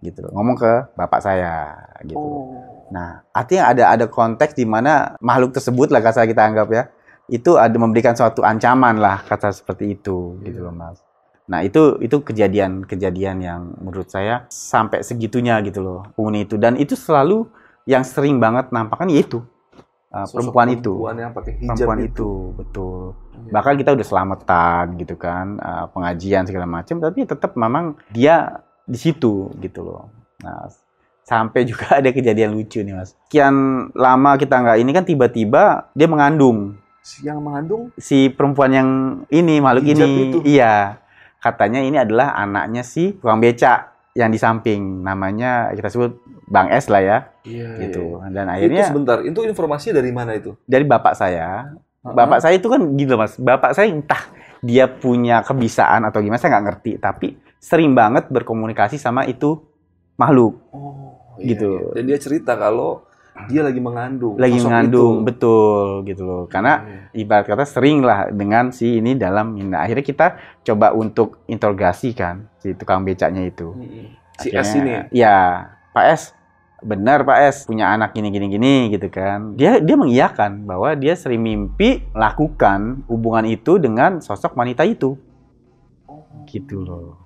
gitu 0.00 0.24
loh. 0.24 0.32
ngomong 0.32 0.56
ke 0.56 0.72
bapak 0.96 1.20
saya 1.20 1.76
gitu 2.08 2.16
Oh. 2.16 2.72
Nah, 2.92 3.24
artinya 3.32 3.72
ada 3.72 3.84
ada 3.88 4.04
konteks 4.04 4.52
di 4.52 4.68
mana 4.68 5.16
makhluk 5.24 5.56
tersebut 5.56 5.88
lah 5.88 6.04
kata 6.04 6.28
kita 6.28 6.44
anggap 6.44 6.68
ya, 6.68 6.92
itu 7.32 7.56
ada 7.56 7.72
memberikan 7.80 8.12
suatu 8.12 8.44
ancaman 8.44 9.00
lah 9.00 9.24
kata 9.24 9.48
seperti 9.48 9.96
itu 9.96 10.36
gitu 10.44 10.60
loh 10.60 10.76
Mas. 10.76 11.00
Nah, 11.50 11.66
itu 11.66 11.98
itu 11.98 12.22
kejadian-kejadian 12.22 13.36
yang 13.42 13.74
menurut 13.82 14.06
saya 14.06 14.46
sampai 14.46 15.02
segitunya 15.02 15.58
gitu 15.66 15.82
loh 15.82 16.00
penghuni 16.14 16.46
itu 16.46 16.54
dan 16.54 16.78
itu 16.78 16.94
selalu 16.94 17.50
yang 17.82 18.06
sering 18.06 18.38
banget 18.38 18.70
nampakkan 18.70 19.10
yaitu 19.10 19.42
uh, 20.14 20.22
Sosok 20.28 20.54
perempuan 20.54 20.68
itu. 20.70 20.92
Perempuan 20.94 21.16
yang 21.18 21.32
pakai 21.34 21.52
hijab 21.58 21.66
Perempuan 21.74 21.98
itu. 21.98 22.06
itu, 22.06 22.30
betul. 22.54 23.00
Iya. 23.32 23.50
Bahkan 23.58 23.74
kita 23.80 23.90
udah 23.96 24.06
selamatan 24.06 24.84
gitu 25.00 25.14
kan, 25.18 25.46
uh, 25.58 25.86
pengajian 25.90 26.44
segala 26.46 26.66
macam 26.68 26.96
tapi 27.02 27.26
tetap 27.26 27.58
memang 27.58 27.98
dia 28.12 28.62
di 28.86 28.98
situ 29.00 29.50
gitu 29.58 29.80
loh. 29.82 30.14
Nah, 30.46 30.70
sampai 31.26 31.66
juga 31.66 31.90
ada 31.98 32.12
kejadian 32.12 32.54
lucu 32.54 32.84
nih 32.84 32.94
mas. 32.94 33.18
Sekian 33.26 33.88
lama 33.96 34.30
kita 34.38 34.62
nggak 34.62 34.78
ini 34.78 34.90
kan 34.94 35.04
tiba-tiba 35.08 35.90
dia 35.96 36.06
mengandung 36.06 36.78
Si 37.02 37.26
yang 37.26 37.42
mengandung 37.42 37.90
si 37.98 38.30
perempuan 38.30 38.70
yang 38.70 38.88
ini 39.26 39.58
makhluk 39.58 39.90
Hijab 39.90 40.06
ini 40.06 40.22
itu? 40.30 40.38
iya 40.46 41.01
katanya 41.42 41.82
ini 41.82 41.98
adalah 41.98 42.32
anaknya 42.32 42.80
si 42.80 43.18
tukang 43.18 43.36
beca 43.36 43.90
yang 44.14 44.30
di 44.30 44.38
samping 44.38 45.02
namanya 45.02 45.72
kita 45.72 45.88
sebut 45.88 46.12
Bang 46.46 46.68
S 46.68 46.86
lah 46.86 47.00
ya 47.00 47.18
Iya. 47.42 47.68
gitu 47.82 48.22
dan 48.24 48.46
Itu 48.46 48.54
akhirnya 48.54 48.84
sebentar, 48.86 49.16
itu 49.20 49.40
informasinya 49.42 49.98
dari 49.98 50.10
mana 50.10 50.32
itu? 50.32 50.54
dari 50.62 50.84
bapak 50.84 51.12
saya 51.12 51.74
Uh-huh. 52.02 52.18
bapak 52.18 52.38
saya 52.38 52.58
itu 52.58 52.66
kan 52.66 52.82
gitu 52.94 53.14
mas 53.14 53.38
bapak 53.38 53.72
saya 53.72 53.86
entah 53.86 54.18
dia 54.58 54.90
punya 54.90 55.38
kebisaan 55.40 56.02
atau 56.02 56.18
gimana 56.18 56.34
saya 56.36 56.50
nggak 56.52 56.66
ngerti 56.68 56.92
tapi 56.98 57.28
sering 57.56 57.94
banget 57.94 58.26
berkomunikasi 58.26 58.98
sama 58.98 59.22
itu 59.22 59.62
makhluk 60.16 60.58
Oh, 60.70 61.38
Gitu. 61.38 61.62
iya. 61.64 61.94
Dan 61.94 62.02
dia 62.04 62.18
cerita 62.18 62.52
kalau 62.54 63.06
dia 63.46 63.62
lagi 63.62 63.78
mengandung. 63.78 64.34
lagi 64.34 64.54
sosok 64.54 64.66
mengandung 64.66 65.14
itu. 65.14 65.24
betul 65.24 65.84
gitu 66.04 66.22
loh 66.22 66.42
karena 66.44 66.72
Iya. 67.12 67.20
ibarat 67.20 67.46
kata 67.46 67.64
sering 67.64 68.00
lah 68.00 68.28
dengan 68.28 68.70
si 68.70 68.98
ini 68.98 69.14
dalam 69.14 69.54
nah, 69.64 69.80
akhirnya 69.80 70.02
kita 70.02 70.26
coba 70.62 70.92
untuk 70.92 71.42
interogasi 71.46 72.12
kan 72.12 72.46
si 72.56 72.72
tukang 72.72 73.02
becaknya 73.02 73.42
itu. 73.44 73.74
Si 74.34 74.48
S 74.48 74.72
Akhirnya, 74.72 75.06
ini. 75.06 75.14
ya 75.14 75.36
Pak 75.90 76.06
S 76.10 76.22
benar 76.80 77.22
Pak 77.22 77.38
S 77.44 77.56
punya 77.64 77.88
anak 77.88 78.10
gini 78.10 78.28
gini 78.28 78.46
gini 78.48 78.74
gitu 78.90 79.06
kan 79.06 79.54
dia 79.54 79.78
dia 79.78 79.94
mengiyakan 79.94 80.66
bahwa 80.66 80.90
dia 80.92 81.14
sering 81.14 81.38
mimpi 81.38 82.02
melakukan 82.10 83.06
hubungan 83.06 83.46
itu 83.46 83.78
dengan 83.78 84.18
sosok 84.18 84.52
wanita 84.52 84.82
itu 84.82 85.14
Oh. 86.04 86.26
gitu 86.44 86.82
loh 86.82 87.21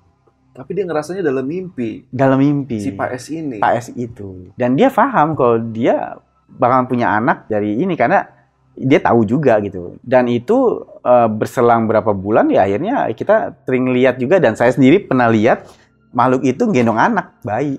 Tapi 0.57 0.71
dia 0.73 0.85
ngerasanya 0.89 1.23
dalam 1.23 1.45
mimpi. 1.45 2.09
dalam 2.09 2.41
mimpi. 2.41 2.81
Si 2.81 2.97
Pak 2.97 3.11
S 3.13 3.25
ini. 3.29 3.61
Pak 3.61 3.73
S 3.77 3.87
itu. 3.93 4.51
Dan 4.57 4.73
dia 4.75 4.89
paham 4.89 5.37
kalau 5.37 5.61
dia 5.61 6.17
bakal 6.49 6.89
punya 6.89 7.13
anak 7.13 7.45
dari 7.47 7.77
ini 7.77 7.93
karena 7.93 8.25
dia 8.73 9.01
tahu 9.01 9.29
juga 9.29 9.61
gitu. 9.61 10.01
Dan 10.01 10.33
itu 10.33 10.83
eh, 11.05 11.29
berselang 11.29 11.85
berapa 11.85 12.17
bulan 12.17 12.49
ya 12.49 12.65
akhirnya 12.65 13.13
kita 13.13 13.53
sering 13.69 13.93
lihat 13.93 14.17
juga 14.17 14.41
dan 14.41 14.57
saya 14.57 14.73
sendiri 14.73 15.05
pernah 15.05 15.29
lihat 15.29 15.69
makhluk 16.17 16.43
itu 16.49 16.65
gendong 16.73 16.97
anak 16.97 17.37
bayi. 17.45 17.77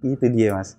Itu 0.00 0.26
dia 0.30 0.54
mas 0.54 0.78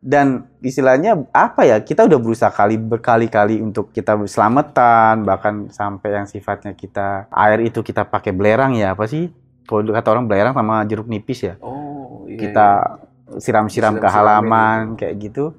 Dan 0.00 0.48
istilahnya 0.64 1.28
apa 1.28 1.68
ya 1.68 1.76
kita 1.84 2.08
udah 2.08 2.16
berusaha 2.16 2.48
kali 2.48 2.80
berkali-kali 2.80 3.60
untuk 3.60 3.92
kita 3.92 4.16
selamatan 4.24 5.28
bahkan 5.28 5.68
sampai 5.68 6.16
yang 6.16 6.26
sifatnya 6.26 6.72
kita 6.72 7.28
air 7.28 7.60
itu 7.68 7.84
kita 7.84 8.08
pakai 8.08 8.32
belerang 8.32 8.72
ya 8.74 8.96
apa 8.96 9.04
sih? 9.04 9.28
Kalau 9.68 9.86
kata 9.86 10.08
orang 10.10 10.26
belerang 10.26 10.56
sama 10.56 10.82
jeruk 10.88 11.06
nipis 11.06 11.46
ya? 11.46 11.54
Oh, 11.62 12.26
iya. 12.26 12.48
kita 12.48 12.68
siram-siram 13.38 14.00
ke 14.00 14.08
halaman 14.08 14.98
kayak 14.98 15.14
gitu. 15.20 15.54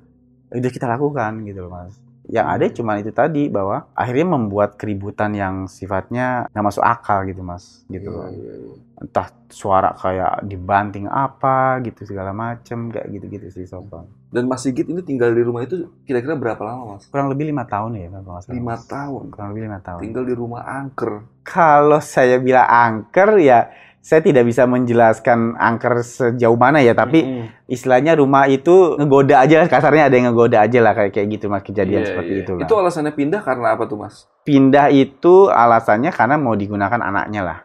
Itu 0.51 0.67
kita 0.67 0.89
lakukan 0.89 1.47
gitu 1.47 1.63
loh 1.63 1.71
mas 1.71 2.10
yang 2.31 2.47
ada 2.47 2.63
cuma 2.67 2.95
itu 2.95 3.11
tadi 3.11 3.45
bahwa 3.45 3.91
akhirnya 3.91 4.23
membuat 4.31 4.73
keributan 4.73 5.31
yang 5.31 5.67
sifatnya 5.67 6.47
nggak 6.47 6.65
masuk 6.65 6.79
akal 6.81 7.21
gitu 7.23 7.41
mas 7.41 7.83
gitu 7.85 8.07
Iya, 8.07 8.31
iya, 8.31 8.53
iya. 8.57 8.73
entah 8.97 9.27
suara 9.47 9.91
kayak 9.93 10.39
dibanting 10.41 11.05
apa 11.05 11.55
gitu 11.81 12.05
segala 12.05 12.31
macem 12.31 12.87
kayak 12.87 13.07
gitu-gitu 13.11 13.47
sih 13.51 13.65
sopan 13.65 14.07
Dan 14.31 14.47
Mas 14.47 14.63
Sigit 14.63 14.87
ini 14.87 15.01
tinggal 15.01 15.27
di 15.29 15.43
rumah 15.43 15.59
itu 15.59 15.75
kira-kira 16.01 16.33
berapa 16.33 16.61
lama, 16.61 16.95
Mas? 16.95 17.03
kurang 17.05 17.27
lebih 17.27 17.45
lima 17.45 17.67
tahun 17.67 17.91
ya 17.93 18.07
kalau 18.09 18.31
nggak 18.31 18.41
salah, 18.41 18.55
Lima 18.55 18.71
Mas. 18.71 18.83
tahun. 18.87 19.23
kurang 19.27 19.47
lebih 19.51 19.63
lima 19.67 19.79
tahun 19.81 19.99
Tinggal 19.99 20.23
di 20.23 20.33
rumah 20.33 20.61
angker. 20.63 21.11
kalau 21.43 21.99
saya 21.99 22.39
bilang 22.39 22.63
angker 22.63 23.29
ya 23.37 23.59
saya 24.01 24.19
tidak 24.19 24.43
bisa 24.43 24.65
menjelaskan 24.65 25.53
angker 25.55 26.01
sejauh 26.01 26.53
mana 26.55 26.81
ya 26.81 26.91
tapi 26.91 27.21
Mm-mm. 27.21 27.45
istilahnya 27.65 28.13
rumah 28.13 28.45
itu 28.45 28.97
ngegoda 28.97 29.39
aja 29.39 29.63
kasarnya 29.65 30.09
ada 30.09 30.15
yang 30.15 30.29
ngegoda 30.29 30.57
aja 30.59 30.79
lah 30.79 30.91
kayak 30.91 31.11
kayak 31.11 31.27
gitu 31.31 31.45
mas 31.47 31.61
kejadian 31.61 32.01
Iya, 32.01 32.09
seperti 32.09 32.31
iya. 32.31 32.41
itu 32.41 32.51
lah 32.51 32.61
Itu 32.61 32.73
alasannya 32.75 33.13
pindah 33.13 33.41
karena 33.41 33.67
apa 33.71 33.83
tuh, 33.85 33.97
Mas? 33.97 34.25
pindah 34.41 34.89
itu 34.89 35.33
alasannya 35.47 36.09
karena 36.09 36.35
mau 36.35 36.53
digunakan 36.53 36.97
anaknya 36.97 37.41
lah 37.41 37.59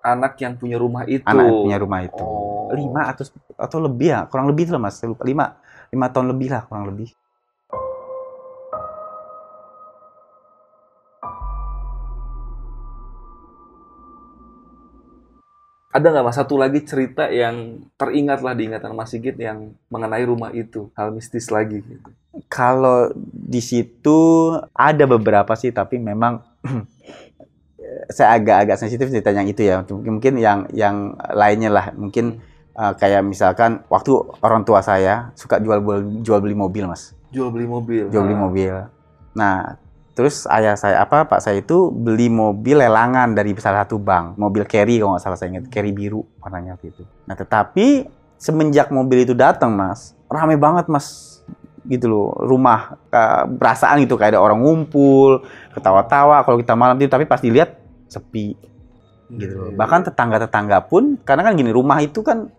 Anak 0.00 0.38
yang 0.38 0.54
punya 0.54 0.78
rumah 0.78 1.02
itu. 1.04 1.20
anak 1.22 1.44
yang 1.44 1.60
punya 1.60 1.78
rumah 1.78 2.00
itu 2.00 2.24
Oh. 2.24 2.72
lima 2.72 3.06
atau 3.06 3.22
atau 3.54 3.78
lebih 3.78 4.10
ya 4.10 4.20
kurang 4.24 4.48
lebih 4.48 4.66
lah 4.68 4.80
mas 4.80 4.96
saya 4.96 5.08
lupa 5.08 5.22
lima 5.22 5.54
lima 5.86 6.06
tahun 6.08 6.32
lebih 6.32 6.50
lah 6.50 6.64
kurang 6.64 6.88
lebih 6.88 7.14
Ada 15.96 16.12
nggak 16.12 16.26
Mas 16.26 16.36
satu 16.36 16.60
lagi 16.60 16.84
cerita 16.84 17.24
yang 17.26 17.56
teringat 17.96 18.44
lah 18.44 18.52
di 18.52 18.68
ingatan 18.68 18.92
Mas 18.92 19.08
Sigit 19.08 19.32
yang 19.34 19.72
mengenai 19.88 20.20
rumah 20.22 20.52
itu, 20.52 20.92
hal 20.92 21.08
mistis 21.08 21.48
lagi 21.48 21.80
gitu. 21.80 22.08
Kalau 22.46 23.08
di 23.24 23.64
situ 23.64 24.20
ada 24.70 25.04
beberapa 25.08 25.56
sih, 25.56 25.72
tapi 25.72 25.96
memang 25.96 26.44
saya 28.12 28.36
agak-agak 28.36 28.76
sensitif 28.76 29.08
cerita 29.08 29.32
yang 29.32 29.48
itu 29.48 29.62
ya. 29.62 29.80
Mungkin 29.82 30.36
yang 30.36 30.68
yang 30.70 30.96
lainnya 31.32 31.72
lah, 31.72 31.86
mungkin 31.94 32.44
uh, 32.74 32.92
kayak 32.92 33.24
misalkan 33.24 33.80
waktu 33.88 34.12
orang 34.42 34.62
tua 34.62 34.84
saya 34.84 35.32
suka 35.32 35.56
jual 35.56 35.80
jual 36.20 36.38
beli 36.38 36.52
mobil, 36.52 36.84
mas, 36.84 37.16
Jual 37.32 37.48
beli 37.48 37.64
mobil. 37.64 38.04
jual 38.12 38.22
beli 38.22 38.36
Ah. 38.36 38.42
mobil. 38.42 38.74
Nah, 39.32 39.56
terus 40.16 40.48
ayah 40.48 40.74
saya 40.80 41.04
apa, 41.04 41.28
pak 41.28 41.44
saya 41.44 41.60
itu 41.60 41.92
beli 41.92 42.32
mobil 42.32 42.80
lelangan 42.80 43.36
dari 43.36 43.52
salah 43.60 43.84
satu 43.84 44.00
bank, 44.00 44.40
mobil 44.40 44.64
carry 44.64 44.96
kalau 44.96 45.14
nggak 45.14 45.24
salah 45.28 45.36
saya 45.36 45.52
ingat, 45.52 45.68
carry 45.68 45.92
biru 45.92 46.24
warnanya 46.40 46.80
waktu 46.80 46.96
itu. 46.96 47.04
Nah, 47.28 47.36
tetapi 47.36 48.08
semenjak 48.40 48.88
mobil 48.88 49.28
itu 49.28 49.36
datang, 49.36 49.76
mas, 49.76 50.16
rame 50.32 50.56
banget, 50.56 50.88
mas 50.88 51.36
gitu 51.86 52.10
loh 52.10 52.34
rumah 52.42 52.98
eh, 53.14 53.44
perasaan 53.46 54.02
gitu 54.02 54.18
kayak 54.18 54.34
ada 54.34 54.40
orang 54.42 54.58
ngumpul 54.58 55.46
ketawa-tawa 55.70 56.42
kalau 56.42 56.58
kita 56.58 56.74
malam 56.74 56.98
itu 56.98 57.06
tapi 57.06 57.30
pas 57.30 57.38
dilihat 57.38 57.78
sepi 58.10 58.58
gitu 59.30 59.54
loh. 59.54 59.68
Iya. 59.70 59.78
bahkan 59.78 60.02
tetangga-tetangga 60.02 60.86
pun 60.86 61.18
karena 61.22 61.46
kan 61.46 61.54
gini 61.54 61.70
rumah 61.70 61.98
itu 62.02 62.26
kan 62.26 62.50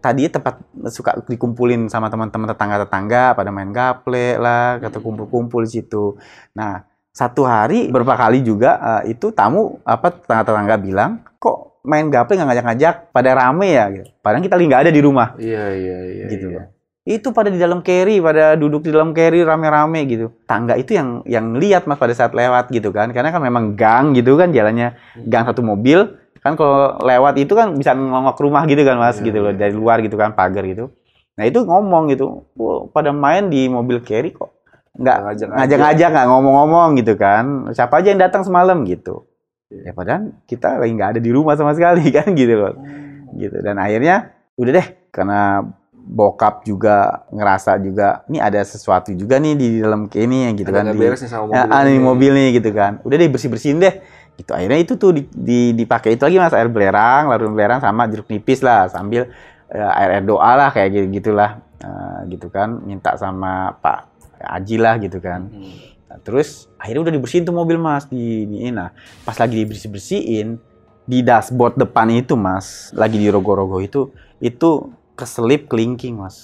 tadinya 0.00 0.36
tempat 0.36 0.54
suka 0.92 1.16
dikumpulin 1.24 1.88
sama 1.88 2.12
teman-teman 2.12 2.52
tetangga-tetangga 2.52 3.32
pada 3.32 3.48
main 3.48 3.72
gaple 3.72 4.36
lah 4.36 4.76
kata 4.76 5.00
Hmm. 5.00 5.04
kumpul-kumpul 5.04 5.64
di 5.64 5.80
situ 5.80 6.16
nah 6.52 6.84
satu 7.14 7.46
hari 7.46 7.94
beberapa 7.94 8.18
kali 8.18 8.42
juga 8.42 9.00
eh, 9.06 9.14
itu 9.14 9.30
tamu 9.30 9.78
apa 9.86 10.10
tetangga-tetangga 10.10 10.76
bilang 10.82 11.22
kok 11.38 11.78
main 11.86 12.10
gaple 12.10 12.34
nggak 12.34 12.48
ngajak-ngajak 12.50 12.94
pada 13.14 13.30
rame 13.38 13.68
ya 13.70 13.84
gitu. 13.94 14.08
padahal 14.18 14.42
kita 14.42 14.54
lagi 14.58 14.66
nggak 14.66 14.82
ada 14.82 14.92
di 14.92 15.00
rumah 15.00 15.28
Iya, 15.38 15.64
iya, 15.78 15.98
iya. 16.10 16.26
gitu 16.26 16.46
iya. 16.50 16.58
loh. 16.58 16.66
Itu 17.04 17.36
pada 17.36 17.52
di 17.52 17.60
dalam 17.60 17.84
carry, 17.84 18.16
pada 18.16 18.56
duduk 18.56 18.80
di 18.80 18.88
dalam 18.88 19.12
carry 19.12 19.44
rame-rame 19.44 20.08
gitu. 20.08 20.32
Tangga 20.48 20.72
itu 20.80 20.96
yang 20.96 21.20
yang 21.28 21.52
lihat 21.52 21.84
Mas 21.84 22.00
pada 22.00 22.16
saat 22.16 22.32
lewat 22.32 22.72
gitu 22.72 22.96
kan. 22.96 23.12
Karena 23.12 23.28
kan 23.28 23.44
memang 23.44 23.76
gang 23.76 24.16
gitu 24.16 24.40
kan 24.40 24.56
jalannya 24.56 24.96
gang 25.28 25.44
satu 25.44 25.60
mobil. 25.60 26.16
Kan 26.40 26.56
kalau 26.56 26.96
lewat 27.04 27.36
itu 27.36 27.52
kan 27.52 27.76
bisa 27.76 27.92
ngongok 27.92 28.40
rumah 28.40 28.64
gitu 28.64 28.88
kan 28.88 28.96
Mas 28.96 29.20
Iya, 29.20 29.28
gitu 29.28 29.38
loh 29.44 29.52
iya. 29.52 29.68
dari 29.68 29.76
luar 29.76 30.00
gitu 30.00 30.16
kan 30.16 30.32
pagar 30.32 30.64
gitu. 30.64 30.96
Nah, 31.36 31.44
itu 31.44 31.60
ngomong 31.60 32.08
gitu. 32.08 32.48
"Wah, 32.56 32.88
pada 32.88 33.12
main 33.12 33.52
di 33.52 33.68
mobil 33.68 34.00
carry 34.00 34.32
kok 34.32 34.53
nggak 34.94 35.16
Ngajak-ngajak. 35.50 36.08
nggak 36.10 36.26
ngomong-ngomong 36.28 36.88
gitu 36.96 37.14
kan. 37.14 37.44
Siapa 37.70 37.98
aja 37.98 38.08
yang 38.08 38.20
datang 38.20 38.42
semalam 38.42 38.82
gitu. 38.84 39.26
Iya. 39.66 39.80
Ya 39.80 39.92
padahal 39.92 40.22
kita 40.44 40.78
lagi 40.78 40.92
nggak 40.92 41.10
ada 41.12 41.20
di 41.20 41.30
rumah 41.30 41.54
sama 41.54 41.72
sekali 41.72 42.06
kan 42.16 42.30
gitu 42.30 42.54
loh 42.54 42.74
Oh. 42.74 43.34
gitu 43.34 43.58
dan 43.58 43.74
akhirnya 43.76 44.30
udah 44.54 44.72
deh 44.72 44.86
karena 45.10 45.66
bokap 45.96 46.62
juga 46.62 46.94
ngerasa 47.28 47.80
juga 47.80 48.22
ini 48.24 48.38
ada 48.38 48.60
sesuatu 48.60 49.10
juga 49.10 49.36
nih 49.36 49.54
di 49.54 49.68
dalam 49.80 50.06
ini 50.06 50.46
yang 50.46 50.54
gitu 50.54 50.68
Ada 50.68 50.78
kan 50.78 50.84
di 50.86 51.02
sama 51.18 51.42
mobil. 51.42 51.56
ya, 51.56 51.62
ah, 51.66 51.82
nih 51.82 51.90
ini. 51.90 51.98
mobil 51.98 52.30
nih 52.32 52.48
gitu 52.54 52.70
kan 52.70 52.92
udah 53.00 53.16
deh 53.16 53.26
bersih 53.26 53.48
bersihin 53.48 53.80
deh 53.80 53.94
gitu 54.34 54.50
akhirnya 54.52 54.78
itu 54.78 54.94
tuh 54.94 55.10
di, 55.10 55.22
di- 55.26 55.74
dipakai 55.74 56.14
itu 56.14 56.22
lagi 56.22 56.36
mas 56.36 56.52
air 56.52 56.68
belerang 56.68 57.26
larut 57.26 57.48
belerang 57.48 57.80
sama 57.80 58.06
jeruk 58.06 58.28
nipis 58.28 58.60
lah 58.60 58.86
sambil 58.86 59.26
eh, 59.66 59.90
air 59.96 60.10
air 60.12 60.24
doa 60.24 60.50
lah 60.54 60.70
kayak 60.70 60.88
gitu 60.92 61.06
gitulah 61.12 61.58
Eh, 61.76 62.20
gitu 62.30 62.48
kan 62.48 62.80
minta 62.80 63.12
sama 63.14 63.76
Pak 63.76 64.13
Aji 64.46 64.76
lah 64.76 64.96
gitu 64.96 65.18
kan 65.18 65.48
Hmm. 65.48 65.92
Nah, 66.04 66.20
terus 66.20 66.68
akhirnya 66.76 67.08
udah 67.08 67.14
dibersihin 67.16 67.42
tuh 67.42 67.50
mobil 67.50 67.74
mas 67.74 68.06
di 68.06 68.44
ini 68.44 68.70
nah 68.70 68.92
pas 69.22 69.34
lagi 69.34 69.56
dibersih 69.56 69.88
bersihin 69.88 70.60
di 71.02 71.20
dashboard 71.20 71.74
depan 71.74 72.06
itu 72.08 72.34
mas 72.34 72.92
lagi 72.92 73.16
di 73.16 73.26
rogo-rogo 73.26 73.80
itu 73.80 74.08
itu 74.38 74.70
keselip 75.14 75.66
kelingking 75.66 76.14
mas 76.14 76.36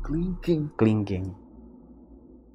Kelingking. 0.00 0.68
kelingking 0.76 1.24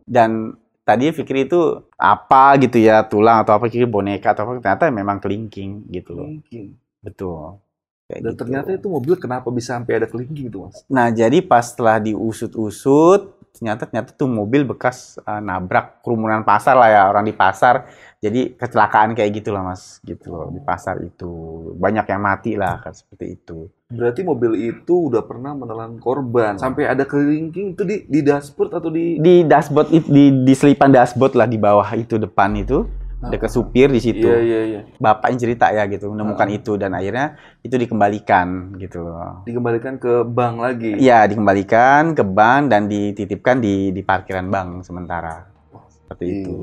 dan 0.05 0.53
tadi 0.81 1.09
pikir 1.09 1.45
itu 1.45 1.81
apa 1.95 2.57
gitu 2.57 2.77
ya 2.77 3.01
tulang 3.03 3.41
atau 3.41 3.57
apa 3.57 3.65
kira 3.67 3.85
boneka 3.85 4.31
atau 4.31 4.45
apa 4.45 4.61
ternyata 4.61 4.89
memang 4.89 5.17
kelingking 5.17 5.89
gitu 5.89 6.13
loh 6.13 6.29
Kelingking. 6.29 6.77
betul 7.01 7.57
Kayak 8.05 8.21
Dan 8.21 8.31
gitu. 8.33 8.39
ternyata 8.41 8.69
itu 8.71 8.87
mobil 8.87 9.13
kenapa 9.17 9.49
bisa 9.49 9.77
sampai 9.77 9.97
ada 9.97 10.05
kelingking 10.05 10.49
itu 10.49 10.57
mas? 10.61 10.81
nah 10.85 11.09
jadi 11.09 11.41
pas 11.41 11.65
setelah 11.65 11.97
diusut-usut 11.99 13.33
ternyata 13.59 13.83
ternyata 13.83 14.15
tuh 14.15 14.31
mobil 14.31 14.63
bekas 14.63 15.19
eh, 15.19 15.41
nabrak 15.43 15.99
kerumunan 15.99 16.47
pasar 16.47 16.79
lah 16.79 16.89
ya 16.89 17.01
orang 17.11 17.27
di 17.27 17.35
pasar. 17.35 17.91
Jadi 18.19 18.55
kecelakaan 18.55 19.15
kayak 19.15 19.31
gitulah 19.39 19.63
mas 19.63 19.99
gitu 20.03 20.31
loh 20.31 20.47
di 20.51 20.59
pasar 20.63 20.99
itu. 21.03 21.31
Banyak 21.75 22.07
yang 22.07 22.23
mati 22.23 22.55
lah 22.55 22.79
kan 22.79 22.95
seperti 22.95 23.35
itu. 23.39 23.67
Berarti 23.91 24.21
mobil 24.27 24.75
itu 24.75 25.11
udah 25.11 25.23
pernah 25.23 25.55
menelan 25.55 25.99
korban. 26.03 26.59
Sampai 26.59 26.87
ada 26.87 27.07
kelingking 27.07 27.75
itu 27.75 27.83
di, 27.87 28.03
di 28.07 28.19
dashboard 28.19 28.75
atau 28.75 28.91
di... 28.91 29.19
di 29.23 29.47
dashboard 29.47 29.91
di 29.91 30.43
di 30.43 30.53
selipan 30.55 30.91
dashboard 30.91 31.35
lah 31.35 31.47
di 31.47 31.55
bawah 31.55 31.87
itu 31.95 32.19
depan 32.19 32.59
itu 32.59 32.87
dekat 33.21 33.49
supir 33.49 33.87
di 33.87 33.99
situ 33.99 34.23
Iya, 34.23 34.39
iya, 34.39 34.59
iya. 34.65 34.81
bapak 34.95 35.27
yang 35.27 35.39
cerita 35.39 35.67
ya 35.69 35.83
gitu 35.85 36.07
menemukan 36.09 36.47
Ah. 36.47 36.55
itu 36.55 36.71
dan 36.73 36.91
akhirnya 36.91 37.35
itu 37.59 37.75
dikembalikan 37.75 38.47
gitu 38.75 39.01
loh 39.01 39.43
Dikembalikan 39.43 39.95
ke 39.95 40.23
bank 40.23 40.55
lagi. 40.57 40.95
Iya 40.95 41.25
dikembalikan 41.25 42.13
ke 42.13 42.23
bank 42.23 42.69
dan 42.69 42.87
dititipkan 42.87 43.59
di 43.59 43.91
di 43.91 44.01
parkiran 44.01 44.47
bank 44.47 44.81
sementara 44.81 45.51
seperti 46.01 46.25
itu 46.41 46.55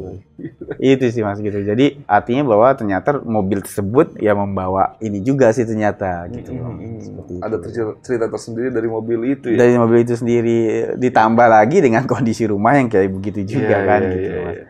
itu 0.76 1.04
sih 1.08 1.22
mas 1.22 1.38
gitu 1.38 1.54
jadi 1.60 2.02
artinya 2.04 2.42
bahwa 2.44 2.66
ternyata 2.72 3.20
mobil 3.20 3.62
tersebut 3.62 4.18
ya 4.18 4.34
membawa 4.34 4.98
ini 4.98 5.20
juga 5.20 5.52
sih 5.52 5.62
ternyata 5.62 6.26
gitu 6.28 6.50
loh 6.52 6.72
Hmm, 6.72 6.98
seperti 6.98 7.32
itu. 7.32 7.42
Ada 7.44 7.56
cerita 8.00 8.26
tersendiri 8.26 8.68
dari 8.70 8.88
mobil 8.88 9.18
itu 9.30 9.46
ya? 9.48 9.58
dari 9.60 9.78
mobil 9.78 10.02
itu 10.02 10.14
sendiri 10.14 10.58
ditambah 10.96 11.46
lagi 11.46 11.78
dengan 11.78 12.02
kondisi 12.04 12.42
rumah 12.44 12.74
yang 12.74 12.88
kayak 12.88 13.06
begitu 13.12 13.46
juga 13.46 13.76
Iya, 13.76 13.86
kan 13.86 14.00
iya, 14.02 14.10
gitu 14.10 14.26
iya, 14.26 14.42
mas 14.42 14.56
iya. 14.56 14.64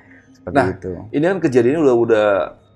Seperti 0.46 0.54
Nah, 0.54 0.66
itu 0.70 0.92
Ini 1.10 1.24
kan 1.26 1.38
kejadiannya 1.42 1.80
udah 1.82 1.96
udah 1.98 2.26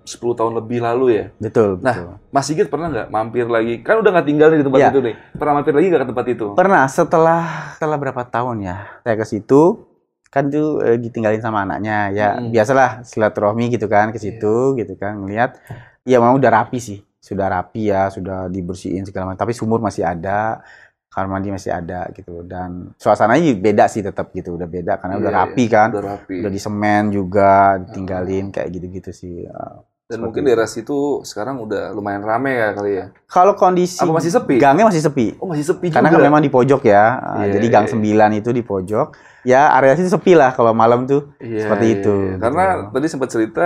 10 0.03 0.19
tahun 0.35 0.53
lebih 0.57 0.79
lalu 0.81 1.07
ya. 1.13 1.25
betul 1.39 1.79
Nah, 1.79 1.95
betul. 1.95 2.11
Mas 2.29 2.45
Sigit 2.45 2.67
pernah 2.67 2.91
nggak 2.91 3.09
mampir 3.09 3.47
lagi? 3.47 3.79
Kan 3.79 4.03
udah 4.03 4.11
nggak 4.11 4.27
tinggal 4.27 4.49
nih 4.51 4.59
di 4.59 4.67
tempat 4.67 4.81
Iya. 4.81 4.91
itu 4.91 5.01
nih. 5.01 5.15
Pernah 5.33 5.53
mampir 5.55 5.73
lagi 5.73 5.87
nggak 5.87 6.03
ke 6.03 6.09
tempat 6.11 6.27
itu? 6.29 6.47
Pernah 6.53 6.83
setelah 6.85 7.43
setelah 7.73 7.97
berapa 7.97 8.23
tahun 8.25 8.57
ya 8.61 8.77
saya 9.01 9.15
ke 9.15 9.25
situ 9.25 9.87
kan 10.27 10.47
tuh 10.47 10.79
eh, 10.81 10.95
ditinggalin 10.97 11.39
sama 11.39 11.63
anaknya 11.63 12.11
ya 12.11 12.29
Mm-mm. 12.33 12.51
biasalah 12.51 13.03
silaturahmi 13.03 13.67
gitu 13.69 13.87
kan 13.87 14.11
ke 14.11 14.19
situ 14.19 14.75
gitu 14.75 14.95
kan 14.95 15.19
ngelihat 15.19 15.59
ya 16.03 16.19
memang 16.19 16.39
udah 16.39 16.51
rapi 16.57 16.79
sih 16.79 16.99
sudah 17.19 17.51
rapi 17.51 17.87
ya 17.87 18.07
sudah 18.09 18.47
dibersihin 18.47 19.03
segala 19.03 19.31
macam 19.31 19.43
tapi 19.43 19.53
sumur 19.53 19.79
masih 19.79 20.03
ada 20.03 20.63
kamar 21.11 21.27
mandi 21.29 21.51
masih 21.51 21.71
ada 21.71 22.07
gitu 22.11 22.41
dan 22.43 22.95
suasananya 22.95 23.51
beda 23.53 23.85
sih 23.85 24.01
tetap 24.01 24.31
gitu 24.31 24.55
udah 24.55 24.65
beda 24.65 24.95
karena 24.97 25.19
udah 25.19 25.29
Iya, 25.29 25.39
rapi 25.43 25.65
iya. 25.65 25.73
kan 25.73 25.89
Udah 25.91 26.05
rapi. 26.15 26.35
udah 26.39 26.49
di 26.49 26.61
semen 26.61 27.03
juga 27.11 27.53
ditinggalin 27.81 28.49
kayak 28.49 28.69
gitu-gitu 28.71 29.11
sih 29.13 29.37
Eh, 29.43 29.75
Dan 30.09 30.17
seperti 30.17 30.23
mungkin 30.25 30.41
itu. 30.41 30.49
daerah 30.49 30.67
situ 30.67 30.99
sekarang 31.23 31.59
udah 31.61 31.91
lumayan 31.91 32.19
rame 32.21 32.51
ya 32.53 32.69
kali 32.73 32.93
ya. 32.95 33.07
kalau 33.27 33.55
kondisi 33.55 33.99
Apa 34.01 34.11
masih 34.13 34.31
sepi? 34.33 34.55
gangnya 34.57 34.83
masih 34.85 34.99
sepi 35.01 35.27
Oh 35.37 35.47
masih 35.47 35.63
sepi 35.65 35.87
Karena 35.89 36.09
juga. 36.09 36.17
kan 36.17 36.27
memang 36.27 36.41
di 36.41 36.49
pojok 36.49 36.83
ya. 36.85 37.05
Uh, 37.17 37.35
Iya, 37.41 37.47
jadi 37.55 37.67
iya, 37.69 37.73
gang 37.73 37.87
iya. 37.87 38.31
9 38.31 38.35
itu 38.37 38.51
di 38.51 38.63
pojok. 38.65 39.09
Ya 39.43 39.73
area 39.73 39.95
situ 39.95 40.11
sepi 40.11 40.35
lah 40.35 40.51
kalau 40.51 40.71
malam 40.73 41.07
tuh. 41.07 41.31
Iya, 41.39 41.65
seperti 41.65 41.87
iya, 41.87 41.95
itu, 41.97 42.11
iya. 42.13 42.27
gitu. 42.29 42.43
Karena 42.43 42.65
tadi 42.87 43.07
sempat 43.07 43.29
cerita 43.29 43.65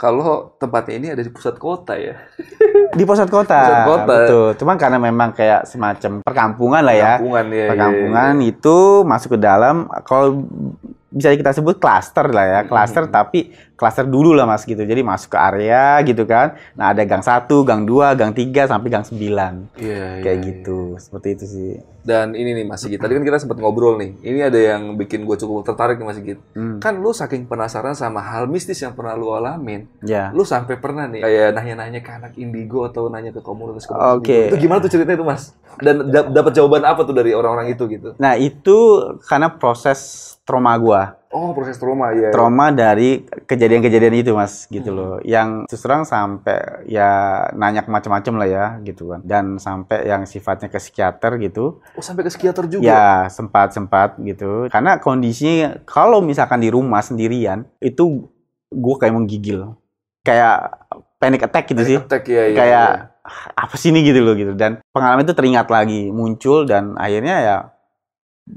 kalau 0.00 0.56
tempatnya 0.56 0.96
ini 0.96 1.08
ada 1.12 1.20
di 1.20 1.28
pusat 1.28 1.60
kota 1.60 1.92
ya. 1.92 2.16
Di 2.96 3.04
pusat 3.04 3.28
kota. 3.28 3.60
Pusat 3.60 3.84
kota. 3.84 4.08
Betul. 4.08 4.48
Cuman 4.56 4.76
karena 4.80 4.98
memang 4.98 5.30
kayak 5.36 5.68
semacam 5.68 6.24
perkampungan 6.24 6.82
lah 6.82 6.96
ya. 6.96 7.12
Perkampungan 7.20 7.46
ya. 7.52 7.68
Perkampungan 7.68 8.32
iya, 8.34 8.42
iya. 8.42 8.50
itu 8.56 8.78
masuk 9.04 9.28
ke 9.36 9.38
dalam 9.38 9.76
kalau 10.08 10.48
bisa 11.10 11.34
kita 11.34 11.50
sebut 11.50 11.76
klaster 11.82 12.30
lah 12.30 12.46
ya, 12.46 12.60
klaster 12.70 13.06
Mhm. 13.06 13.12
tapi 13.12 13.50
klaster 13.74 14.06
dulu 14.06 14.32
lah 14.32 14.46
Mas 14.48 14.64
gitu. 14.64 14.80
Jadi 14.80 15.02
masuk 15.04 15.36
ke 15.36 15.38
area 15.38 16.00
gitu 16.02 16.24
kan. 16.24 16.56
Nah, 16.74 16.96
ada 16.96 17.02
gang 17.04 17.22
1, 17.22 17.62
gang 17.66 17.82
2, 17.84 18.14
gang 18.16 18.32
3 18.32 18.66
sampai 18.66 18.88
gang 18.88 19.04
9. 19.04 19.68
Iya, 19.76 20.22
Kayak 20.24 20.38
iya, 20.40 20.46
gitu. 20.48 20.80
Seperti 20.96 21.28
itu 21.36 21.44
sih. 21.46 21.70
Dan 22.00 22.32
ini 22.32 22.52
nih 22.52 22.64
Mas 22.64 22.80
Sigit, 22.80 22.96
tadi 22.96 23.12
kan 23.12 23.20
kita 23.20 23.36
sempat 23.36 23.56
ngobrol 23.56 23.96
nih. 23.96 24.16
Ini 24.20 24.48
ada 24.48 24.56
yang 24.56 24.96
bikin 24.96 25.22
gue 25.22 25.36
cukup 25.36 25.62
tertarik 25.62 25.96
nih 25.96 26.06
Mas 26.06 26.16
Sigit. 26.16 26.38
Hmm. 26.52 26.80
Kan 26.80 26.98
lu 26.98 27.12
saking 27.12 27.44
penasaran 27.44 27.92
sama 27.92 28.20
hal 28.20 28.46
mistis 28.46 28.80
yang 28.80 28.92
pernah 28.92 29.12
lu 29.12 29.30
alamin, 29.30 29.84
Ya. 30.00 30.32
lu 30.32 30.42
sampai 30.42 30.76
pernah 30.76 31.04
nih 31.04 31.20
kayak 31.20 31.48
nanya-nanya 31.52 32.00
ke 32.00 32.10
anak 32.10 32.32
indigo 32.34 32.82
atau 32.82 33.06
nanya 33.06 33.30
ke 33.30 33.40
komunitas 33.40 33.84
komunitas 33.84 34.16
Oke. 34.16 34.32
indigo. 34.32 34.48
Itu 34.48 34.56
gimana 34.58 34.78
tuh 34.80 34.90
ceritanya 34.90 35.16
itu 35.16 35.26
Mas? 35.26 35.42
Dan 35.76 36.08
da- 36.08 36.26
dapat 36.26 36.52
jawaban 36.52 36.82
apa 36.82 37.04
tuh 37.04 37.12
dari 37.12 37.30
orang-orang 37.30 37.68
itu 37.68 37.84
gitu? 37.86 38.16
Nah, 38.16 38.34
itu 38.34 38.76
karena 39.24 39.52
proses 39.52 40.00
trauma 40.42 40.72
gua. 40.74 41.19
Oh 41.30 41.54
proses 41.54 41.78
trauma 41.78 42.10
ya. 42.10 42.34
trauma 42.34 42.68
dari 42.68 43.22
kejadian-kejadian 43.46 44.14
itu 44.16 44.34
mas 44.34 44.66
gitu 44.66 44.90
Hmm. 44.90 44.98
loh 44.98 45.14
yang 45.22 45.62
terus 45.64 45.78
terang 45.78 46.02
sampai 46.02 46.58
ya 46.84 47.06
nanya 47.52 47.80
ke 47.80 47.88
macam-macam 47.88 48.34
lah 48.34 48.48
ya 48.48 48.64
gitu 48.82 49.08
kan 49.08 49.22
dan 49.22 49.54
sampai 49.56 50.04
yang 50.04 50.26
sifatnya 50.26 50.66
ke 50.66 50.76
psikiater 50.76 51.38
gitu 51.38 51.78
Oh 51.94 52.02
sampai 52.02 52.22
ke 52.22 52.30
psikiater 52.30 52.66
juga. 52.66 52.82
ya 52.82 53.04
sempat 53.26 53.70
sempat 53.70 54.18
gitu 54.18 54.66
karena 54.66 54.98
kondisinya 54.98 55.78
kalau 55.84 56.18
misalkan 56.18 56.58
di 56.58 56.66
rumah 56.66 56.98
sendirian 56.98 57.62
itu 57.78 58.26
gue 58.66 58.94
kayak 58.96 59.14
menggigil 59.14 59.78
kayak 60.20 60.82
panic 61.16 61.42
attack 61.42 61.64
gitu 61.64 61.82
sih 61.84 61.98
Attack 62.00 62.26
ya. 62.26 62.42
ya 62.44 62.56
kayak 62.56 62.88
ya. 62.90 63.06
"Ah, 63.22 63.38
apa 63.60 63.74
sih 63.74 63.88
ini 63.88 64.02
gitu 64.02 64.18
loh 64.18 64.34
gitu 64.34 64.52
dan 64.52 64.82
pengalaman 64.90 65.22
itu 65.22 65.30
teringat 65.30 65.68
lagi 65.68 66.10
muncul 66.10 66.64
dan 66.64 66.96
akhirnya 66.96 67.36
ya 67.38 67.56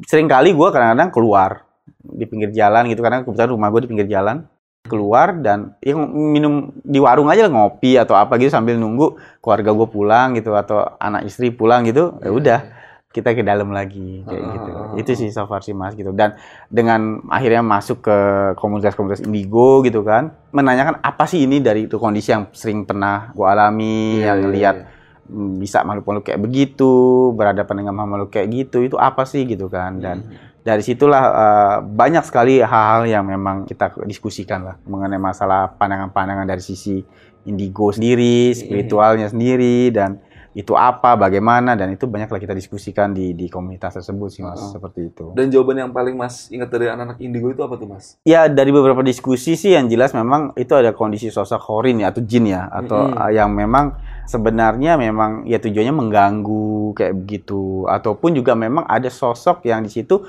sering 0.03 0.25
kali 0.25 0.51
gue 0.51 0.67
kadang-kadang 0.67 1.13
keluar 1.13 1.62
di 2.03 2.25
pinggir 2.25 2.51
jalan 2.51 2.85
gitu 2.85 2.99
karena 2.99 3.23
kebetulan 3.23 3.49
rumah 3.49 3.67
gue 3.69 3.81
di 3.81 3.89
pinggir 3.89 4.07
jalan. 4.07 4.43
Keluar 4.83 5.31
dan 5.39 5.79
ya 5.79 5.95
minum 5.95 6.75
di 6.77 6.99
warung 6.99 7.31
aja 7.31 7.47
ngopi 7.47 7.95
atau 7.95 8.13
apa 8.13 8.35
gitu 8.35 8.51
sambil 8.51 8.75
nunggu 8.75 9.15
keluarga 9.39 9.71
gue 9.71 9.87
pulang 9.87 10.35
gitu 10.35 10.51
atau 10.53 10.99
anak 10.99 11.23
istri 11.23 11.49
pulang 11.49 11.87
gitu 11.87 12.19
ya 12.19 12.27
udah 12.27 12.59
kita 13.07 13.31
ke 13.31 13.41
dalam 13.41 13.71
lagi 13.71 14.25
kayak 14.25 14.41
Ah, 14.41 14.51
gitu. 14.51 14.69
ah, 14.69 14.83
ah, 14.83 14.97
itu 14.97 15.11
sih 15.13 15.29
so 15.29 15.45
far 15.45 15.61
sih 15.61 15.71
mas 15.71 15.93
gitu. 15.93 16.11
Dan 16.11 16.35
dengan 16.67 17.23
akhirnya 17.29 17.61
masuk 17.61 18.01
ke 18.01 18.17
komunitas-komunitas 18.53 19.23
indigo 19.23 19.79
gitu 19.81 20.01
kan 20.01 20.35
menanyakan 20.49 20.99
apa 20.99 21.23
sih 21.23 21.45
ini 21.45 21.61
dari 21.61 21.85
itu 21.85 21.95
kondisi 21.95 22.33
yang 22.33 22.51
sering 22.51 22.83
pernah 22.83 23.31
gue 23.31 23.45
alami 23.45 24.17
Iya, 24.17 24.25
yang 24.25 24.35
iya, 24.35 24.43
ngelihat 24.43 24.75
iya. 24.75 24.87
mm, 25.29 25.49
bisa 25.61 25.79
makhluk-makhluk 25.81 26.25
kayak 26.25 26.41
begitu 26.41 26.91
berhadapan 27.31 27.75
dengan 27.79 27.93
makhluk 27.95 28.29
kayak 28.29 28.51
gitu 28.51 28.83
itu 28.83 28.97
apa 28.97 29.23
sih 29.23 29.45
gitu 29.45 29.69
kan 29.69 29.95
dan 29.97 30.27
Hmm. 30.27 30.51
Dari 30.63 30.79
situlah 30.79 31.23
eh, 31.27 31.77
banyak 31.83 32.23
sekali 32.23 32.63
hal-hal 32.63 33.03
yang 33.03 33.27
memang 33.27 33.67
kita 33.67 33.91
diskusikan 34.07 34.63
lah 34.63 34.75
mengenai 34.87 35.19
masalah 35.19 35.75
pandangan-pandangan 35.75 36.47
dari 36.47 36.63
sisi 36.63 37.03
indigo 37.43 37.91
sendiri, 37.91 38.55
spiritualnya 38.55 39.27
sendiri 39.27 39.91
dan 39.91 40.23
itu 40.53 40.77
apa, 40.77 41.17
bagaimana 41.17 41.73
dan 41.73 41.97
itu 41.97 42.05
banyaklah 42.05 42.37
kita 42.37 42.53
diskusikan 42.53 43.09
di 43.09 43.33
di 43.33 43.49
komunitas 43.49 43.97
tersebut 43.97 44.29
sih 44.29 44.45
mas 44.45 44.61
Oh. 44.61 44.69
seperti 44.69 45.09
itu. 45.09 45.33
Dan 45.33 45.49
jawaban 45.49 45.81
yang 45.81 45.89
paling 45.89 46.13
Mas 46.13 46.45
ingat 46.53 46.69
dari 46.69 46.93
anak-anak 46.93 47.17
indigo 47.25 47.49
itu 47.49 47.65
apa 47.65 47.73
tuh 47.73 47.89
Mas? 47.89 48.21
Ya 48.21 48.45
dari 48.45 48.69
beberapa 48.69 49.01
diskusi 49.01 49.57
sih 49.57 49.73
yang 49.73 49.89
jelas 49.89 50.13
memang 50.13 50.53
itu 50.53 50.69
ada 50.77 50.93
kondisi 50.93 51.33
sosok 51.33 51.57
horin 51.57 52.05
ya 52.05 52.13
atau 52.13 52.21
jin 52.21 52.53
ya 52.53 52.69
atau 52.69 53.01
Mm-mm. 53.01 53.17
uh, 53.17 53.31
yang 53.33 53.49
memang 53.49 53.97
sebenarnya 54.29 54.93
memang 54.95 55.49
ya 55.49 55.57
tujuannya 55.57 55.89
mengganggu 55.89 56.93
kayak 57.01 57.17
begitu 57.17 57.89
ataupun 57.89 58.37
juga 58.37 58.53
memang 58.53 58.85
ada 58.85 59.09
sosok 59.09 59.65
yang 59.65 59.81
di 59.81 59.89
situ 59.89 60.21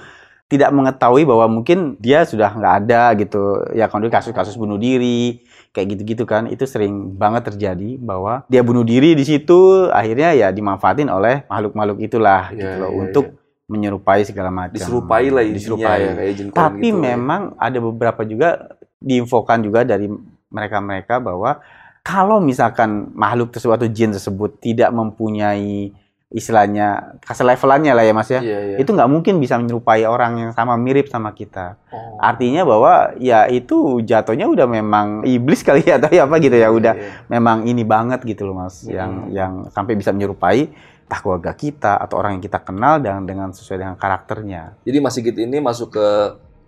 tidak 0.54 0.70
mengetahui 0.70 1.26
bahwa 1.26 1.50
mungkin 1.60 1.98
dia 1.98 2.22
sudah 2.22 2.54
nggak 2.54 2.74
ada 2.86 3.02
gitu. 3.18 3.60
Ya 3.74 3.90
kalau 3.90 4.06
kasus-kasus 4.06 4.54
bunuh 4.54 4.78
diri 4.78 5.42
kayak 5.74 5.98
gitu-gitu 5.98 6.22
kan 6.24 6.46
itu 6.46 6.62
sering 6.70 7.18
banget 7.18 7.50
terjadi 7.50 7.98
bahwa 7.98 8.46
dia 8.46 8.62
bunuh 8.62 8.86
diri 8.86 9.18
di 9.18 9.26
situ 9.26 9.90
akhirnya 9.90 10.30
ya 10.30 10.48
dimanfaatin 10.54 11.10
oleh 11.10 11.42
makhluk-makhluk 11.50 11.98
itulah 11.98 12.54
Iya, 12.54 12.58
gitu 12.62 12.76
loh 12.78 12.90
iya, 12.94 12.98
untuk 13.02 13.24
menyerupai 13.66 14.22
segala 14.22 14.54
macam. 14.54 14.78
Diserupai 14.78 15.34
lah 15.34 15.42
intinya 15.42 15.58
diserupai. 15.58 15.98
ya 15.98 16.12
kayak 16.14 16.54
tapi 16.54 16.88
gitu. 16.94 17.00
memang 17.02 17.58
ada 17.58 17.78
beberapa 17.82 18.22
juga 18.22 18.78
diinfokan 19.02 19.66
juga 19.66 19.82
dari 19.82 20.06
mereka-mereka 20.48 21.18
bahwa 21.18 21.58
kalau 22.04 22.38
misalkan 22.38 23.10
makhluk 23.16 23.50
tersebut 23.50 23.74
atau 23.80 23.88
jin 23.90 24.14
tersebut 24.14 24.60
tidak 24.60 24.92
mempunyai 24.94 25.90
istilahnya 26.34 27.14
kasih 27.22 27.46
levelannya 27.46 27.94
lah 27.94 28.02
ya 28.02 28.10
mas 28.12 28.26
ya, 28.26 28.42
Iya, 28.42 28.58
iya. 28.74 28.76
itu 28.82 28.90
nggak 28.90 29.06
mungkin 29.06 29.38
bisa 29.38 29.54
menyerupai 29.54 30.02
orang 30.02 30.32
yang 30.42 30.50
sama 30.50 30.74
mirip 30.74 31.06
sama 31.06 31.30
kita. 31.30 31.78
Oh. 31.94 32.18
Artinya 32.18 32.66
bahwa 32.66 33.14
ya 33.22 33.46
itu 33.46 34.02
jatuhnya 34.02 34.50
udah 34.50 34.66
memang 34.66 35.22
iblis 35.22 35.62
kali 35.62 35.86
ya 35.86 36.02
atau 36.02 36.10
ya 36.10 36.26
apa 36.26 36.42
gitu 36.42 36.58
ya 36.58 36.74
udah 36.74 36.94
Iya. 36.98 37.30
memang 37.30 37.70
ini 37.70 37.86
banget 37.86 38.26
gitu 38.26 38.50
loh 38.50 38.58
mas, 38.58 38.82
Hmm. 38.82 38.90
yang 38.90 39.12
yang 39.30 39.52
sampai 39.70 39.94
bisa 39.94 40.10
menyerupai 40.10 40.74
entah 41.04 41.20
keluarga 41.20 41.52
kita 41.52 42.00
atau 42.00 42.16
orang 42.16 42.40
yang 42.40 42.42
kita 42.42 42.58
kenal 42.58 42.96
dengan 42.98 43.22
dengan 43.22 43.48
sesuai 43.52 43.76
dengan 43.78 43.94
karakternya. 43.94 44.74
Jadi 44.82 44.98
Mas 45.04 45.14
Sigit 45.14 45.36
ini 45.36 45.60
masuk 45.60 45.92
ke 45.92 46.06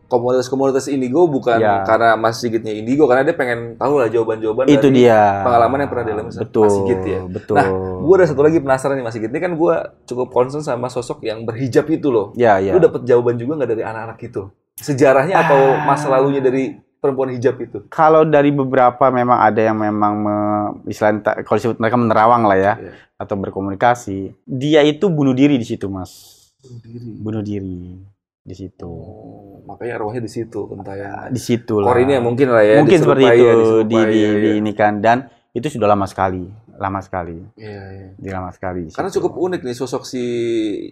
komunitas-komunitas 0.07 0.87
indigo 0.87 1.27
bukan 1.27 1.59
Ya. 1.59 1.83
karena 1.83 2.15
Mas 2.15 2.39
Sigitnya 2.39 2.71
indigo 2.71 3.05
karena 3.05 3.23
dia 3.23 3.33
pengen 3.33 3.75
tahu 3.75 3.99
lah 3.99 4.07
jawaban-jawaban 4.07 4.67
itu 4.67 4.87
dari 4.87 5.03
dia 5.03 5.43
pengalaman 5.43 5.79
yang 5.79 5.91
pernah 5.91 6.05
dialami 6.05 6.31
betul 6.33 6.63
Mas 6.63 6.75
Sigit 6.75 7.01
ya. 7.03 7.21
betul 7.23 7.55
Nah, 7.55 7.69
Gue 7.99 8.15
ada 8.15 8.27
satu 8.27 8.41
lagi 8.41 8.59
penasaran 8.59 8.95
nih 8.95 9.03
Mas 9.03 9.13
Sigit. 9.13 9.29
Ini 9.29 9.41
kan 9.41 9.53
gue 9.53 9.75
cukup 10.05 10.29
concern 10.31 10.61
sama 10.61 10.87
sosok 10.87 11.23
yang 11.23 11.43
berhijab 11.43 11.87
itu 11.89 12.09
loh. 12.09 12.31
ya 12.35 12.57
ya 12.57 12.71
Lu 12.71 12.79
dapet 12.79 13.03
jawaban 13.03 13.35
juga 13.35 13.57
nggak 13.57 13.71
dari 13.71 13.83
anak-anak 13.83 14.19
itu? 14.23 14.43
Sejarahnya 14.77 15.35
atau 15.39 15.59
Ah. 15.75 15.85
masa 15.85 16.07
lalunya 16.07 16.39
dari 16.39 16.71
perempuan 16.97 17.31
hijab 17.31 17.57
itu? 17.59 17.79
Kalau 17.89 18.23
dari 18.23 18.51
beberapa 18.51 19.09
memang 19.09 19.39
ada 19.41 19.59
yang 19.59 19.75
memang 19.75 20.13
me, 20.17 20.37
istilahnya 20.85 21.23
kalau 21.43 21.57
disebut 21.57 21.79
mereka 21.79 21.97
menerawang 21.97 22.43
lah 22.43 22.55
ya 22.55 22.73
Iya. 22.77 22.93
atau 23.17 23.35
berkomunikasi. 23.35 24.37
Dia 24.43 24.81
itu 24.83 25.09
bunuh 25.09 25.33
diri 25.33 25.57
di 25.57 25.65
situ, 25.65 25.87
Mas. 25.87 26.13
Bunuh 26.61 26.81
diri. 26.83 27.11
Bunuh 27.17 27.43
diri 27.43 27.79
di 28.47 28.55
situ. 28.55 28.87
Oh, 28.87 29.59
makanya 29.67 29.99
arwahnya 29.99 30.23
di 30.23 30.31
situ 30.31 30.71
kentayan. 30.71 31.35
Di 31.35 31.43
situ 31.43 31.83
lah. 31.83 31.91
Kor 31.91 31.99
ini 31.99 32.15
ya 32.15 32.23
mungkin 32.23 32.47
lah 32.55 32.63
ya. 32.63 32.79
Mungkin 32.79 33.01
seperti 33.03 33.25
itu 33.27 33.43
ya, 33.43 33.55
di, 33.83 33.99
di, 34.15 34.19
ya, 34.23 34.31
di 34.39 34.51
ya. 34.55 34.59
ini 34.63 34.73
kan 34.73 35.03
dan 35.03 35.27
itu 35.51 35.67
sudah 35.73 35.89
lama 35.89 36.05
sekali, 36.05 36.45
lama 36.77 37.01
sekali, 37.01 37.41
Iya, 37.57 37.83
iya. 37.97 38.09
di 38.13 38.29
lama 38.29 38.53
sekali. 38.53 38.87
di 38.87 38.93
Karena 38.93 39.09
situ. 39.09 39.25
cukup 39.25 39.33
unik 39.41 39.61
nih 39.65 39.73
sosok 39.73 40.05
si 40.05 40.25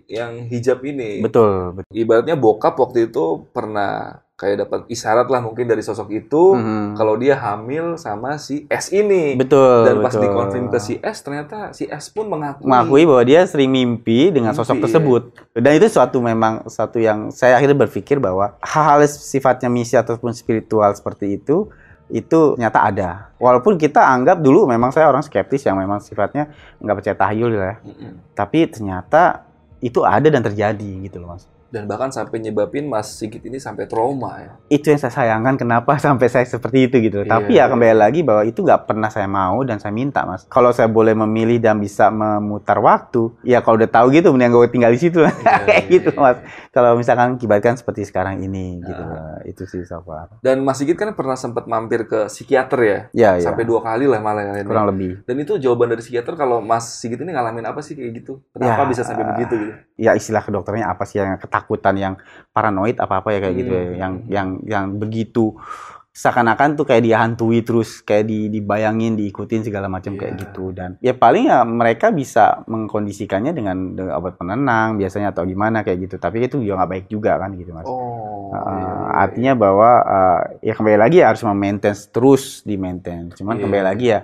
yang 0.08 0.48
hijab 0.48 0.80
ini. 0.82 1.20
Betul, 1.20 1.76
betul. 1.78 1.92
Ibaratnya 1.92 2.34
bokap 2.40 2.74
waktu 2.80 3.12
itu 3.12 3.44
pernah 3.52 4.23
kayak 4.34 4.66
dapat 4.66 4.80
isyarat 4.90 5.30
lah 5.30 5.38
mungkin 5.38 5.70
dari 5.70 5.78
sosok 5.78 6.10
itu 6.10 6.58
Mhm. 6.58 6.98
kalau 6.98 7.14
dia 7.14 7.38
hamil 7.38 7.94
sama 7.94 8.34
si 8.34 8.66
S 8.66 8.90
ini. 8.90 9.38
Betul. 9.38 9.86
Dan 9.86 10.02
pas 10.02 10.10
betul. 10.10 10.26
dikonfirm 10.26 10.66
ke 10.68 10.78
si 10.78 10.94
S 10.98 11.22
ternyata 11.22 11.70
si 11.70 11.86
S 11.86 12.10
pun 12.10 12.26
mengakui. 12.26 12.66
mengakui 12.66 13.02
bahwa 13.06 13.22
dia 13.22 13.46
sering 13.46 13.70
mimpi 13.70 14.34
dengan 14.34 14.50
sosok 14.50 14.82
Mimpi, 14.82 14.84
tersebut. 14.90 15.22
Dan 15.54 15.72
itu 15.78 15.86
suatu 15.86 16.18
memang 16.18 16.66
satu 16.66 16.98
yang 16.98 17.30
saya 17.30 17.54
akhirnya 17.54 17.78
berpikir 17.78 18.18
bahwa 18.18 18.58
hal-hal 18.58 19.06
sifatnya 19.06 19.70
misi 19.70 19.94
ataupun 19.94 20.34
spiritual 20.34 20.90
seperti 20.92 21.38
itu 21.38 21.70
itu 22.10 22.58
ternyata 22.58 22.84
ada. 22.84 23.10
Walaupun 23.38 23.78
kita 23.78 24.02
anggap 24.02 24.42
dulu 24.42 24.66
memang 24.66 24.90
saya 24.90 25.08
orang 25.08 25.22
skeptis 25.22 25.62
yang 25.62 25.78
memang 25.78 26.02
sifatnya 26.02 26.50
nggak 26.82 26.96
percaya 26.98 27.16
tahyul 27.16 27.54
ya. 27.54 27.78
Mm-mm. 27.80 28.34
Tapi 28.34 28.66
ternyata 28.66 29.46
itu 29.78 30.02
ada 30.02 30.26
dan 30.26 30.42
terjadi 30.42 31.06
gitu 31.06 31.22
loh 31.22 31.38
mas. 31.38 31.46
Dan 31.74 31.90
bahkan 31.90 32.14
sampai 32.14 32.38
nyebabin 32.38 32.86
Mas 32.86 33.18
Sigit 33.18 33.42
ini 33.42 33.58
sampai 33.58 33.90
trauma 33.90 34.38
ya. 34.38 34.52
Itu 34.70 34.94
yang 34.94 35.02
saya 35.02 35.10
sayangkan 35.10 35.58
kenapa 35.58 35.98
sampai 36.06 36.30
saya 36.30 36.46
seperti 36.46 36.86
itu 36.86 37.02
gitu. 37.10 37.26
Iya, 37.26 37.30
Tapi 37.34 37.58
ya 37.58 37.66
iya. 37.66 37.72
kembali 37.74 37.96
lagi 37.98 38.22
bahwa 38.22 38.46
itu 38.46 38.62
nggak 38.62 38.86
pernah 38.86 39.10
saya 39.10 39.26
mau 39.26 39.58
dan 39.66 39.82
saya 39.82 39.90
minta 39.90 40.22
mas. 40.22 40.46
Kalau 40.46 40.70
saya 40.70 40.86
boleh 40.86 41.18
memilih 41.18 41.58
dan 41.58 41.82
bisa 41.82 42.14
memutar 42.14 42.78
waktu, 42.78 43.34
ya 43.42 43.58
kalau 43.66 43.82
udah 43.82 43.90
tahu 43.90 44.14
gitu 44.14 44.30
mending 44.30 44.54
gue 44.54 44.70
tinggal 44.70 44.94
di 44.94 45.00
situ 45.02 45.18
lah. 45.26 45.34
Iya, 45.34 45.58
kayak 45.66 45.82
iya, 45.90 45.94
gitu 45.98 46.10
iya. 46.14 46.22
mas. 46.22 46.38
Kalau 46.70 46.90
misalkan 46.94 47.28
kibatkan 47.42 47.74
seperti 47.74 48.06
sekarang 48.06 48.38
ini 48.38 48.78
gitu. 48.86 49.02
Itu 49.42 49.62
sih 49.66 49.82
so 49.82 49.98
far. 50.06 50.38
Dan 50.46 50.62
Mas 50.62 50.78
Sigit 50.78 50.94
kan 50.94 51.10
pernah 51.18 51.34
sempat 51.34 51.66
mampir 51.66 52.06
ke 52.06 52.30
psikiater 52.30 52.80
ya. 52.86 52.98
Ya 53.10 53.30
ya. 53.34 53.50
Sampai 53.50 53.66
dua 53.66 53.82
kali 53.82 54.06
lah 54.06 54.22
malah 54.22 54.46
ya. 54.46 54.62
Kurang 54.62 54.94
lebih. 54.94 55.26
Dan 55.26 55.42
itu 55.42 55.58
jawaban 55.58 55.90
dari 55.90 56.02
psikiater 56.06 56.38
kalau 56.38 56.62
Mas 56.62 57.02
Sigit 57.02 57.18
ini 57.18 57.34
ngalamin 57.34 57.66
apa 57.66 57.82
sih 57.82 57.98
kayak 57.98 58.22
gitu? 58.22 58.38
Kenapa 58.54 58.86
Ya. 58.86 58.90
bisa 58.90 59.02
sampai 59.02 59.24
begitu 59.34 59.54
gitu? 59.58 59.74
Ya 59.94 60.12
istilah 60.14 60.42
ke 60.42 60.50
dokternya 60.50 60.90
apa 60.90 61.06
sih 61.06 61.22
yang 61.22 61.38
ketakutan 61.64 61.96
yang 61.96 62.14
paranoid 62.52 63.00
apa 63.00 63.24
apa 63.24 63.28
ya 63.32 63.38
kayak 63.40 63.56
gitu 63.56 63.72
ya. 63.72 63.84
Hmm. 63.88 63.96
Yang 63.96 64.12
yang 64.28 64.48
yang 64.68 64.84
begitu 65.00 65.56
seakan-akan 66.14 66.78
tuh 66.78 66.86
kayak 66.86 67.02
dihantui 67.02 67.66
terus 67.66 67.98
kayak 67.98 68.30
di, 68.30 68.46
dibayangin 68.46 69.18
diikutin 69.18 69.66
segala 69.66 69.90
macam 69.90 70.14
kayak 70.14 70.38
Iya. 70.38 70.42
gitu 70.46 70.70
dan 70.70 70.94
ya 71.02 71.10
paling 71.10 71.50
ya 71.50 71.66
mereka 71.66 72.14
bisa 72.14 72.62
mengkondisikannya 72.70 73.50
dengan, 73.50 73.98
dengan 73.98 74.14
obat 74.22 74.38
penenang 74.38 74.94
biasanya 74.94 75.34
atau 75.34 75.42
gimana 75.42 75.82
kayak 75.82 76.06
gitu 76.06 76.22
tapi 76.22 76.46
itu 76.46 76.62
juga 76.62 76.78
nggak 76.78 76.90
baik 76.94 77.06
juga 77.10 77.34
kan 77.34 77.50
gitu 77.58 77.74
mas 77.74 77.82
Oh. 77.90 78.54
Uh, 78.54 78.62
iya, 78.62 78.78
iya. 78.78 78.94
artinya 79.26 79.52
bahwa 79.58 79.90
uh, 80.06 80.40
ya 80.62 80.78
kembali 80.78 80.98
lagi 81.02 81.16
ya 81.18 81.34
harus 81.34 81.42
memaintain 81.42 81.98
terus 82.14 82.62
di 82.62 82.78
maintain 82.78 83.34
cuman 83.34 83.58
Iya. 83.58 83.62
kembali 83.66 83.82
lagi 83.82 84.06
ya 84.14 84.20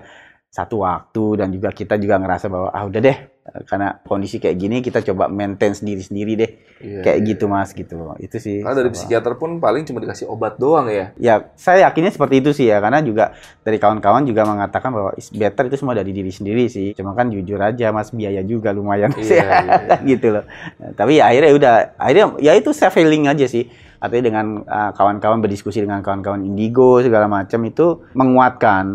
satu 0.47 0.87
waktu 0.87 1.43
dan 1.43 1.51
juga 1.51 1.75
kita 1.75 1.99
juga 1.99 2.23
ngerasa 2.23 2.47
bahwa 2.47 2.71
ah 2.71 2.87
udah 2.87 3.01
deh 3.03 3.19
karena 3.67 3.99
kondisi 4.05 4.37
kayak 4.39 4.57
gini 4.57 4.77
kita 4.79 5.01
coba 5.03 5.27
maintain 5.27 5.73
sendiri 5.75 6.03
sendiri 6.05 6.33
deh 6.37 6.53
Iya, 6.81 7.05
kayak 7.05 7.19
iya, 7.21 7.29
gitu 7.37 7.45
iya. 7.45 7.53
mas 7.53 7.71
gitu 7.77 7.97
itu 8.25 8.37
sih 8.41 8.65
Karena 8.65 8.73
dari 8.73 8.89
sama. 8.89 8.97
psikiater 8.97 9.33
pun 9.37 9.61
paling 9.61 9.85
cuma 9.85 10.01
dikasih 10.01 10.25
obat 10.33 10.57
doang 10.57 10.89
ya. 10.89 11.13
ya 11.21 11.53
saya 11.53 11.85
yakinnya 11.85 12.09
seperti 12.09 12.41
itu 12.41 12.57
sih 12.57 12.73
ya 12.73 12.81
karena 12.81 13.05
juga 13.05 13.37
dari 13.61 13.77
kawan-kawan 13.77 14.25
juga 14.25 14.49
mengatakan 14.49 14.89
bahwa 14.89 15.13
is 15.21 15.29
better 15.29 15.69
itu 15.69 15.77
semua 15.77 15.93
dari 15.93 16.17
diri 16.17 16.33
sendiri 16.33 16.73
sih 16.73 16.97
cuma 16.97 17.13
kan 17.13 17.29
jujur 17.29 17.61
aja 17.61 17.93
mas 17.93 18.09
biaya 18.17 18.41
juga 18.41 18.73
lumayan 18.73 19.13
Iya, 19.13 19.29
iya, 19.29 19.45
iya. 19.93 19.97
gitu 20.09 20.33
loh 20.33 20.45
Nah, 20.81 20.97
tapi 20.97 21.21
ya 21.21 21.29
akhirnya 21.29 21.53
udah 21.53 21.75
akhirnya 22.01 22.27
ya 22.41 22.53
itu 22.57 22.73
self 22.73 22.97
healing 22.97 23.29
aja 23.29 23.45
sih 23.45 23.69
artinya 24.01 24.25
dengan 24.33 24.65
uh, 24.65 24.97
kawan-kawan 24.97 25.45
berdiskusi 25.45 25.85
dengan 25.85 26.01
kawan-kawan 26.01 26.41
indigo 26.41 27.05
segala 27.05 27.29
macam 27.29 27.61
itu 27.69 28.09
menguatkan 28.17 28.89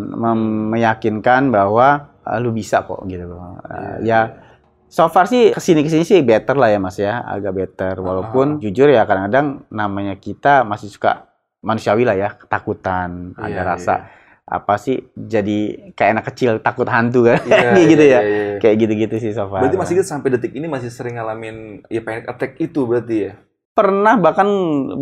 meyakinkan 0.73 1.53
bahwa 1.53 2.14
uh, 2.25 2.37
lu 2.37 2.49
bisa 2.49 2.81
kok 2.81 3.05
gitu 3.05 3.25
loh 3.25 3.61
Uh, 3.61 4.01
Iya, 4.01 4.03
ya 4.03 4.19
So 4.85 5.09
far 5.09 5.25
sih 5.25 5.49
ke 5.49 5.59
sini 5.59 5.81
ke 5.81 5.89
sini 5.89 6.03
sih 6.03 6.21
better 6.21 6.55
lah 6.55 6.69
ya 6.69 6.77
mas 6.77 6.95
ya, 6.95 7.19
agak 7.21 7.51
better. 7.53 7.97
Walaupun 7.97 8.47
Ah. 8.55 8.59
jujur 8.61 8.87
ya 8.87 9.03
kadang-kadang 9.03 9.65
namanya 9.67 10.15
kita 10.15 10.61
masih 10.61 10.87
suka 10.87 11.25
manusiawi 11.59 12.05
lah 12.05 12.15
ya, 12.15 12.29
ketakutan, 12.37 13.33
ada 13.35 13.49
Iya, 13.49 13.61
rasa 13.65 13.93
apa 14.45 14.77
sih 14.77 15.01
jadi 15.11 15.57
kayak 15.91 16.11
anak 16.13 16.25
kecil 16.29 16.51
takut 16.61 16.85
hantu 16.85 17.25
kan, 17.25 17.41
Iya, 17.43 17.73
kayak 17.73 17.87
gitu 17.91 18.03
iya, 18.03 18.13
ya, 18.13 18.21
iya, 18.21 18.41
iya. 18.45 18.57
kayak 18.61 18.75
gitu-gitu 18.77 19.15
sih 19.19 19.31
so 19.33 19.49
far. 19.49 19.65
Berarti 19.65 19.75
Mas 19.75 19.89
Sigit 19.89 20.05
sampai 20.05 20.29
detik 20.31 20.53
ini 20.53 20.69
masih 20.69 20.87
sering 20.87 21.17
ngalamin 21.17 21.55
ya 21.89 21.99
panic 21.99 22.29
attack 22.29 22.55
itu 22.57 22.85
berarti 22.85 23.15
ya? 23.19 23.31
Pernah 23.75 24.15
bahkan 24.15 24.47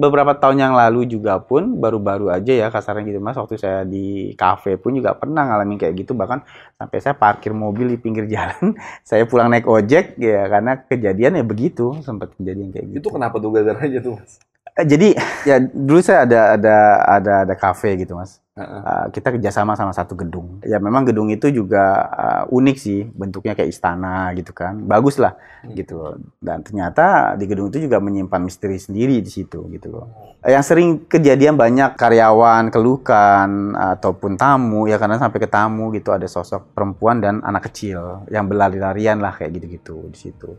beberapa 0.01 0.33
tahun 0.33 0.57
yang 0.57 0.73
lalu 0.73 1.05
juga 1.05 1.37
pun 1.37 1.77
baru-baru 1.77 2.33
aja 2.33 2.49
ya 2.57 2.67
kasarnya 2.73 3.05
gitu 3.05 3.21
mas 3.21 3.37
waktu 3.37 3.53
saya 3.61 3.85
di 3.85 4.33
kafe 4.33 4.81
pun 4.81 4.97
juga 4.97 5.13
pernah 5.13 5.45
ngalamin 5.45 5.77
kayak 5.77 5.93
gitu 6.01 6.17
bahkan 6.17 6.41
sampai 6.81 6.97
saya 6.97 7.13
parkir 7.13 7.53
mobil 7.53 7.85
di 7.93 8.01
pinggir 8.01 8.25
jalan 8.33 8.73
saya 9.05 9.29
pulang 9.29 9.53
naik 9.53 9.69
ojek 9.69 10.17
ya 10.17 10.49
karena 10.49 10.81
kejadian 10.89 11.37
ya 11.37 11.45
begitu 11.45 12.01
sempat 12.01 12.33
kejadian 12.33 12.73
kayak 12.73 12.97
gitu. 12.97 13.05
Itu 13.05 13.09
kenapa 13.13 13.37
tuh 13.37 13.53
gara-garanya 13.53 14.01
tuh 14.01 14.17
Mas? 14.17 14.41
Eh, 14.73 14.85
Jadi 14.89 15.07
ya 15.45 15.61
dulu 15.61 16.01
saya 16.01 16.25
ada 16.25 16.57
ada 16.57 16.75
ada 17.05 17.33
ada 17.45 17.53
kafe 17.53 17.93
gitu 17.93 18.17
mas. 18.17 18.42
Uh, 18.53 19.09
kita 19.09 19.33
kerjasama 19.33 19.73
sama 19.73 19.97
satu 19.97 20.13
gedung. 20.13 20.61
Ya 20.61 20.77
memang 20.77 21.09
gedung 21.09 21.33
itu 21.33 21.49
juga 21.49 22.05
uh, 22.13 22.43
unik 22.53 22.77
sih 22.77 23.01
bentuknya 23.09 23.57
kayak 23.57 23.73
istana 23.73 24.29
gitu 24.37 24.53
kan. 24.53 24.77
Bagus 24.85 25.17
lah 25.17 25.33
Hmm. 25.63 25.79
gitu 25.79 25.95
loh. 25.95 26.19
Dan 26.43 26.59
ternyata 26.59 27.33
di 27.39 27.47
gedung 27.47 27.71
itu 27.71 27.87
juga 27.87 28.03
menyimpan 28.03 28.43
misteri 28.43 28.75
sendiri 28.75 29.23
di 29.23 29.31
situ 29.31 29.63
gitu 29.71 29.87
loh. 29.95 30.35
Yang 30.43 30.63
sering 30.75 30.89
kejadian 31.07 31.55
banyak 31.55 31.95
karyawan 31.95 32.67
keluhkan 32.67 33.71
ataupun 33.73 34.35
tamu 34.35 34.91
ya 34.91 34.99
karena 34.99 35.15
sampai 35.15 35.39
ke 35.39 35.47
tamu 35.47 35.95
gitu 35.95 36.11
ada 36.11 36.27
sosok 36.27 36.75
perempuan 36.75 37.23
dan 37.23 37.39
anak 37.47 37.71
kecil 37.71 38.27
yang 38.27 38.51
berlari-larian 38.51 39.23
lah 39.23 39.39
kayak 39.39 39.55
gitu-gitu 39.55 40.11
di 40.11 40.19
situ. 40.19 40.51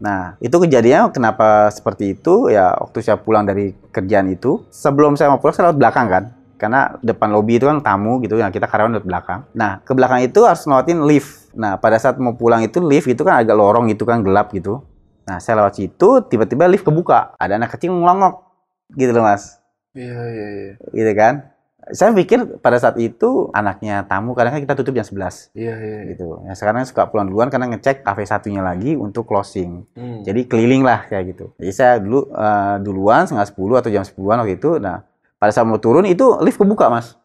Nah, 0.00 0.36
itu 0.40 0.56
kejadiannya 0.56 1.12
kenapa 1.12 1.68
seperti 1.72 2.16
itu? 2.16 2.48
Ya, 2.48 2.72
waktu 2.72 3.04
saya 3.04 3.20
pulang 3.20 3.44
dari 3.44 3.76
kerjaan 3.92 4.32
itu, 4.32 4.64
sebelum 4.72 5.12
saya 5.12 5.28
mau 5.28 5.36
pulang, 5.36 5.52
saya 5.52 5.68
lewat 5.68 5.76
belakang 5.76 6.08
kan. 6.08 6.24
Karena 6.60 7.00
depan 7.00 7.32
lobi 7.32 7.56
itu 7.56 7.64
kan 7.64 7.80
tamu 7.80 8.20
gitu, 8.20 8.36
yang 8.36 8.52
kita 8.52 8.68
karyawan 8.68 9.00
lewat 9.00 9.06
belakang. 9.08 9.40
Nah, 9.56 9.80
ke 9.80 9.96
belakang 9.96 10.20
itu 10.20 10.44
harus 10.44 10.68
lewatin 10.68 11.08
lift. 11.08 11.48
Nah, 11.56 11.80
pada 11.80 11.96
saat 11.96 12.20
mau 12.20 12.36
pulang 12.36 12.60
itu 12.60 12.84
lift 12.84 13.08
itu 13.08 13.24
kan 13.24 13.40
agak 13.40 13.56
lorong 13.56 13.88
gitu 13.88 14.04
kan, 14.04 14.20
gelap 14.20 14.52
gitu. 14.52 14.84
Nah, 15.24 15.40
saya 15.40 15.64
lewat 15.64 15.80
situ, 15.80 16.20
tiba-tiba 16.28 16.68
lift 16.68 16.84
kebuka. 16.84 17.32
Ada 17.40 17.56
anak 17.56 17.80
kecil 17.80 17.96
ngelongok. 17.96 18.44
Gitu 18.92 19.16
loh, 19.16 19.24
Mas. 19.24 19.56
Iya, 19.96 20.20
iya, 20.28 20.48
iya. 20.52 20.72
Gitu 20.92 21.12
kan. 21.16 21.50
Saya 21.90 22.14
pikir 22.14 22.60
pada 22.62 22.78
saat 22.78 23.00
itu 23.02 23.50
anaknya 23.50 24.06
tamu, 24.06 24.36
kadang 24.36 24.54
kan 24.54 24.62
kita 24.62 24.78
tutup 24.78 24.94
jam 24.94 25.02
11 25.02 25.50
Iya, 25.56 25.74
iya. 25.74 25.74
iya. 25.80 26.00
gitu. 26.14 26.38
Ya 26.46 26.54
sekarang 26.54 26.86
suka 26.86 27.08
pulang 27.10 27.26
duluan 27.26 27.50
karena 27.50 27.66
ngecek 27.72 28.06
kafe 28.06 28.28
satunya 28.28 28.62
lagi 28.62 28.94
untuk 28.94 29.26
closing. 29.26 29.88
Hmm. 29.96 30.22
Jadi 30.22 30.46
keliling 30.46 30.86
lah 30.86 31.08
kayak 31.10 31.34
gitu. 31.34 31.50
Jadi 31.58 31.72
saya 31.74 31.98
dulu 31.98 32.30
eh, 32.30 32.76
duluan 32.84 33.26
setengah 33.26 33.48
sepuluh 33.48 33.80
atau 33.80 33.90
jam 33.90 34.04
sepuluhan 34.06 34.44
waktu 34.44 34.60
itu. 34.60 34.78
Nah 34.78 35.02
pada 35.40 35.50
saat 35.50 35.64
mau 35.64 35.80
turun 35.80 36.04
itu 36.04 36.36
lift 36.44 36.60
kebuka 36.60 36.92
mas. 36.92 37.16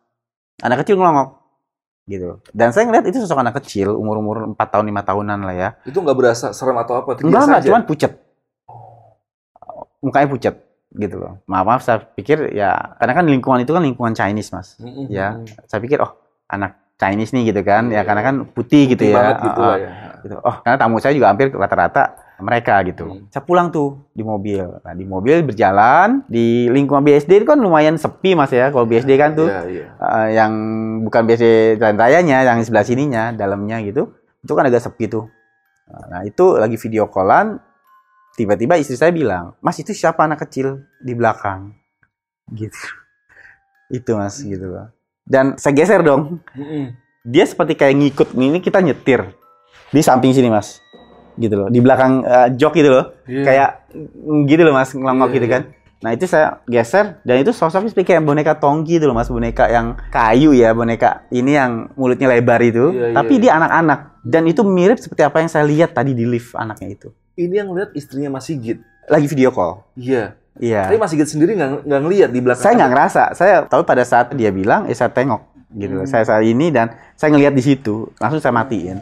Anak 0.64 0.88
kecil 0.88 0.96
ngelongok 0.96 1.36
gitu. 2.08 2.40
Dan 2.56 2.72
saya 2.72 2.88
ngeliat 2.88 3.06
itu 3.12 3.20
sosok 3.20 3.44
anak 3.44 3.60
kecil 3.60 3.92
umur 3.92 4.24
umur 4.24 4.36
4 4.54 4.56
tahun 4.56 4.86
lima 4.88 5.04
tahunan 5.04 5.40
lah 5.44 5.56
ya. 5.56 5.70
Itu 5.84 6.00
nggak 6.00 6.16
berasa 6.16 6.56
serem 6.56 6.80
atau 6.80 7.04
apa? 7.04 7.20
Itu 7.20 7.28
Enggak 7.28 7.44
enggak, 7.44 7.62
cuman 7.68 7.82
pucet. 7.84 8.12
Mukanya 10.00 10.28
pucet 10.30 10.56
gitu 10.96 11.16
loh. 11.20 11.44
Maaf 11.44 11.66
maaf 11.68 11.82
saya 11.84 11.98
pikir 12.00 12.56
ya 12.56 12.96
karena 13.02 13.14
kan 13.14 13.26
lingkungan 13.28 13.60
itu 13.60 13.76
kan 13.76 13.84
lingkungan 13.84 14.14
Chinese 14.16 14.54
mas. 14.56 14.80
Mm-mm. 14.80 15.12
Ya. 15.12 15.42
Saya 15.68 15.84
pikir 15.84 16.00
oh 16.00 16.16
anak 16.48 16.78
Chinese 16.96 17.36
nih 17.36 17.52
gitu 17.52 17.62
kan. 17.68 17.92
Iya. 17.92 18.00
Ya 18.00 18.08
karena 18.08 18.22
kan 18.24 18.36
putih 18.48 18.88
gitu 18.88 19.04
Putih 19.04 19.12
ya. 19.12 19.36
gitu 19.44 19.60
Ah, 19.60 19.68
lah 19.68 19.76
ah. 19.76 19.78
ya. 19.82 19.92
gitu. 20.24 20.36
Oh, 20.40 20.56
karena 20.64 20.78
tamu 20.80 21.02
saya 21.02 21.12
juga 21.12 21.28
hampir 21.34 21.52
rata-rata 21.52 22.16
mereka 22.40 22.80
gitu. 22.84 23.06
Hmm. 23.08 23.26
Saya 23.32 23.44
pulang 23.44 23.72
tuh 23.72 24.04
di 24.12 24.22
mobil. 24.22 24.60
Nah, 24.60 24.94
di 24.94 25.06
mobil 25.08 25.40
berjalan 25.44 26.24
di 26.28 26.68
lingkungan 26.68 27.04
BSD 27.04 27.44
itu 27.44 27.48
kan 27.48 27.60
lumayan 27.60 27.96
sepi 27.96 28.36
Mas 28.36 28.52
ya. 28.52 28.70
Kalau 28.70 28.84
BSD 28.84 29.12
kan 29.16 29.36
tuh 29.36 29.48
Iya, 29.48 29.62
iya. 29.72 29.86
eh, 29.96 30.28
yang 30.36 30.52
bukan 31.08 31.22
BSD 31.24 31.78
jalan 31.80 31.96
rayanya, 31.96 32.44
yang 32.44 32.60
sebelah 32.64 32.84
sininya, 32.84 33.32
dalamnya 33.32 33.80
gitu. 33.84 34.12
Itu 34.44 34.52
kan 34.54 34.68
agak 34.68 34.84
sepi 34.84 35.08
tuh. 35.08 35.32
Nah, 35.86 36.26
itu 36.26 36.58
lagi 36.58 36.76
video 36.76 37.08
callan 37.08 37.62
tiba-tiba 38.36 38.76
istri 38.76 38.98
saya 38.98 39.14
bilang, 39.14 39.56
"Mas, 39.62 39.78
itu 39.80 39.94
siapa 39.96 40.26
anak 40.26 40.44
kecil 40.50 40.84
di 41.00 41.14
belakang?" 41.16 41.72
Gitu. 42.52 42.78
Itu 43.90 44.18
Mas 44.18 44.42
gitu 44.42 44.76
loh. 44.76 44.90
Dan 45.26 45.58
saya 45.58 45.74
geser 45.74 46.06
dong 46.06 46.38
Mm-mm. 46.54 46.94
dia 47.26 47.46
seperti 47.50 47.74
kayak 47.74 47.98
ngikut 47.98 48.30
ini 48.38 48.62
kita 48.62 48.78
nyetir 48.78 49.26
di 49.90 49.98
samping 49.98 50.30
sini 50.38 50.54
mas 50.54 50.78
gitu 51.36 51.56
loh 51.56 51.68
di 51.68 51.80
belakang 51.80 52.24
eh, 52.24 52.48
jok 52.56 52.74
gitu 52.76 52.90
loh 52.92 53.06
Iya. 53.26 53.44
kayak 53.44 53.70
gitu 54.48 54.62
loh 54.64 54.74
mas 54.74 54.92
ngelongok 54.92 55.30
Iya, 55.32 55.36
gitu 55.40 55.48
iya. 55.48 55.54
kan 55.56 55.64
Nah 55.96 56.14
itu 56.14 56.30
saya 56.30 56.62
geser 56.70 57.18
dan 57.26 57.42
itu 57.42 57.50
sosoknya 57.50 57.90
seperti 57.90 58.14
kayak 58.14 58.22
boneka 58.30 58.54
tongki 58.62 59.02
itu 59.02 59.10
loh 59.10 59.18
mas, 59.18 59.26
boneka 59.26 59.66
yang 59.66 59.98
kayu 60.14 60.54
ya, 60.54 60.70
boneka 60.70 61.26
ini 61.34 61.58
yang 61.58 61.90
mulutnya 61.98 62.30
lebar 62.30 62.62
itu, 62.62 62.94
Iya, 62.94 63.10
iya, 63.10 63.16
tapi 63.18 63.34
iya. 63.40 63.42
dia 63.42 63.52
anak-anak 63.58 64.00
dan 64.22 64.44
itu 64.46 64.62
mirip 64.62 65.02
seperti 65.02 65.26
apa 65.26 65.42
yang 65.42 65.50
saya 65.50 65.66
lihat 65.66 65.98
tadi 65.98 66.14
di 66.14 66.30
lift 66.30 66.54
anaknya 66.54 66.94
itu. 66.94 67.10
Ini 67.34 67.66
yang 67.66 67.74
lihat 67.74 67.98
istrinya 67.98 68.38
Mas 68.38 68.46
Sigit. 68.46 68.86
Lagi 69.10 69.26
video 69.26 69.50
call. 69.50 69.82
Iya. 69.98 70.38
Iya. 70.62 70.94
Tapi 70.94 71.02
Mas 71.02 71.10
Sigit 71.10 71.26
sendiri 71.26 71.58
nggak 71.58 71.90
nggak 71.90 72.02
ngelihat 72.06 72.30
di 72.30 72.40
belakang. 72.44 72.64
Saya 72.70 72.74
nggak 72.78 72.92
ngerasa, 72.94 73.24
saya 73.34 73.56
tahu 73.66 73.82
pada 73.82 74.04
saat 74.06 74.30
dia 74.38 74.54
bilang, 74.54 74.86
eh 74.86 74.94
saya 74.94 75.10
tengok 75.10 75.42
gitu. 75.74 76.06
Hmm. 76.06 76.10
Saya 76.12 76.22
saat 76.22 76.46
ini 76.46 76.70
dan 76.70 76.94
saya 77.18 77.34
ngelihat 77.34 77.56
di 77.58 77.64
situ, 77.66 78.14
langsung 78.22 78.38
saya 78.38 78.54
matiin. 78.54 79.02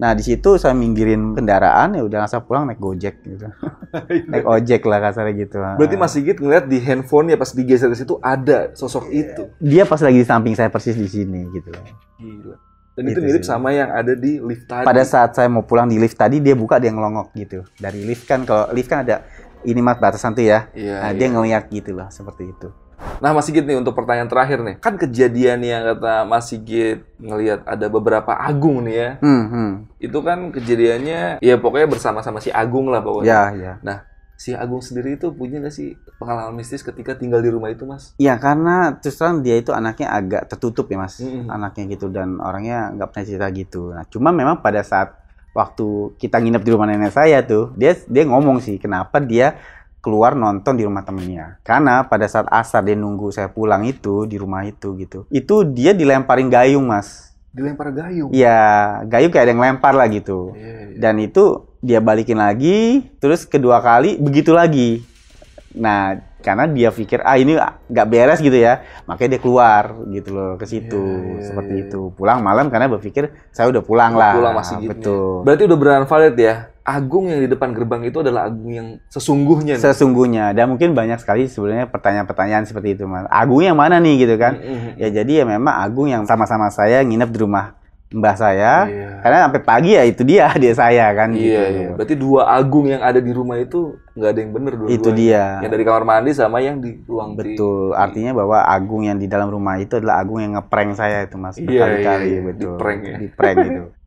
Nah 0.00 0.16
di 0.16 0.24
situ 0.24 0.56
saya 0.56 0.72
minggirin 0.72 1.36
kendaraan 1.36 1.92
ya 1.92 2.00
udah 2.00 2.18
langsung 2.18 2.40
pulang 2.42 2.64
naik 2.64 2.80
gojek 2.80 3.20
gitu, 3.20 3.52
naik 4.32 4.48
ojek 4.48 4.80
lah 4.82 4.98
kasarnya 4.98 5.34
gitu. 5.38 5.60
Berarti 5.60 5.94
Mas 5.94 6.10
Sigit 6.10 6.34
ngelihat 6.34 6.64
di 6.64 6.80
handphonenya 6.80 7.36
pas 7.36 7.52
digeser 7.52 7.86
ke 7.86 7.94
situ 7.94 8.16
ada 8.18 8.72
sosok 8.72 9.12
itu. 9.12 9.52
dia 9.60 9.84
pas 9.84 10.00
lagi 10.00 10.16
di 10.16 10.24
samping 10.24 10.54
saya 10.54 10.66
persis 10.66 10.96
di 10.96 11.04
sini 11.04 11.44
gitu. 11.50 11.68
Gila. 12.16 12.56
Dan 12.90 13.04
itu 13.06 13.12
Itu 13.12 13.20
mirip 13.22 13.42
sih. 13.42 13.48
sama 13.48 13.70
yang 13.70 13.88
ada 13.88 14.12
di 14.14 14.40
lift 14.40 14.64
tadi. 14.66 14.82
Pada 14.82 15.04
saat 15.04 15.30
saya 15.32 15.46
mau 15.46 15.62
pulang 15.62 15.84
di 15.84 15.94
lift 15.94 16.16
tadi 16.16 16.40
dia 16.40 16.52
buka 16.52 16.76
dia 16.76 16.90
ngelongok 16.90 17.30
gitu. 17.34 17.62
Dari 17.76 18.00
lift 18.00 18.24
kan 18.24 18.42
kalau 18.42 18.72
lift 18.72 18.88
kan 18.88 19.04
ada 19.04 19.22
ini 19.62 19.78
mas 19.78 19.96
batasan 19.96 20.32
tuh 20.32 20.42
ya. 20.42 20.72
Iya, 20.72 20.96
Nah, 20.98 21.10
iya. 21.10 21.14
dia 21.14 21.28
ngeliat 21.28 21.68
gitu 21.68 21.92
loh 21.92 22.08
seperti 22.08 22.48
itu. 22.48 22.72
Nah 23.20 23.36
Mas 23.36 23.48
Sigit 23.48 23.64
nih 23.64 23.76
untuk 23.76 23.92
pertanyaan 23.92 24.28
terakhir 24.28 24.64
nih. 24.64 24.76
Kan 24.80 24.96
kejadian 24.96 25.60
yang 25.60 25.84
kata 25.84 26.24
Mas 26.24 26.48
Sigit 26.48 27.04
ngelihat 27.20 27.64
ada 27.68 27.86
beberapa 27.92 28.32
Agung 28.32 28.84
nih 28.88 28.96
ya. 28.96 29.10
Hmm, 29.20 29.44
hmm. 29.48 29.70
Itu 30.00 30.24
kan 30.24 30.48
kejadiannya 30.52 31.44
ya 31.44 31.54
pokoknya 31.60 31.88
bersama-sama 31.88 32.40
si 32.40 32.48
Agung 32.48 32.88
lah 32.88 33.04
pokoknya. 33.04 33.52
Ya, 33.52 33.74
ya. 33.80 33.96
Si 34.40 34.56
Agung 34.56 34.80
sendiri 34.80 35.20
itu 35.20 35.28
punya 35.36 35.60
nggak 35.60 35.74
sih 35.76 36.00
pengalaman 36.16 36.56
mistis 36.56 36.80
ketika 36.80 37.12
tinggal 37.12 37.44
di 37.44 37.52
rumah 37.52 37.68
itu 37.68 37.84
Mas? 37.84 38.16
Ya 38.16 38.40
karena 38.40 38.96
terus 38.96 39.20
terang 39.20 39.44
dia 39.44 39.60
itu 39.60 39.68
anaknya 39.76 40.08
agak 40.16 40.48
tertutup 40.48 40.88
ya 40.88 40.96
mas, 40.96 41.20
Mm-mm. 41.20 41.52
anaknya 41.52 41.92
gitu 41.92 42.08
dan 42.08 42.40
orangnya 42.40 42.88
nggak 42.96 43.08
pernah 43.12 43.24
cerita 43.28 43.46
gitu. 43.52 43.92
Nah 43.92 44.08
cuma 44.08 44.32
memang 44.32 44.64
pada 44.64 44.80
saat 44.80 45.12
waktu 45.52 46.16
kita 46.16 46.40
nginep 46.40 46.62
di 46.64 46.70
rumah 46.72 46.88
nenek 46.88 47.12
saya 47.12 47.44
tuh, 47.44 47.76
dia 47.76 47.92
dia 48.08 48.24
ngomong 48.24 48.64
sih 48.64 48.80
kenapa 48.80 49.20
dia 49.20 49.60
keluar 50.00 50.32
nonton 50.34 50.74
di 50.76 50.84
rumah 50.84 51.04
temennya. 51.04 51.60
Karena 51.62 52.04
pada 52.08 52.26
saat 52.26 52.48
asar 52.48 52.84
dia 52.84 52.96
nunggu 52.96 53.30
saya 53.30 53.52
pulang 53.52 53.84
itu 53.86 54.24
di 54.24 54.40
rumah 54.40 54.64
itu 54.64 54.96
gitu, 54.96 55.28
itu 55.28 55.54
dia 55.68 55.92
dilemparin 55.92 56.48
gayung 56.48 56.88
mas. 56.88 57.30
Dilempar 57.52 57.92
gayung. 57.92 58.30
Iya 58.32 59.02
gayung 59.06 59.30
kayak 59.30 59.44
ada 59.44 59.52
yang 59.52 59.62
lempar 59.62 59.92
lah 59.94 60.08
gitu. 60.08 60.56
Iya, 60.56 60.96
iya. 60.96 60.98
Dan 60.98 61.14
itu 61.20 61.70
dia 61.80 61.98
balikin 62.00 62.40
lagi, 62.40 63.08
terus 63.20 63.44
kedua 63.48 63.80
kali 63.80 64.20
begitu 64.20 64.52
lagi. 64.52 65.02
Nah, 65.70 66.18
karena 66.42 66.66
dia 66.66 66.90
pikir 66.90 67.22
ah 67.22 67.38
ini 67.38 67.54
nggak 67.86 68.06
beres 68.10 68.40
gitu 68.42 68.56
ya, 68.56 68.82
makanya 69.06 69.38
dia 69.38 69.40
keluar 69.44 69.94
gitu 70.10 70.30
loh 70.34 70.52
ke 70.58 70.66
situ 70.66 70.98
Iya, 70.98 71.38
iya, 71.38 71.46
seperti 71.46 71.74
iya. 71.78 71.84
itu. 71.86 72.00
Pulang 72.16 72.42
malam 72.42 72.66
karena 72.72 72.90
berpikir 72.90 73.30
saya 73.54 73.70
udah 73.70 73.82
pulang 73.84 74.16
Mau 74.16 74.20
lah. 74.20 74.34
Pulang 74.34 74.54
masih 74.56 74.76
gitu. 74.82 74.90
Betul. 74.90 75.30
Berarti 75.46 75.62
udah 75.68 75.78
beneran 75.78 76.06
valid 76.08 76.34
ya. 76.40 76.54
Agung 76.90 77.26
yang 77.26 77.38
di 77.38 77.46
depan 77.46 77.70
gerbang 77.70 78.02
itu 78.02 78.18
adalah 78.18 78.44
Agung 78.44 78.68
yang 78.68 78.88
sesungguhnya. 79.06 79.74
nih. 79.74 79.82
Sesungguhnya 79.82 80.50
dan 80.50 80.66
mungkin 80.66 80.90
banyak 80.90 81.16
sekali 81.16 81.46
sebenarnya 81.46 81.86
pertanyaan-pertanyaan 81.86 82.64
seperti 82.64 82.94
itu 82.94 83.04
mas. 83.04 83.24
Agung 83.26 83.60
yang 83.60 83.74
mana 83.74 83.96
nih 83.96 84.20
gitu 84.20 84.34
kan? 84.34 84.56
Mm-mm. 84.56 84.96
Ya 84.96 85.08
jadi 85.12 85.32
ya 85.40 85.44
memang 85.46 85.74
Agung 85.76 86.06
yang 86.06 86.22
sama-sama 86.24 86.68
saya 86.68 87.00
nginep 87.00 87.30
di 87.30 87.38
rumah 87.38 87.78
mbah 88.10 88.34
saya. 88.34 88.90
Iya. 88.90 89.08
Karena 89.22 89.38
sampai 89.46 89.62
pagi 89.62 89.94
ya 89.94 90.02
itu 90.02 90.22
dia 90.22 90.50
dia 90.62 90.74
saya 90.74 91.14
kan. 91.14 91.30
Iya, 91.30 91.38
gitu. 91.38 91.78
iya. 91.78 91.88
Berarti 91.94 92.14
dua 92.18 92.42
Agung 92.50 92.86
yang 92.86 93.00
ada 93.00 93.22
di 93.22 93.30
rumah 93.30 93.54
itu 93.54 93.94
nggak 94.12 94.30
ada 94.30 94.40
yang 94.40 94.50
bener 94.50 94.72
dua 94.74 94.88
Itu 94.90 95.08
dia. 95.12 95.62
Yang 95.62 95.70
dari 95.70 95.84
kamar 95.86 96.02
mandi 96.02 96.30
sama 96.34 96.58
yang 96.58 96.82
di 96.82 96.98
ruang 97.04 97.38
di- 97.38 97.54
Betul, 97.54 97.94
artinya 97.94 98.34
bahwa 98.34 98.66
Agung 98.66 99.06
yang 99.06 99.14
di 99.14 99.30
dalam 99.30 99.46
rumah 99.46 99.78
itu 99.78 99.94
adalah 99.94 100.18
Agung 100.18 100.42
yang 100.42 100.58
ngeprank 100.58 100.90
saya 100.92 101.22
itu 101.22 101.38
mas 101.38 101.54
Iya, 101.54 101.64
berkali-kali 101.64 102.02
iya, 102.20 102.34
iya. 102.34 102.40
betul. 102.42 102.74
Di-prank 102.74 103.00
ya. 103.00 103.16
Di-prank 103.16 103.58
itu. 103.62 103.84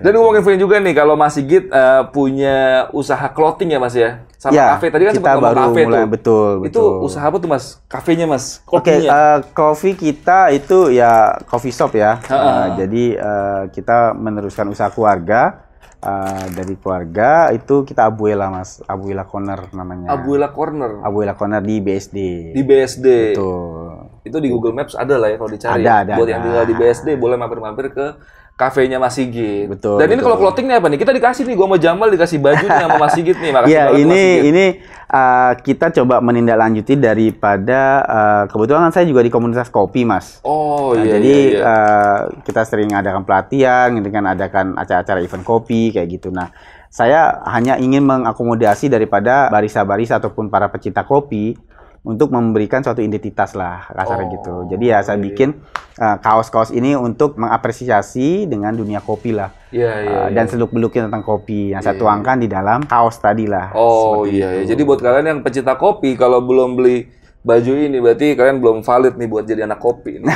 Dan 0.00 0.16
gue 0.16 0.22
mau 0.24 0.32
infoin 0.32 0.56
juga 0.56 0.80
nih 0.80 0.96
kalau 0.96 1.12
Mas 1.12 1.36
Sigit 1.36 1.68
eh, 1.68 2.02
punya 2.08 2.88
usaha 2.90 3.20
clothing 3.28 3.68
ya 3.68 3.78
Mas 3.78 3.92
ya. 3.92 4.24
Sama 4.40 4.56
ya, 4.56 4.66
kafe 4.72 4.88
tadi 4.88 5.04
kan 5.04 5.12
kita 5.12 5.20
sempat 5.20 5.44
baru 5.44 5.58
kafe 5.60 5.80
mulai 5.84 6.00
tuh. 6.00 6.08
betul 6.08 6.52
Itu 6.56 6.64
betul. 6.64 7.04
usaha 7.04 7.24
apa 7.28 7.36
tuh 7.36 7.50
Mas? 7.52 7.64
Kafenya 7.84 8.24
Mas. 8.24 8.64
Oke, 8.64 8.96
Kopinya. 8.96 9.10
eh, 9.12 9.38
coffee 9.52 9.92
kita 9.92 10.48
itu 10.50 10.88
ya 10.88 11.36
coffee 11.44 11.68
shop 11.70 11.92
ya. 11.92 12.16
Eh, 12.22 12.66
jadi 12.80 13.04
eh, 13.14 13.62
kita 13.68 14.16
meneruskan 14.16 14.68
usaha 14.68 14.88
keluarga. 14.88 15.68
Eh, 16.00 16.44
dari 16.56 16.80
keluarga 16.80 17.52
itu 17.52 17.84
kita 17.84 18.08
Abuela 18.08 18.48
mas, 18.48 18.80
Abuela 18.88 19.28
Corner 19.28 19.68
namanya. 19.76 20.08
Abuela 20.08 20.48
Corner 20.48 21.04
Abuela 21.04 21.36
Corner 21.36 21.60
di 21.60 21.76
BSD. 21.76 22.16
di 22.56 22.62
BSD. 22.64 23.36
Betul. 23.36 24.08
Itu 24.24 24.40
di 24.40 24.48
Google 24.48 24.72
Maps 24.72 24.96
ada 24.96 25.20
lah 25.20 25.28
ya 25.28 25.36
kalau 25.36 25.52
dicari. 25.52 25.84
Ada, 25.84 25.92
ada, 26.08 26.12
Buat 26.16 26.24
ada. 26.24 26.32
yang 26.32 26.40
tinggal 26.40 26.64
di 26.64 26.72
BSD 26.72 27.20
boleh 27.20 27.36
mampir-mampir 27.36 27.92
ke 27.92 28.16
kafenya 28.60 29.00
Mas 29.00 29.16
Sigit. 29.16 29.72
Betul, 29.72 29.96
Dan 29.96 30.12
ini 30.12 30.20
betul. 30.20 30.26
kalau 30.28 30.36
clothing 30.36 30.68
nih 30.68 30.76
apa 30.76 30.86
nih? 30.92 30.98
Kita 31.00 31.16
dikasih 31.16 31.48
nih, 31.48 31.56
gua 31.56 31.66
sama 31.72 31.78
Jamal 31.80 32.08
dikasih 32.12 32.38
baju 32.44 32.64
nih 32.68 32.80
sama 32.84 32.96
Mas 33.00 33.12
Sigit 33.16 33.36
nih. 33.40 33.50
Makasih 33.56 33.72
Ya 33.72 33.82
banget 33.88 33.96
Mas 33.96 34.00
ini 34.04 34.20
Sigit. 34.20 34.44
ini 34.52 34.64
uh, 35.08 35.52
kita 35.64 35.86
coba 35.96 36.14
menindaklanjuti 36.20 36.94
daripada 37.00 37.80
uh, 38.04 38.44
kebetulan 38.52 38.80
kan 38.88 38.92
saya 38.92 39.06
juga 39.08 39.24
di 39.24 39.32
komunitas 39.32 39.72
kopi 39.72 40.04
mas. 40.04 40.44
Oh 40.44 40.92
Nah, 40.92 41.06
iya 41.06 41.16
jadi 41.16 41.34
iya, 41.38 41.56
iya. 41.56 41.64
uh, 41.64 42.18
kita 42.42 42.60
sering 42.66 42.90
adakan 42.92 43.22
pelatihan, 43.22 43.88
dengan 43.94 44.34
adakan 44.34 44.74
acara-acara 44.76 45.22
event 45.22 45.46
kopi 45.46 45.94
kayak 45.94 46.08
gitu. 46.20 46.28
Nah 46.34 46.50
saya 46.90 47.38
hanya 47.46 47.78
ingin 47.78 48.02
mengakomodasi 48.02 48.90
daripada 48.90 49.46
barista-barista 49.46 50.18
ataupun 50.18 50.50
para 50.50 50.66
pecinta 50.66 51.06
kopi 51.06 51.54
untuk 52.00 52.32
memberikan 52.32 52.80
suatu 52.80 53.04
identitas 53.04 53.52
lah 53.52 53.84
kasarnya 53.92 54.26
Oh, 54.26 54.32
gitu. 54.40 54.54
Jadi 54.72 54.84
ya 54.88 54.98
saya 55.04 55.20
iya. 55.20 55.24
bikin 55.28 55.60
uh, 56.00 56.16
kaos-kaos 56.16 56.72
ini 56.72 56.96
untuk 56.96 57.36
mengapresiasi 57.36 58.48
dengan 58.48 58.72
dunia 58.72 59.04
kopi 59.04 59.36
lah. 59.36 59.52
Iya 59.68 59.92
iya. 60.00 60.08
Uh, 60.08 60.26
iya. 60.32 60.34
dan 60.40 60.44
seluk 60.48 60.72
beluknya 60.72 61.06
tentang 61.12 61.22
kopi 61.22 61.76
yang 61.76 61.84
saya 61.84 61.94
Iya. 61.94 62.00
tuangkan 62.00 62.36
di 62.40 62.48
dalam 62.48 62.80
kaos 62.88 63.20
tadi 63.20 63.44
lah. 63.44 63.76
Oh 63.76 64.24
iya, 64.24 64.60
iya. 64.60 64.64
Jadi 64.64 64.80
buat 64.82 64.98
kalian 64.98 65.26
yang 65.28 65.40
pecinta 65.44 65.76
kopi, 65.76 66.16
kalau 66.16 66.40
belum 66.40 66.80
beli 66.80 67.19
baju 67.40 67.72
ini, 67.74 67.98
berarti 67.98 68.32
kalian 68.32 68.58
belum 68.58 68.78
valid 68.80 69.14
nih 69.14 69.26
buat 69.26 69.44
jadi 69.44 69.64
anak 69.64 69.78
kopi. 69.78 70.18
nih. 70.18 70.28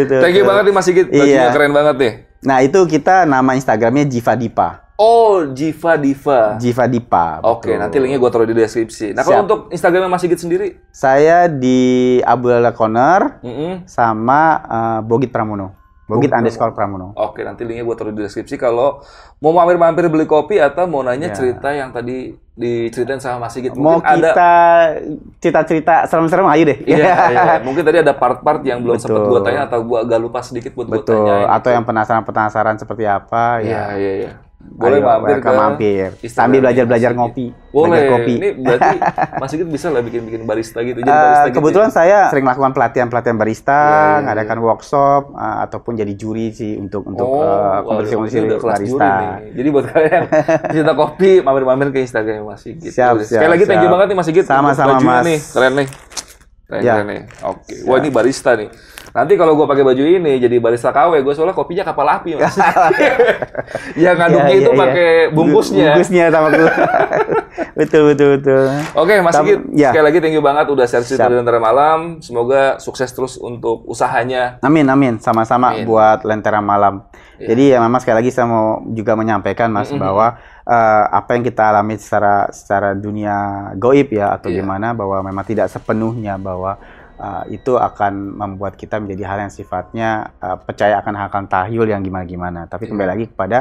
Itu, 0.00 0.14
Thank 0.18 0.36
you 0.36 0.44
banget 0.44 0.62
nih 0.64 0.74
Mas 0.74 0.84
Sigit, 0.84 1.06
bajunya 1.08 1.48
Iya. 1.48 1.52
keren 1.52 1.72
banget 1.72 1.96
nih. 1.96 2.12
Nah 2.40 2.58
itu 2.60 2.78
kita 2.84 3.24
nama 3.24 3.52
Instagramnya 3.52 4.04
Jiva 4.04 4.32
Dipa. 4.32 4.68
Oh, 4.94 5.46
Jiva 5.48 5.94
Diva. 5.94 6.54
Jiva 6.56 6.84
Dipa. 6.86 7.38
Oke, 7.40 7.70
betul. 7.70 7.78
nanti 7.78 7.96
linknya 7.98 8.18
gue 8.18 8.30
taruh 8.30 8.44
di 8.44 8.52
deskripsi. 8.52 9.14
Nah, 9.14 9.22
kalau 9.22 9.42
untuk 9.44 9.60
Instagramnya 9.68 10.06
Mas 10.06 10.20
Sigit 10.20 10.38
sendiri, 10.38 10.74
Saya 10.90 11.46
di 11.46 11.78
Abdullah 12.20 12.74
Corner 12.74 13.38
Mm-mm. 13.40 13.86
sama 13.86 14.40
eh, 14.60 15.00
Bogit 15.02 15.30
Pramono. 15.30 15.78
Bogit 16.04 16.32
underscore 16.32 16.72
Pramono. 16.72 17.12
Oke, 17.14 17.44
nanti 17.44 17.62
linknya 17.62 17.84
gue 17.84 17.94
taruh 17.94 18.10
di 18.10 18.22
deskripsi. 18.22 18.56
Kalau 18.56 18.98
mau 19.38 19.52
mampir-mampir 19.52 20.08
beli 20.08 20.24
kopi 20.24 20.58
atau 20.58 20.86
mau 20.86 21.04
nanya 21.04 21.30
Ya. 21.30 21.34
cerita 21.36 21.68
yang 21.70 21.92
tadi 21.92 22.34
diceritain 22.58 23.22
sama 23.22 23.46
Mas 23.46 23.54
Sigit, 23.54 23.70
Mau 23.78 24.02
mungkin 24.02 24.18
ada 24.18 24.34
kita 24.34 24.52
cerita-cerita 25.38 25.94
serem-serem 26.10 26.46
ayo 26.50 26.62
deh. 26.66 26.78
Iya, 26.82 27.14
iya. 27.30 27.54
Mungkin 27.66 27.86
tadi 27.86 28.02
ada 28.02 28.10
part-part 28.18 28.66
yang 28.66 28.82
belum 28.82 28.98
sempat 28.98 29.30
gue 29.30 29.40
tanya 29.46 29.70
atau 29.70 29.78
gue 29.86 29.98
agak 30.02 30.18
lupa 30.18 30.42
sedikit 30.42 30.74
buat 30.74 30.90
gue 30.90 30.98
Betul. 30.98 31.22
tanyain. 31.22 31.46
Atau 31.54 31.70
yang 31.70 31.86
penasaran-penasaran 31.86 32.76
seperti 32.82 33.06
apa 33.06 33.62
Iya, 33.62 33.70
ya. 33.70 33.82
iya, 33.94 34.12
iya. 34.26 34.30
Boleh 34.58 34.98
Ayo, 34.98 35.06
mampir 35.06 35.36
ke 35.38 35.50
mampir. 35.52 36.08
Sambil 36.26 36.58
belajar-belajar 36.60 37.14
ngopi. 37.14 37.54
Boleh. 37.68 37.94
Belajar 37.94 38.10
kopi. 38.12 38.34
Ini 38.34 38.48
berarti 38.58 38.96
Mas 39.40 39.48
Sigit 39.48 39.68
bisa 39.68 39.86
lah 39.86 40.02
bikin-bikin 40.02 40.42
barista 40.42 40.82
gitu. 40.82 40.98
Jadi 40.98 41.06
Eh, 41.06 41.14
barista 41.14 41.46
gitu. 41.46 41.56
kebetulan 41.56 41.90
saya 41.90 42.18
sering 42.26 42.42
melakukan 42.42 42.74
pelatihan-pelatihan 42.74 43.38
barista, 43.38 43.78
Iya, 43.78 43.94
iya, 43.94 44.18
ngadakan 44.26 44.58
workshop 44.58 45.22
eh, 45.30 45.56
ataupun 45.62 45.92
jadi 45.94 46.12
juri 46.12 46.50
sih 46.50 46.74
untuk 46.74 47.06
untuk 47.06 47.22
Oh, 47.22 47.38
eh, 47.38 47.46
waduh, 47.86 48.02
kompetisi-kompetisi 48.02 48.58
barista. 48.58 49.10
Jadi 49.46 49.68
buat 49.70 49.84
kalian 49.86 50.22
cinta 50.74 50.92
kopi, 50.92 51.30
mampir-mampir 51.38 51.88
ke 51.92 51.98
Instagram 52.02 52.42
Mas 52.44 52.58
Sigit. 52.58 52.90
Siap, 52.90 53.14
siap, 53.20 53.38
Sekali 53.38 53.50
lagi 53.52 53.64
thank 53.64 53.78
you 53.80 53.90
banget 53.90 54.06
nih 54.10 54.16
Mas 54.18 54.26
Sigit. 54.26 54.42
Sama-sama, 54.42 54.98
Mas. 54.98 55.22
nih. 55.22 55.38
Keren 55.38 55.72
nih. 55.76 55.88
Ya. 56.70 57.00
keren 57.00 57.08
nih. 57.08 57.22
Oke. 57.40 57.72
Wah 57.82 57.96
ini 57.96 58.12
barista 58.12 58.52
nih. 58.52 58.68
Nanti 59.08 59.40
kalau 59.40 59.56
gue 59.56 59.64
pakai 59.64 59.80
baju 59.80 60.04
ini 60.04 60.36
jadi 60.36 60.60
barista 60.60 60.92
KW, 60.92 61.24
gue 61.24 61.32
soalnya 61.32 61.56
kopinya 61.56 61.80
kapal 61.80 62.04
api 62.06 62.36
mas. 62.36 62.52
yang 63.96 64.14
ngaduknya 64.14 64.46
Iya, 64.46 64.58
itu 64.58 64.62
iya, 64.62 64.76
iya. 64.76 64.82
pakai 64.84 65.08
bungkusnya. 65.32 65.86
Bungkusnya 65.88 66.24
sama 66.28 66.48
gua. 66.52 66.68
betul 67.80 68.02
betul 68.06 68.28
betul. 68.36 68.64
Oke, 68.92 69.14
Mas 69.18 69.32
Tam- 69.32 69.46
Sigit, 69.46 69.60
ya. 69.72 69.90
sekali 69.90 70.04
lagi 70.04 70.18
thank 70.20 70.36
you 70.36 70.44
banget 70.44 70.66
udah 70.68 70.84
share 70.84 71.00
cerita 71.02 71.24
Lentera 71.26 71.56
Malam. 71.56 72.20
Semoga 72.20 72.76
sukses 72.76 73.08
terus 73.08 73.40
untuk 73.40 73.88
usahanya. 73.88 74.60
Amin 74.60 74.84
amin 74.84 75.16
sama-sama 75.18 75.72
buat 75.82 76.20
Lentera 76.22 76.60
Malam. 76.60 77.08
Iya. 77.38 77.48
Jadi 77.48 77.64
ya 77.70 77.78
memang 77.80 78.02
sekali 78.02 78.20
lagi 78.20 78.28
saya 78.28 78.44
mau 78.44 78.84
juga 78.88 79.14
menyampaikan 79.14 79.70
Mas 79.70 79.88
Mm-mm. 79.88 80.02
bahwa 80.02 80.36
eh, 80.68 81.04
apa 81.08 81.30
yang 81.32 81.42
kita 81.48 81.72
alami 81.72 81.96
secara 81.96 82.52
secara 82.52 82.92
dunia 82.92 83.36
goib 83.80 84.12
ya 84.12 84.36
atau 84.36 84.52
Iya. 84.52 84.60
gimana 84.60 84.92
bahwa 84.92 85.24
memang 85.24 85.44
tidak 85.48 85.72
sepenuhnya 85.72 86.36
bahwa 86.36 86.76
uh, 87.18 87.42
itu 87.50 87.74
akan 87.74 88.38
membuat 88.38 88.78
kita 88.78 89.02
menjadi 89.02 89.22
hal 89.26 89.38
yang 89.48 89.52
sifatnya 89.52 90.30
uh, 90.38 90.56
percaya 90.56 91.02
akan 91.02 91.14
hal 91.18 91.28
tahyul 91.50 91.90
yang 91.90 92.00
gimana-gimana. 92.00 92.70
Tapi 92.70 92.86
kembali 92.86 93.06
Iya. 93.06 93.12
lagi 93.18 93.24
kepada 93.28 93.58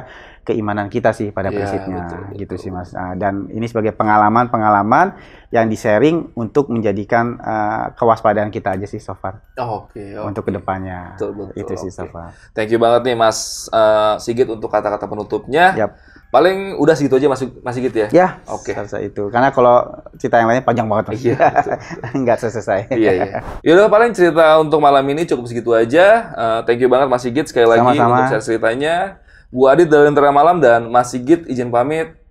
keimanan 0.47 0.87
kita 0.87 1.11
sih 1.11 1.29
pada 1.29 1.51
Iya, 1.51 1.59
prinsipnya, 1.59 1.99
betul, 2.01 2.19
betul. 2.23 2.37
gitu 2.39 2.55
sih 2.55 2.71
mas. 2.71 2.89
Uh, 2.89 3.13
dan 3.13 3.51
ini 3.51 3.67
sebagai 3.67 3.91
pengalaman-pengalaman 3.91 5.19
yang 5.49 5.67
di-sharing 5.67 6.31
untuk 6.33 6.67
menjadikan 6.67 7.35
uh, 7.37 7.91
kewaspadaan 7.93 8.47
kita 8.47 8.73
aja 8.73 8.83
sih 8.83 8.97
so 8.97 9.11
far 9.13 9.43
Oke, 9.53 10.15
oke. 10.15 10.23
untuk 10.23 10.43
ke 10.43 10.51
depannya. 10.51 11.15
Betul, 11.15 11.31
betul, 11.33 11.53
itu 11.57 11.73
sih 11.77 11.91
so 11.91 12.03
oke. 12.03 12.11
far. 12.11 12.31
Thank 12.51 12.71
you 12.71 12.79
banget 12.79 13.03
nih 13.03 13.15
Mas 13.15 13.37
eh, 13.69 14.15
Sigit 14.17 14.47
untuk 14.47 14.67
kata-kata 14.67 15.03
penutupnya. 15.05 15.75
Yap. 15.75 15.91
Paling 16.27 16.75
udah 16.75 16.91
segitu 16.91 17.15
aja 17.15 17.27
Mas, 17.27 17.39
Mas 17.63 17.71
Sigit 17.71 17.95
ya. 17.95 18.07
Ya, 18.11 18.27
Oke. 18.45 18.75
selesai 18.75 18.99
itu. 19.05 19.31
Karena 19.31 19.47
kalau 19.49 19.79
cerita 20.15 20.35
yang 20.35 20.51
lainnya 20.51 20.59
panjang 20.61 20.83
banget 20.83 21.05
mas. 21.07 21.23
Iya, 21.23 21.39
Nggak 22.19 22.37
selesai. 22.37 22.79
iya, 22.93 23.11
iya. 23.15 23.25
Yaudah 23.63 23.87
paling 23.87 24.11
cerita 24.11 24.59
untuk 24.59 24.77
malam 24.77 25.07
ini 25.07 25.23
cukup 25.23 25.47
segitu 25.47 25.71
aja. 25.71 26.05
Eh, 26.29 26.59
thank 26.63 26.79
you 26.79 26.91
banget 26.91 27.07
Mas 27.07 27.23
Sigit 27.23 27.47
sekali 27.47 27.63
lagi 27.63 27.79
Sama-sama. 27.79 28.11
untuk 28.11 28.25
share 28.29 28.43
ceritanya. 28.43 28.95
Gua 29.47 29.73
Adit 29.73 29.87
dari 29.87 30.11
Lentera 30.11 30.31
Malam 30.35 30.59
dan 30.59 30.91
Mas 30.91 31.15
Sigit 31.15 31.47
izin 31.47 31.71
pamit. 31.71 32.26